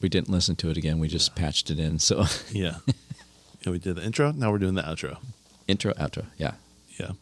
we 0.00 0.08
didn't 0.08 0.28
listen 0.30 0.56
to 0.56 0.70
it 0.70 0.76
again. 0.76 0.98
We 1.00 1.08
just 1.08 1.34
patched 1.34 1.70
it 1.70 1.78
in. 1.78 1.98
So 1.98 2.24
Yeah. 2.52 2.76
yeah, 3.62 3.70
we 3.72 3.78
did 3.78 3.96
the 3.96 4.04
intro. 4.04 4.32
Now 4.32 4.50
we're 4.52 4.58
doing 4.58 4.74
the 4.74 4.82
outro. 4.82 5.18
intro, 5.66 5.92
outro. 5.94 6.26
Yeah. 6.38 6.52
Yeah. 6.98 7.12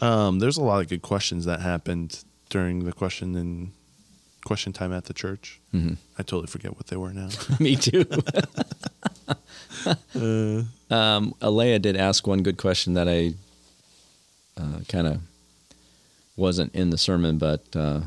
Um, 0.00 0.38
there's 0.38 0.58
a 0.58 0.62
lot 0.62 0.80
of 0.82 0.88
good 0.88 1.02
questions 1.02 1.44
that 1.46 1.60
happened 1.60 2.22
during 2.50 2.84
the 2.84 2.92
question 2.92 3.34
and 3.36 3.72
question 4.48 4.72
time 4.72 4.94
at 4.94 5.04
the 5.04 5.12
church. 5.12 5.60
Mm-hmm. 5.74 5.94
I 6.18 6.22
totally 6.22 6.46
forget 6.46 6.74
what 6.74 6.86
they 6.86 6.96
were 6.96 7.12
now. 7.12 7.28
Me 7.60 7.76
too. 7.76 8.06
um, 10.90 11.34
Alea 11.42 11.78
did 11.78 11.96
ask 11.96 12.26
one 12.26 12.42
good 12.42 12.56
question 12.56 12.94
that 12.94 13.06
I 13.06 13.34
uh, 14.58 14.80
kind 14.88 15.06
of 15.06 15.20
wasn't 16.34 16.74
in 16.74 16.88
the 16.88 16.96
sermon, 16.96 17.36
but 17.36 17.62
uh, 17.76 18.00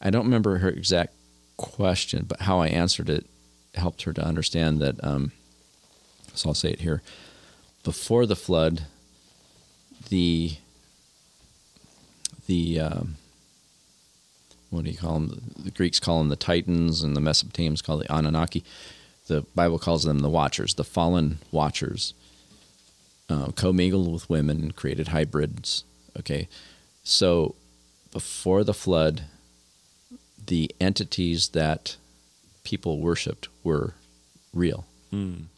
I 0.00 0.10
don't 0.10 0.26
remember 0.26 0.58
her 0.58 0.68
exact 0.68 1.12
question, 1.56 2.24
but 2.28 2.42
how 2.42 2.60
I 2.60 2.68
answered 2.68 3.10
it 3.10 3.26
helped 3.74 4.02
her 4.02 4.12
to 4.12 4.24
understand 4.24 4.80
that. 4.80 5.02
Um, 5.02 5.32
so 6.34 6.50
I'll 6.50 6.54
say 6.54 6.70
it 6.70 6.82
here. 6.82 7.02
Before 7.82 8.26
the 8.26 8.36
flood, 8.36 8.84
the 10.08 10.52
the 12.46 12.78
um, 12.78 13.16
what 14.70 14.84
do 14.84 14.90
you 14.90 14.96
call 14.96 15.14
them? 15.14 15.52
The 15.58 15.70
Greeks 15.70 16.00
call 16.00 16.18
them 16.18 16.28
the 16.28 16.36
Titans, 16.36 17.02
and 17.02 17.16
the 17.16 17.20
Mesopotamians 17.20 17.82
call 17.82 17.98
the 17.98 18.12
Anunnaki. 18.12 18.64
The 19.26 19.42
Bible 19.54 19.78
calls 19.78 20.04
them 20.04 20.20
the 20.20 20.30
Watchers, 20.30 20.74
the 20.74 20.84
fallen 20.84 21.38
Watchers. 21.50 22.14
Uh, 23.28 23.50
commingled 23.52 24.12
with 24.12 24.30
women 24.30 24.70
created 24.70 25.08
hybrids. 25.08 25.84
Okay, 26.18 26.48
so 27.02 27.56
before 28.12 28.62
the 28.62 28.74
flood, 28.74 29.24
the 30.46 30.70
entities 30.80 31.48
that 31.48 31.96
people 32.62 33.00
worshipped 33.00 33.48
were 33.64 33.94
real. 34.54 34.86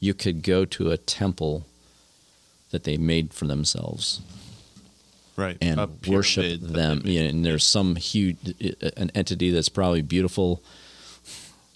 You 0.01 0.15
could 0.15 0.43
go 0.43 0.65
to 0.65 0.91
a 0.91 0.97
temple 0.97 1.67
that 2.71 2.85
they 2.85 2.97
made 2.97 3.35
for 3.35 3.47
themselves 3.47 4.21
right. 5.39 5.57
and 5.63 5.81
A 5.81 5.89
worship 6.09 6.43
pyramid 6.45 6.63
them. 6.75 6.99
they 7.01 7.05
made. 7.05 7.13
Yeah, 7.15 7.23
and 7.31 7.45
there's 7.47 7.65
some 7.65 7.97
huge 7.97 8.37
an 8.97 9.11
entity 9.15 9.51
that's 9.51 9.69
probably 9.71 10.03
beautiful, 10.03 10.63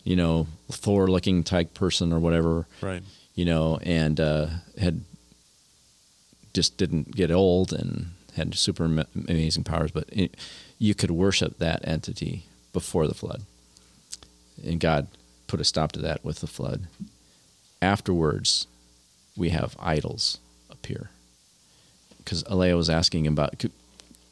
you 0.05 0.17
know, 0.17 0.47
Thor-looking 0.71 1.45
type 1.45 1.73
person 1.73 2.13
or 2.13 2.19
whatever, 2.19 2.67
Right. 2.83 3.03
you 3.35 3.45
know, 3.47 3.79
and 3.83 4.21
uh, 4.21 4.47
had 4.79 5.03
just 6.53 6.77
didn't 6.77 7.15
get 7.17 7.31
old 7.31 7.73
and 7.73 8.11
had 8.37 8.55
super 8.55 8.85
amazing 8.85 9.65
powers. 9.65 9.91
But 9.91 10.05
it, 10.13 10.37
you 10.79 10.95
could 10.95 11.11
worship 11.11 11.59
that 11.59 11.87
entity 11.87 12.45
before 12.73 13.07
the 13.07 13.15
flood, 13.15 13.43
and 14.65 14.81
God 14.81 15.07
put 15.47 15.61
a 15.61 15.65
stop 15.65 15.93
to 15.93 16.01
that 16.01 16.25
with 16.25 16.41
the 16.41 16.47
flood. 16.47 16.83
Afterwards, 17.81 18.67
we 19.37 19.49
have 19.51 19.77
idols 19.81 20.39
appear. 20.71 21.11
Because 22.25 22.45
Alea 22.47 22.77
was 22.77 22.89
asking 22.91 23.27
about 23.27 23.61
c- 23.61 23.71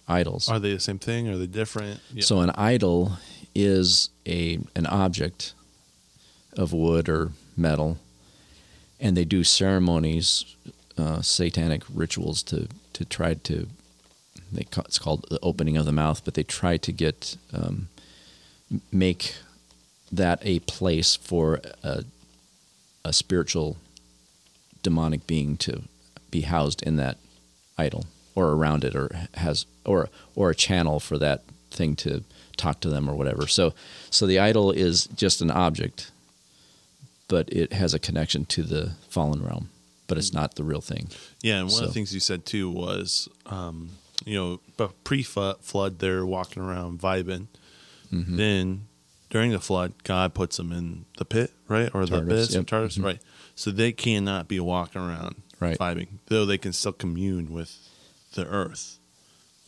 idols. 0.08 0.48
Are 0.48 0.58
they 0.58 0.74
the 0.74 0.80
same 0.80 0.98
thing? 0.98 1.28
Are 1.28 1.36
they 1.36 1.46
different? 1.46 2.00
Yeah. 2.14 2.22
So 2.22 2.40
an 2.40 2.50
idol 2.50 3.12
is 3.54 4.10
a 4.26 4.58
an 4.76 4.86
object 4.86 5.54
of 6.56 6.72
wood 6.72 7.08
or 7.08 7.32
metal, 7.56 7.98
and 9.00 9.16
they 9.16 9.24
do 9.24 9.42
ceremonies, 9.44 10.44
uh, 10.98 11.22
satanic 11.22 11.82
rituals 11.92 12.42
to 12.44 12.68
to 12.92 13.04
try 13.04 13.34
to. 13.34 13.66
They 14.52 14.64
ca- 14.64 14.82
it's 14.86 14.98
called 14.98 15.26
the 15.30 15.38
opening 15.42 15.76
of 15.76 15.84
the 15.86 15.92
mouth, 15.92 16.22
but 16.24 16.34
they 16.34 16.42
try 16.42 16.76
to 16.78 16.92
get 16.92 17.36
um, 17.52 17.88
make 18.92 19.34
that 20.12 20.40
a 20.42 20.58
place 20.60 21.14
for 21.16 21.60
a, 21.84 22.04
a 23.04 23.12
spiritual 23.12 23.76
demonic 24.82 25.26
being 25.26 25.56
to 25.58 25.82
be 26.30 26.40
housed 26.42 26.82
in 26.82 26.96
that 26.96 27.16
idol 27.84 28.04
or 28.34 28.46
around 28.56 28.84
it 28.84 28.94
or 29.00 29.08
has 29.34 29.66
or 29.84 30.08
or 30.34 30.50
a 30.50 30.54
channel 30.54 31.00
for 31.00 31.16
that 31.18 31.42
thing 31.70 31.96
to 31.96 32.22
talk 32.56 32.80
to 32.80 32.88
them 32.94 33.08
or 33.10 33.14
whatever 33.14 33.46
so 33.46 33.72
so 34.10 34.26
the 34.26 34.38
idol 34.38 34.70
is 34.86 35.06
just 35.24 35.40
an 35.40 35.50
object 35.50 36.10
but 37.28 37.48
it 37.52 37.72
has 37.72 37.94
a 37.94 37.98
connection 37.98 38.44
to 38.44 38.62
the 38.62 38.92
fallen 39.08 39.42
realm 39.42 39.68
but 40.06 40.18
it's 40.18 40.32
not 40.32 40.56
the 40.56 40.64
real 40.64 40.80
thing 40.80 41.08
Yeah, 41.42 41.60
and 41.60 41.68
one 41.70 41.82
of 41.82 41.88
the 41.88 41.94
things 41.94 42.12
you 42.12 42.18
said 42.20 42.44
too 42.44 42.68
was, 42.68 43.28
um, 43.46 43.90
you 44.24 44.34
know, 44.36 44.60
but 44.76 44.90
pre-flood 45.04 46.00
they're 46.00 46.26
walking 46.26 46.60
around 46.62 47.00
vibing. 47.00 47.46
Mm-hmm. 48.12 48.36
Then 48.36 48.86
during 49.30 49.52
the 49.52 49.60
flood, 49.60 49.92
God 50.02 50.34
puts 50.34 50.56
them 50.56 50.72
in 50.72 51.04
the 51.18 51.24
pit, 51.24 51.52
right, 51.68 51.88
or 51.94 52.04
the 52.06 52.16
Tartarus, 52.18 52.32
abyss, 52.48 52.54
yep. 52.56 52.66
Tartarus, 52.66 52.98
Mhm. 52.98 53.04
right. 53.04 53.20
So 53.54 53.70
they 53.70 53.92
cannot 53.92 54.48
be 54.48 54.58
walking 54.58 55.00
around 55.00 55.36
Right. 55.60 55.78
vibing, 55.78 56.08
though 56.26 56.46
they 56.46 56.58
can 56.58 56.72
still 56.72 56.92
commune 56.92 57.52
with 57.52 57.76
the 58.34 58.46
earth, 58.46 58.98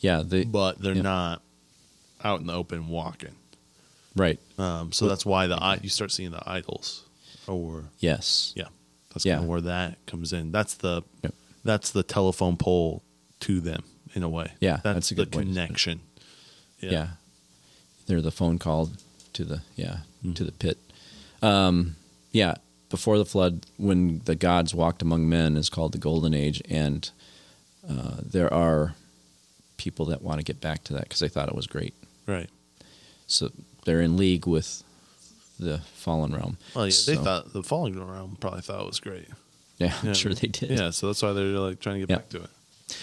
yeah 0.01 0.23
they 0.25 0.45
but 0.45 0.81
they're 0.81 0.95
Yeah. 0.95 1.03
not 1.03 1.43
out 2.25 2.41
in 2.41 2.47
the 2.47 2.55
open 2.55 2.89
walking. 2.89 3.35
right 4.17 4.39
Um, 4.59 4.91
so 4.93 5.07
that's 5.09 5.25
why 5.27 5.47
the 5.47 5.79
you 5.83 5.89
start 5.91 6.11
seeing 6.13 6.31
the 6.33 6.43
idols, 6.49 7.05
or 7.47 7.85
yes 7.99 8.53
yeah, 8.57 8.69
that's 9.13 9.25
Yeah. 9.27 9.35
kind 9.35 9.45
of 9.45 9.49
where 9.51 9.61
that 9.63 10.05
comes 10.07 10.33
in. 10.33 10.51
That's 10.53 10.75
the 10.75 11.03
Yep. 11.23 11.35
that's 11.65 11.91
the 11.91 12.03
telephone 12.03 12.57
pole 12.57 13.03
to 13.41 13.61
them 13.61 13.83
in 14.15 14.23
a 14.23 14.29
way. 14.29 14.53
Yeah, 14.61 14.81
that's, 14.83 14.95
that's 14.95 15.11
a 15.11 15.15
the 15.15 15.25
good 15.27 15.35
way 15.35 15.43
to 15.43 15.49
put 15.49 15.55
connection. 15.55 16.01
yeah. 16.81 17.09
they're 18.07 18.21
the 18.23 18.33
phone 18.33 18.59
call 18.59 18.91
to 19.35 19.45
the 19.45 19.63
yeah 19.77 19.99
Mm-hmm. 20.25 20.33
to 20.35 20.45
the 20.45 20.53
pit 20.53 20.79
um 21.43 21.97
yeah 22.31 22.55
before 22.93 23.19
the 23.19 23.25
flood 23.25 23.67
when 23.79 24.21
the 24.27 24.35
gods 24.37 24.73
walked 24.75 25.03
among 25.03 25.29
men 25.29 25.57
is 25.57 25.69
called 25.69 25.91
the 25.93 25.99
golden 25.99 26.33
age 26.35 26.63
and 26.71 27.11
uh, 27.89 28.17
there 28.23 28.53
are 28.53 28.95
people 29.79 30.05
that 30.07 30.23
want 30.23 30.39
to 30.39 30.45
get 30.45 30.61
back 30.61 30.85
to 30.85 30.93
that 30.93 31.03
because 31.05 31.19
they 31.21 31.29
thought 31.29 31.49
it 31.49 31.55
was 31.55 31.67
great 31.67 31.95
right. 32.27 32.49
so 33.27 33.51
they're 33.85 34.01
in 34.03 34.17
league 34.17 34.47
with 34.47 34.85
the 35.59 35.79
fallen 35.95 36.33
realm 36.35 36.57
Well, 36.77 36.87
yeah, 36.87 36.93
they 37.07 37.17
thought 37.17 37.53
the 37.53 37.63
fallen 37.63 37.99
realm 37.99 38.37
probably 38.39 38.61
thought 38.61 38.81
it 38.83 38.87
was 38.87 39.01
great. 39.01 39.27
yeah 39.79 39.95
i'm 40.03 40.09
Yeah. 40.09 40.13
sure 40.13 40.35
they 40.35 40.49
did 40.49 40.71
Yeah, 40.79 40.91
so 40.91 41.07
that's 41.09 41.23
why 41.23 41.33
they're 41.33 41.47
like 41.59 41.81
trying 41.81 41.97
to 41.97 42.07
get 42.07 42.11
Yeah. 42.11 42.17
back 42.17 42.29
to 42.31 42.43
it. 42.45 42.51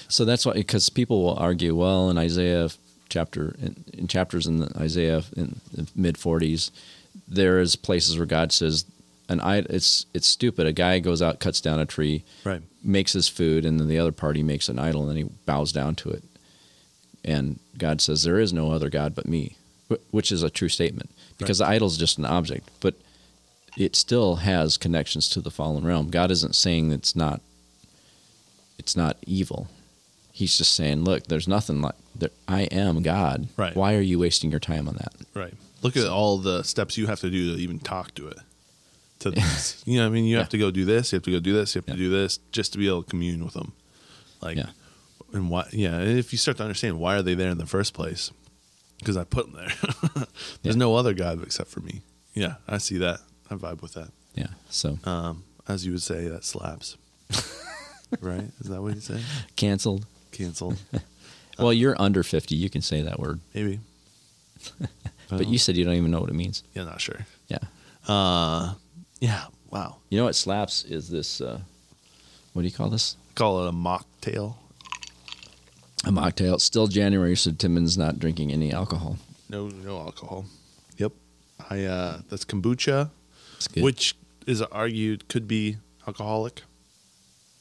So 0.07 0.23
that's 0.23 0.45
why, 0.45 0.53
because 0.53 0.87
people 0.89 1.23
will 1.23 1.35
argue, 1.37 1.75
well, 1.75 2.11
in 2.11 2.17
Isaiah 2.19 2.69
chapter, 3.09 3.55
in, 3.59 3.83
in 3.93 4.07
chapters 4.07 4.45
in 4.45 4.59
the 4.59 4.69
Isaiah 4.77 5.23
in 5.35 5.59
the 5.73 5.87
mid 5.95 6.15
40s, 6.15 6.69
there 7.27 7.59
is 7.59 7.75
places 7.75 8.15
where 8.15 8.27
God 8.27 8.51
says, 8.51 8.85
"An 9.29 9.39
I 9.39 9.57
it's 9.59 10.05
it's 10.13 10.27
stupid. 10.27 10.65
A 10.67 10.73
guy 10.73 10.99
goes 10.99 11.21
out, 11.21 11.39
cuts 11.39 11.61
down 11.61 11.79
a 11.79 11.85
tree, 11.85 12.23
Right. 12.43 12.61
makes 12.83 13.13
his 13.13 13.29
food, 13.29 13.63
and 13.65 13.79
then 13.79 13.87
the 13.87 13.99
other 13.99 14.11
party 14.11 14.43
makes 14.43 14.67
an 14.67 14.79
idol, 14.79 15.01
and 15.01 15.09
then 15.09 15.17
he 15.17 15.23
bows 15.45 15.71
down 15.71 15.95
to 15.95 16.09
it. 16.09 16.23
And 17.23 17.59
God 17.77 18.01
says, 18.01 18.23
"There 18.23 18.39
is 18.39 18.51
no 18.51 18.71
other 18.71 18.89
God 18.89 19.13
but 19.15 19.27
me," 19.27 19.55
which 20.11 20.31
is 20.31 20.43
a 20.43 20.49
true 20.49 20.69
statement 20.69 21.09
because 21.37 21.59
the 21.59 21.65
idol 21.67 21.87
is 21.87 21.97
just 21.97 22.17
an 22.17 22.25
object, 22.25 22.69
but 22.79 22.95
it 23.77 23.95
still 23.95 24.37
has 24.37 24.77
connections 24.77 25.29
to 25.29 25.41
the 25.41 25.51
fallen 25.51 25.85
realm. 25.85 26.09
God 26.09 26.31
isn't 26.31 26.55
saying 26.55 26.91
it's 26.91 27.15
not 27.15 27.41
it's 28.77 28.95
not 28.95 29.17
evil. 29.27 29.67
He's 30.31 30.57
just 30.57 30.71
saying, 30.71 31.03
"Look, 31.03 31.27
there's 31.27 31.47
nothing 31.47 31.81
like 31.81 31.95
there, 32.15 32.29
I 32.47 32.61
am 32.63 33.03
God. 33.03 33.49
Right. 33.57 33.75
Why 33.75 33.93
are 33.95 34.01
you 34.01 34.17
wasting 34.19 34.49
your 34.51 34.59
time 34.61 34.87
on 34.87 34.95
that?" 34.95 35.13
Right. 35.33 35.53
Look 35.81 35.97
at 35.97 36.07
all 36.07 36.37
the 36.37 36.63
steps 36.63 36.97
you 36.97 37.07
have 37.07 37.19
to 37.21 37.29
do 37.29 37.55
to 37.55 37.61
even 37.61 37.79
talk 37.79 38.15
to 38.15 38.27
it. 38.27 38.37
To 39.19 39.31
this. 39.31 39.81
you 39.85 39.97
know, 39.99 40.05
I 40.05 40.09
mean, 40.09 40.25
you 40.25 40.37
have 40.37 40.49
to 40.49 40.57
go 40.57 40.71
do 40.71 40.85
this. 40.85 41.11
You 41.11 41.17
have 41.17 41.23
to 41.23 41.31
go 41.31 41.39
do 41.39 41.53
this. 41.53 41.75
You 41.75 41.79
have 41.79 41.87
Yeah. 41.89 41.95
to 41.95 41.99
do 41.99 42.09
this 42.09 42.39
just 42.51 42.71
to 42.73 42.77
be 42.79 42.87
able 42.87 43.03
to 43.03 43.09
commune 43.09 43.43
with 43.43 43.53
them. 43.53 43.73
Like, 44.41 44.55
Yeah. 44.57 44.69
and 45.33 45.49
why? 45.49 45.67
Yeah, 45.73 45.99
if 46.01 46.31
you 46.31 46.37
start 46.37 46.57
to 46.57 46.63
understand 46.63 46.99
why 46.99 47.15
are 47.15 47.21
they 47.21 47.33
there 47.35 47.49
in 47.51 47.57
the 47.57 47.65
first 47.65 47.93
place, 47.93 48.31
because 48.99 49.17
I 49.17 49.25
put 49.25 49.45
them 49.51 49.55
there. 49.55 49.73
There's 50.63 50.75
Yeah. 50.75 50.79
no 50.79 50.95
other 50.95 51.13
God 51.13 51.43
except 51.43 51.69
for 51.69 51.81
me. 51.81 52.01
Yeah, 52.33 52.55
I 52.67 52.77
see 52.77 52.97
that. 52.99 53.19
I 53.49 53.55
vibe 53.55 53.81
with 53.81 53.93
that. 53.95 54.11
Yeah. 54.35 54.47
So 54.69 54.99
Um, 55.03 55.43
as 55.67 55.85
you 55.85 55.91
would 55.91 56.01
say, 56.01 56.27
that 56.29 56.45
slaps. 56.45 56.95
right? 58.21 58.49
Is 58.61 58.69
that 58.69 58.81
what 58.81 58.95
you 58.95 59.01
say? 59.01 59.21
canceled. 59.55 60.05
Canceled. 60.31 60.77
Well, 61.59 61.73
you're 61.73 62.01
under 62.01 62.23
50. 62.23 62.55
You 62.55 62.69
can 62.69 62.81
say 62.81 63.01
that 63.01 63.19
word. 63.19 63.41
Maybe. 63.53 63.81
But 65.29 65.47
you 65.47 65.57
said 65.57 65.75
you 65.75 65.83
don't 65.83 65.95
even 65.95 66.09
know 66.09 66.21
what 66.21 66.29
it 66.29 66.33
means. 66.35 66.63
Yeah, 66.73 66.85
not 66.85 67.01
sure. 67.01 67.25
Yeah. 67.49 67.57
Uh, 68.07 68.75
yeah. 69.19 69.45
Wow. 69.69 69.97
You 70.09 70.17
know 70.17 70.25
what 70.25 70.35
slaps 70.35 70.83
is 70.83 71.09
this 71.09 71.41
uh, 71.41 71.59
what 72.53 72.63
do 72.63 72.67
you 72.67 72.73
call 72.73 72.89
this? 72.89 73.15
Call 73.35 73.65
it 73.65 73.69
a 73.69 73.71
mocktail. 73.71 74.55
A 76.05 76.11
mocktail. 76.11 76.55
It's 76.55 76.63
still 76.63 76.87
January, 76.87 77.35
so 77.35 77.51
Timon's 77.51 77.97
not 77.97 78.19
drinking 78.19 78.51
any 78.51 78.71
alcohol. 78.73 79.17
No, 79.49 79.67
no 79.67 79.99
alcohol. 79.99 80.45
Yep. 80.97 81.11
I 81.69 81.83
uh 81.85 82.21
that's 82.29 82.45
kombucha, 82.45 83.09
which 83.77 84.15
is 84.47 84.61
argued 84.61 85.27
could 85.27 85.47
be 85.47 85.77
alcoholic. 86.07 86.63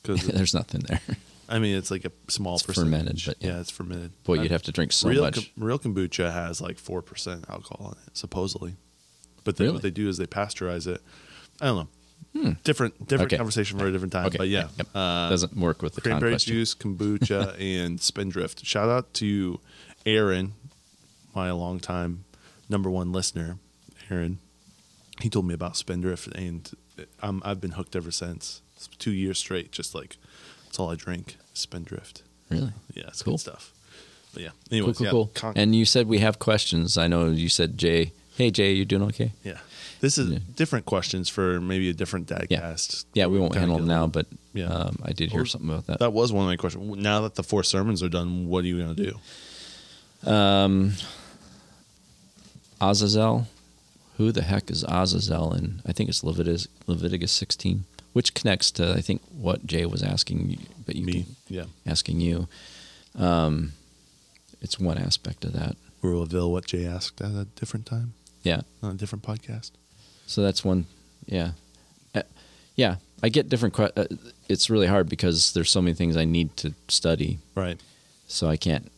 Because 0.03 0.27
There's 0.27 0.55
nothing 0.55 0.83
there. 0.83 1.01
I 1.49 1.59
mean, 1.59 1.77
it's 1.77 1.91
like 1.91 2.05
a 2.05 2.13
small 2.29 2.55
It's 2.57 2.63
percentage. 2.65 2.91
fermented, 2.93 3.23
but 3.27 3.37
yeah. 3.47 3.59
it's 3.61 3.71
fermented. 3.71 4.13
Boy, 4.25 4.35
you'd 4.35 4.51
have 4.51 4.63
to 4.65 4.73
drink 4.73 4.93
so 4.93 5.09
real 5.09 5.23
much. 5.23 5.51
real 5.57 5.79
kombucha 5.79 6.33
has 6.33 6.61
like 6.61 6.79
four 6.79 7.03
percent 7.03 7.45
alcohol 7.51 7.89
in 7.97 8.07
it, 8.07 8.17
supposedly. 8.17 8.77
But 9.45 9.57
then 9.57 9.67
Really? 9.67 9.75
what 9.75 9.83
they 9.83 9.91
do 9.91 10.09
is 10.09 10.17
they 10.19 10.27
pasteurize 10.27 10.87
it. 10.87 11.01
I 11.61 11.67
don't 11.67 11.77
know. 11.77 12.55
Different 12.63 13.09
different 13.09 13.33
Okay. 13.33 13.37
conversation 13.37 13.79
for 13.79 13.87
a 13.87 13.93
different 13.93 14.13
time. 14.13 14.27
Okay. 14.27 14.39
But 14.39 14.49
yeah, 14.49 14.69
Yep. 14.77 14.87
uh, 14.95 15.29
Doesn't 15.31 15.57
work 15.57 15.83
with 15.83 15.95
the 15.95 16.01
con 16.03 16.11
cranberry 16.13 16.33
question. 16.33 16.53
juice, 16.55 16.75
kombucha, 16.75 17.59
and 17.61 18.01
Spindrift. 18.01 18.65
Shout 18.65 18.89
out 18.89 19.13
to 19.15 19.59
Aaron, 20.07 20.53
my 21.35 21.51
longtime 21.51 22.25
number 22.69 22.91
one 22.91 23.11
listener. 23.13 23.59
Aaron, 24.11 24.39
he 25.21 25.29
told 25.29 25.47
me 25.47 25.55
about 25.55 25.77
Spindrift, 25.77 26.29
and 26.29 26.71
I'm, 27.21 27.43
I've 27.45 27.61
been 27.61 27.73
hooked 27.73 27.97
ever 27.97 28.11
since. 28.13 28.63
It's 28.77 28.87
two 28.99 29.11
years 29.13 29.39
straight, 29.39 29.73
just 29.73 29.95
like 29.95 30.17
that's 30.67 30.79
all 30.79 30.91
I 30.91 30.95
drink. 30.95 31.39
Spindrift. 31.55 32.23
Really? 32.51 32.73
Yeah, 32.95 33.05
it's 33.09 33.23
Cool. 33.23 33.35
good 33.35 33.41
stuff. 33.41 33.73
But 34.33 34.43
yeah, 34.45 34.51
Cool, 34.69 34.79
anyways, 34.79 34.99
cool, 34.99 35.05
yeah, 35.07 35.11
cool. 35.11 35.27
con- 35.35 35.55
And 35.57 35.75
you 35.75 35.85
said 35.85 36.07
we 36.07 36.19
have 36.21 36.39
questions. 36.39 36.97
I 36.97 37.09
know 37.09 37.31
you 37.31 37.49
said 37.49 37.77
Jay. 37.79 38.13
Hey 38.37 38.51
Jay, 38.53 38.73
you 38.75 38.85
doing 38.85 39.03
okay? 39.05 39.33
yeah, 39.43 39.59
this 40.01 40.19
is 40.19 40.31
Yeah. 40.31 40.39
different 40.57 40.87
questions 40.87 41.29
for 41.29 41.61
maybe 41.61 41.89
a 41.91 41.93
different 41.93 42.27
dadcast. 42.29 43.05
Yeah, 43.15 43.27
we 43.27 43.39
won't 43.39 43.55
handle 43.55 43.79
them 43.79 43.87
now, 43.87 44.07
but 44.07 44.27
Yeah. 44.55 44.67
um, 44.69 44.99
I 45.03 45.13
did 45.13 45.31
hear 45.31 45.41
Well, 45.41 45.47
something 45.47 45.71
about 45.71 45.87
that. 45.87 45.99
That 46.01 46.13
was 46.13 46.33
one 46.33 46.45
of 46.45 46.49
my 46.49 46.57
questions. 46.57 46.97
Now 46.97 47.23
that 47.23 47.35
the 47.37 47.43
four 47.43 47.63
sermons 47.63 48.03
are 48.03 48.09
done, 48.09 48.49
what 48.49 48.65
are 48.65 48.69
you 48.69 48.79
going 48.79 48.95
to 48.95 49.05
do? 50.25 50.31
Um, 50.31 50.95
Azazel. 52.81 53.47
Who 54.17 54.33
the 54.33 54.43
heck 54.43 54.71
is 54.71 54.85
Azazel? 54.89 55.53
And 55.53 55.81
I 55.87 55.93
think 55.93 56.09
it's 56.09 56.25
Leviticus, 56.25 56.67
Leviticus 56.87 57.31
16, 57.33 57.85
which 58.13 58.35
connects 58.35 58.71
to 58.73 58.93
I 58.95 59.01
think 59.01 59.23
what 59.31 59.67
Jay 59.67 59.87
was 59.87 60.03
asking, 60.03 60.51
you- 60.51 60.59
but 60.85 60.97
you 60.97 61.05
Me, 61.05 61.27
yeah. 61.49 61.65
asking 61.87 62.21
you. 62.21 62.49
Um, 63.15 63.73
it's 64.61 64.79
one 64.79 64.99
aspect 64.99 65.45
of 65.45 65.53
that. 65.53 65.77
We'll 66.03 66.21
reveal 66.21 66.51
what 66.51 66.67
Jay 66.67 66.85
asked 66.87 67.21
at 67.21 67.31
a 67.33 67.45
different 67.57 67.87
time 67.87 68.15
Yeah. 68.43 68.63
on 68.83 68.93
a 68.93 68.95
different 68.95 69.23
podcast. 69.25 69.71
So 70.29 70.43
that's 70.43 70.63
one. 70.65 70.85
Yeah. 71.27 71.53
Uh, 72.15 72.23
yeah. 72.77 72.97
I 73.23 73.31
get 73.31 73.49
different. 73.49 73.75
Que- 73.75 73.91
uh, 73.97 74.05
it's 74.49 74.71
really 74.71 74.87
hard 74.87 75.09
because 75.09 75.53
there's 75.55 75.71
so 75.71 75.83
many 75.83 75.95
things 75.95 76.17
I 76.17 76.25
need 76.25 76.57
to 76.59 76.73
study, 76.89 77.39
Right. 77.57 77.81
so 78.29 78.47
I 78.47 78.57
can't. 78.57 78.91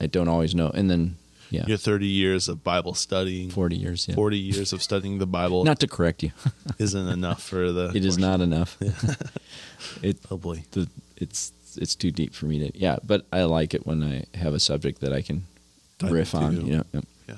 I 0.00 0.06
don't 0.06 0.28
always 0.28 0.54
know. 0.54 0.70
And 0.70 0.90
then, 0.90 1.16
yeah, 1.50 1.66
Your 1.66 1.76
30 1.78 2.06
years 2.06 2.48
of 2.48 2.64
Bible 2.64 2.94
studying, 2.94 3.50
forty 3.50 3.76
years. 3.76 4.06
Yeah. 4.08 4.14
40 4.16 4.38
years 4.38 4.72
of 4.72 4.82
studying 4.82 5.18
the 5.18 5.26
Bible 5.26 5.62
Not 5.64 5.78
to 5.80 5.86
correct 5.86 6.22
you, 6.22 6.32
isn't 6.78 7.08
enough 7.08 7.42
for 7.42 7.70
the. 7.72 7.90
it 7.94 8.04
is 8.04 8.16
question. 8.16 8.20
not 8.22 8.40
enough. 8.40 8.76
it 10.02 10.16
Oh 10.30 10.36
boy. 10.36 10.64
the 10.72 10.88
it's 11.16 11.52
it's 11.76 11.94
too 11.94 12.10
deep 12.10 12.34
for 12.34 12.46
me 12.46 12.58
to. 12.70 12.78
Yeah, 12.78 12.96
but 13.06 13.26
I 13.32 13.42
like 13.44 13.74
it 13.74 13.86
when 13.86 14.02
I 14.02 14.24
have 14.38 14.54
a 14.54 14.60
subject 14.60 15.00
that 15.02 15.12
I 15.12 15.22
can 15.22 15.44
Dive 15.98 16.12
riff 16.12 16.34
on. 16.34 16.66
You 16.66 16.76
know. 16.78 16.84
Yep. 16.94 17.04
Yeah. 17.28 17.34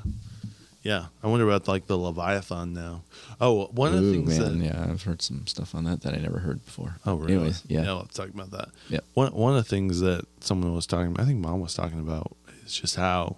Yeah. 0.83 1.07
I 1.22 1.28
wonder 1.28 1.47
about 1.49 1.68
like 1.68 1.87
the 1.87 1.97
Leviathan 1.97 2.72
now. 2.72 3.05
Oh, 3.41 3.66
one 3.66 3.93
of 3.95 4.01
the 4.01 4.07
Ooh, 4.07 4.12
things 4.12 4.39
man, 4.39 4.59
that. 4.59 4.64
yeah, 4.64 4.87
I've 4.91 5.03
heard 5.05 5.22
some 5.22 5.47
stuff 5.47 5.74
on 5.74 5.85
that 5.85 6.03
that 6.03 6.14
I 6.14 6.16
never 6.18 6.41
heard 6.41 6.64
before. 6.64 6.97
Oh, 7.07 7.14
really? 7.14 7.35
Anyways, 7.35 7.62
yeah. 7.68 7.85
Yeah, 7.85 7.93
let's 7.93 8.14
talk 8.16 8.28
about 8.28 8.51
that. 8.51 8.68
Yeah. 8.89 9.01
One 9.14 9.33
one 9.33 9.57
of 9.57 9.62
the 9.62 9.68
things 9.68 10.01
that 10.01 10.24
someone 10.41 10.74
was 10.74 10.87
talking 10.87 11.12
about, 11.12 11.22
I 11.22 11.26
think 11.26 11.39
mom 11.41 11.61
was 11.61 11.74
talking 11.74 12.01
about, 12.01 12.37
is 12.64 12.74
just 12.74 12.97
how 12.97 13.37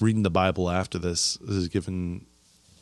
reading 0.00 0.22
the 0.22 0.30
Bible 0.30 0.70
after 0.70 0.98
this 0.98 1.36
is 1.48 1.68
given 1.68 2.24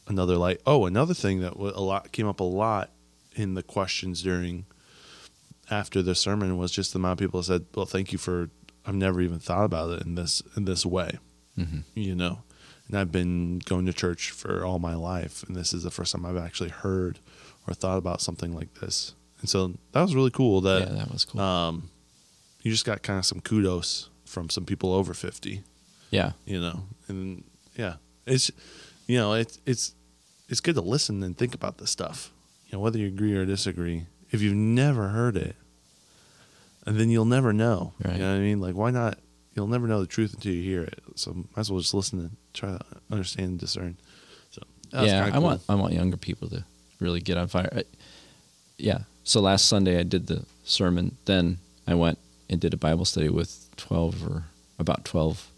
another 0.07 0.37
light. 0.37 0.61
Oh, 0.67 0.85
another 0.87 1.15
thing 1.15 1.41
that 1.41 1.55
a 1.55 1.81
lot 1.81 2.13
came 2.13 2.27
up 2.27 2.41
a 2.41 2.45
lot 2.45 2.91
in 3.35 3.55
the 3.55 3.63
questions 3.63 4.23
during 4.23 4.67
after 5.71 6.03
the 6.03 6.15
sermon 6.15 6.59
was 6.59 6.71
just 6.71 6.93
the 6.93 6.99
amount 6.99 7.13
of 7.21 7.25
people 7.25 7.43
said, 7.43 7.65
"Well, 7.75 7.87
thank 7.87 8.13
you 8.13 8.19
for 8.19 8.51
I've 8.85 8.95
never 8.95 9.23
even 9.23 9.39
thought 9.39 9.65
about 9.65 9.91
it 9.99 10.07
in 10.07 10.15
this 10.15 10.43
in 10.57 10.67
this 10.67 10.85
way." 10.85 11.19
hmm 11.57 11.79
You 11.95 12.15
know, 12.15 12.41
and 12.89 12.99
I've 12.99 13.13
been 13.13 13.61
going 13.61 13.87
to 13.87 13.93
church 13.93 14.31
for 14.31 14.65
all 14.65 14.79
my 14.79 14.95
life, 14.95 15.43
and 15.43 15.57
this 15.57 15.73
is 15.73 15.83
the 15.83 15.91
first 15.91 16.13
time 16.13 16.27
I've 16.27 16.37
actually 16.37 16.71
heard 16.71 17.19
or 17.67 17.75
thought 17.75 17.99
about 17.99 18.21
something 18.21 18.55
like 18.55 18.75
this. 18.75 19.15
And 19.41 19.49
so 19.49 19.75
that 19.93 20.03
was 20.03 20.15
really 20.15 20.31
cool 20.31 20.61
that 20.63 20.89
yeah, 20.89 20.95
that 20.95 21.11
was 21.11 21.25
cool. 21.25 21.41
um, 21.41 21.91
you 22.63 22.71
just 22.71 22.85
got 22.85 23.03
kind 23.03 23.19
of 23.19 23.27
some 23.27 23.41
kudos 23.41 24.09
from 24.25 24.51
some 24.51 24.65
people 24.65 24.93
over 24.93 25.15
50, 25.15 25.63
yeah. 26.11 26.33
you 26.45 26.61
know, 26.61 26.85
and 27.09 27.45
yeah, 27.77 27.97
it's, 28.27 28.51
you 29.07 29.19
know, 29.19 29.35
it's, 29.35 29.61
it's, 29.67 29.95
it's 30.49 30.61
good 30.61 30.75
to 30.75 30.81
listen 30.81 31.23
and 31.23 31.37
think 31.37 31.55
about 31.55 31.79
this 31.79 31.91
stuff, 31.91 32.33
you 32.67 32.73
know, 32.73 32.81
whether 32.81 32.99
you 32.99 33.07
agree 33.07 33.35
or 33.35 33.45
disagree. 33.45 34.07
If 34.31 34.43
you've 34.43 34.55
never 34.55 35.09
heard 35.09 35.37
it, 35.37 35.57
and 36.87 36.99
then 36.99 37.11
you'll 37.11 37.25
never 37.25 37.53
know. 37.53 37.95
Right. 38.05 38.15
You 38.15 38.21
know 38.21 38.31
what 38.31 38.37
I 38.37 38.41
mean? 38.41 38.61
Like, 38.61 38.75
why 38.75 38.91
not? 38.91 39.19
You'll 39.55 39.69
never 39.69 39.87
know 39.87 40.01
the 40.01 40.07
truth 40.07 40.35
until 40.35 40.53
you 40.53 40.63
hear 40.63 40.83
it. 40.83 41.01
So 41.15 41.33
might 41.33 41.61
as 41.61 41.71
well 41.71 41.81
just 41.81 41.95
listen 41.95 42.19
and 42.21 42.37
try 42.53 42.71
to 42.71 42.81
understand 43.11 43.49
and 43.51 43.59
discern. 43.61 43.97
So 44.51 44.63
yeah, 44.93 45.25
I 45.27 45.31
cool. 45.31 45.43
want 45.43 45.63
I 45.69 45.75
want 45.77 45.93
younger 45.95 46.17
people 46.17 46.49
to 46.51 46.65
really 47.01 47.21
get 47.21 47.37
on 47.39 47.49
fire. 47.49 47.69
I, 47.75 47.85
yeah. 48.79 49.01
So 49.23 49.41
last 49.41 49.67
Sunday 49.69 49.99
I 49.99 50.03
did 50.03 50.27
the 50.27 50.45
sermon. 50.65 51.17
Then 51.25 51.59
I 51.87 51.95
went 51.95 52.19
and 52.51 52.61
did 52.61 52.75
a 52.75 52.77
Bible 52.77 53.05
study 53.05 53.29
with 53.29 53.69
twelve 53.77 54.27
or 54.29 54.45
about 54.79 55.05
twelve 55.05 55.49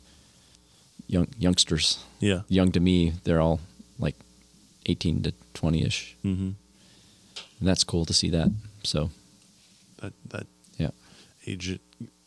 young 1.06 1.28
youngsters. 1.38 2.04
Yeah. 2.20 2.42
Young 2.48 2.72
to 2.72 2.80
me, 2.80 3.12
they're 3.24 3.40
all 3.40 3.60
like 3.98 4.16
eighteen 4.86 5.22
to 5.22 5.32
twenty 5.54 5.82
ish, 5.84 6.16
Mm-hmm. 6.24 6.50
and 7.58 7.68
that's 7.68 7.84
cool 7.84 8.04
to 8.04 8.12
see 8.12 8.30
that. 8.30 8.50
So 8.82 9.10
That 10.02 10.12
that 10.28 10.46
yeah, 10.78 10.90
age 11.46 11.78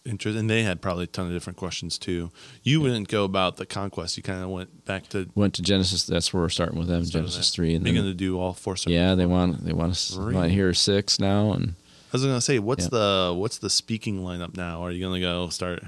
interest, 0.10 0.38
and 0.38 0.50
they 0.50 0.64
had 0.64 0.82
probably 0.82 1.04
a 1.06 1.08
ton 1.08 1.28
of 1.28 1.32
different 1.32 1.58
questions 1.58 1.98
too. 1.98 2.32
You 2.64 2.82
wouldn't 2.82 3.08
go 3.08 3.24
about 3.24 3.58
the 3.58 3.66
conquest. 3.66 4.18
You 4.18 4.24
kind 4.24 4.44
of 4.44 4.50
went 4.50 4.86
back 4.86 5.08
to 5.10 5.30
went 5.36 5.54
to 5.56 5.62
Genesis. 5.62 6.04
That's 6.06 6.34
where 6.34 6.42
we're 6.44 6.50
starting 6.50 6.78
with 6.80 6.88
them. 6.88 7.04
Genesis 7.06 7.50
there. 7.52 7.56
three, 7.56 7.76
and 7.76 7.86
You're 7.86 7.96
going 7.96 8.08
to 8.08 8.14
do 8.14 8.40
all 8.40 8.54
four. 8.54 8.76
yeah, 8.88 9.16
they 9.16 9.26
want 9.26 9.64
they 9.66 9.74
want 9.74 9.92
us 9.92 10.16
want 10.18 10.34
to 10.36 10.50
hear 10.50 10.74
six 10.74 11.20
now, 11.20 11.54
and 11.54 11.76
I 12.12 12.12
was 12.14 12.24
going 12.24 12.36
to 12.36 12.42
say, 12.42 12.58
what's 12.60 12.86
Yeah. 12.86 12.90
the 12.92 13.34
what's 13.38 13.60
the 13.60 13.70
speaking 13.70 14.22
lineup 14.22 14.58
now? 14.58 14.82
Are 14.84 14.92
you 14.92 15.00
going 15.00 15.22
to 15.22 15.26
go 15.26 15.50
start 15.50 15.84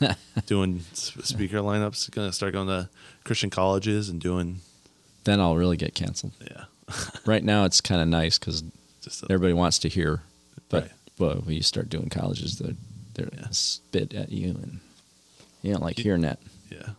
doing 0.46 0.80
speaker 0.92 1.58
lineups? 1.58 2.10
Going 2.12 2.28
to 2.28 2.32
start 2.32 2.52
going 2.52 2.68
to 2.68 2.88
Christian 3.24 3.50
colleges 3.50 4.08
and 4.08 4.20
doing 4.20 4.60
then 5.24 5.40
I'll 5.40 5.56
really 5.56 5.76
get 5.78 5.94
canceled. 5.94 6.32
yeah, 6.40 6.64
right 7.26 7.42
now 7.42 7.64
it's 7.64 7.80
kind 7.80 8.00
of 8.00 8.08
nice 8.08 8.38
because 8.38 8.62
everybody 9.30 9.52
wants 9.54 9.78
to 9.80 9.88
hear, 9.88 10.22
but 10.68 10.82
Right. 10.84 10.92
well, 11.18 11.34
when 11.44 11.54
you 11.56 11.62
start 11.62 11.88
doing 11.88 12.08
colleges, 12.10 12.58
they're 12.58 12.74
they're 13.14 13.28
Yeah. 13.32 13.48
spit 13.50 14.12
at 14.14 14.30
you, 14.30 14.48
and 14.50 14.80
you 15.62 15.72
don't 15.72 15.82
like 15.82 15.98
hearing 15.98 16.22
that. 16.22 16.38
yeah. 16.70 16.90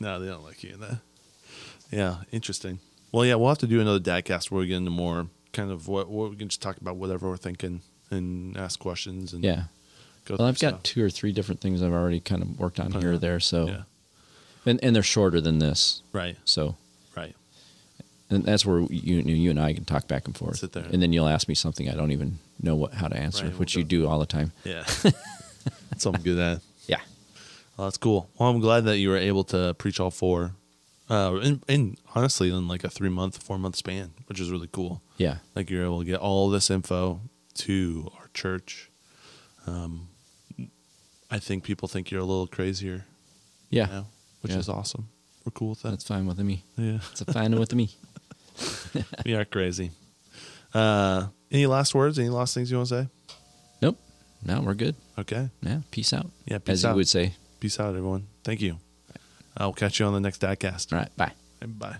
No, 0.00 0.20
they 0.20 0.26
don't 0.28 0.44
like 0.44 0.62
in 0.64 0.78
that. 0.80 0.98
Yeah, 1.90 2.18
interesting. 2.30 2.78
Well, 3.10 3.24
yeah, 3.24 3.34
we'll 3.36 3.48
have 3.48 3.58
to 3.58 3.66
do 3.66 3.80
another 3.80 3.98
dadcast 4.00 4.50
where 4.50 4.60
we 4.60 4.66
get 4.68 4.76
into 4.76 4.90
more 4.90 5.26
kind 5.52 5.70
of 5.72 5.88
what, 5.88 6.08
what 6.08 6.30
we 6.30 6.36
can 6.36 6.48
just 6.48 6.60
talk 6.62 6.76
about 6.76 6.96
whatever 6.96 7.28
we're 7.28 7.36
thinking 7.36 7.80
and 8.10 8.56
ask 8.56 8.78
questions 8.78 9.32
and 9.32 9.42
Yeah. 9.42 9.64
Go 10.26 10.36
Well, 10.38 10.46
I've 10.46 10.58
through 10.58 10.70
got 10.70 10.74
stuff. 10.76 10.82
two 10.84 11.02
or 11.04 11.10
three 11.10 11.32
different 11.32 11.60
things 11.62 11.82
I've 11.82 11.92
already 11.92 12.20
kind 12.20 12.42
of 12.42 12.58
worked 12.60 12.78
on 12.78 12.92
here 12.92 13.08
or 13.08 13.12
Uh-huh. 13.14 13.18
there. 13.18 13.40
So, 13.40 13.66
Yeah. 13.66 13.82
and 14.66 14.78
and 14.84 14.94
they're 14.94 15.02
shorter 15.02 15.40
than 15.40 15.58
this. 15.58 16.02
Right. 16.12 16.36
So, 16.44 16.76
Right. 17.16 17.34
and 18.30 18.44
that's 18.44 18.66
where 18.66 18.80
you 18.90 19.16
you 19.22 19.50
and 19.50 19.58
I 19.58 19.72
can 19.72 19.86
talk 19.86 20.06
back 20.06 20.26
and 20.26 20.36
forth. 20.36 20.58
Sit 20.58 20.72
there. 20.72 20.84
and 20.84 21.00
then 21.02 21.12
you'll 21.14 21.28
ask 21.28 21.48
me 21.48 21.54
something 21.54 21.88
I 21.88 21.94
don't 21.94 22.12
even 22.12 22.38
know 22.62 22.76
what 22.76 22.92
how 22.94 23.08
to 23.08 23.16
answer, 23.16 23.44
Right, 23.44 23.52
we'll 23.52 23.60
which 23.60 23.74
you 23.74 23.84
do 23.84 24.06
all 24.06 24.18
the 24.20 24.26
time. 24.26 24.52
Yeah. 24.64 24.84
That's 25.98 26.04
something 26.04 26.22
good 26.22 26.38
at. 26.38 26.60
Yeah. 26.86 27.00
Well, 27.76 27.86
that's 27.88 27.96
cool. 27.98 28.28
Well, 28.38 28.48
I'm 28.50 28.60
glad 28.60 28.84
that 28.84 28.98
you 28.98 29.08
were 29.10 29.16
able 29.18 29.44
to 29.44 29.74
preach 29.74 30.00
all 30.00 30.10
four, 30.10 30.52
uh, 31.10 31.36
and, 31.42 31.62
and 31.68 31.96
honestly, 32.14 32.48
in 32.50 32.68
like 32.68 32.84
a 32.84 32.88
three 32.90 33.08
month, 33.08 33.42
four 33.42 33.58
month 33.58 33.76
span, 33.76 34.12
which 34.26 34.40
is 34.40 34.50
really 34.50 34.68
cool. 34.70 35.02
Yeah. 35.16 35.38
Like 35.54 35.70
you're 35.70 35.84
able 35.84 36.00
to 36.00 36.04
get 36.04 36.20
all 36.20 36.50
this 36.50 36.70
info 36.70 37.20
to 37.54 38.10
our 38.18 38.28
church. 38.34 38.90
Um, 39.66 40.08
I 41.30 41.38
think 41.38 41.62
people 41.64 41.88
think 41.88 42.10
you're 42.10 42.20
a 42.22 42.24
little 42.24 42.46
crazier 42.46 43.04
Yeah. 43.70 44.04
which 44.40 44.52
Yeah. 44.52 44.58
is 44.58 44.68
awesome. 44.68 45.08
We're 45.44 45.50
cool 45.52 45.70
with 45.70 45.82
that. 45.82 45.90
That's 45.90 46.04
fine 46.04 46.26
with 46.26 46.38
me. 46.38 46.62
yeah, 46.76 47.00
It's 47.12 47.22
fine 47.22 47.58
with 47.58 47.74
me. 47.74 47.90
we 49.26 49.34
are 49.34 49.44
crazy. 49.44 49.90
Uh, 50.74 51.26
any 51.50 51.66
last 51.66 51.94
words? 51.94 52.18
Any 52.18 52.28
last 52.30 52.54
things 52.54 52.70
you 52.70 52.76
want 52.78 52.88
to 52.90 53.02
say? 53.02 53.08
No, 54.44 54.60
we're 54.60 54.74
good. 54.74 54.94
Okay. 55.18 55.50
Yeah. 55.62 55.80
Peace 55.90 56.12
out. 56.12 56.30
Yeah. 56.46 56.58
Peace 56.58 56.74
As 56.74 56.84
out. 56.84 56.90
you 56.90 56.96
would 56.96 57.08
say. 57.08 57.34
Peace 57.60 57.78
out, 57.80 57.88
everyone. 57.96 58.26
Thank 58.44 58.60
you. 58.60 58.78
I'll 59.56 59.72
catch 59.72 59.98
you 59.98 60.06
on 60.06 60.12
the 60.12 60.20
next 60.20 60.40
Dadcast. 60.40 60.92
All 60.92 60.98
right. 61.00 61.16
Bye. 61.16 61.32
Bye. 61.60 61.96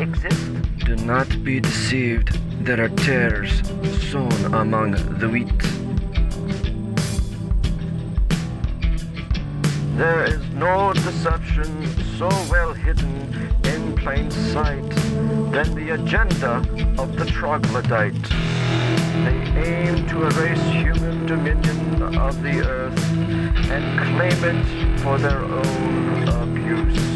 Exist? 0.00 0.50
Do 0.86 0.96
not 0.96 1.28
be 1.44 1.60
deceived. 1.60 2.38
There 2.64 2.82
are 2.82 2.88
tares 2.88 3.62
sown 4.10 4.54
among 4.54 4.92
the 5.18 5.28
wheat. 5.28 5.60
There 9.96 10.24
is 10.24 10.40
no 10.54 10.92
deception 10.94 11.86
so 12.16 12.28
well 12.50 12.72
hidden 12.72 13.14
in 13.64 13.94
plain 13.96 14.30
sight 14.30 14.88
than 15.52 15.74
the 15.74 15.90
agenda 15.90 16.56
of 16.98 17.16
the 17.16 17.26
troglodyte. 17.26 18.22
They 19.24 19.38
aim 19.66 20.08
to 20.08 20.24
erase 20.24 20.62
human 20.70 21.26
dominion 21.26 22.02
of 22.16 22.42
the 22.42 22.66
earth 22.66 23.12
and 23.70 23.84
claim 24.00 24.44
it 24.44 25.00
for 25.00 25.18
their 25.18 25.44
own 25.44 26.28
abuse. 26.28 27.09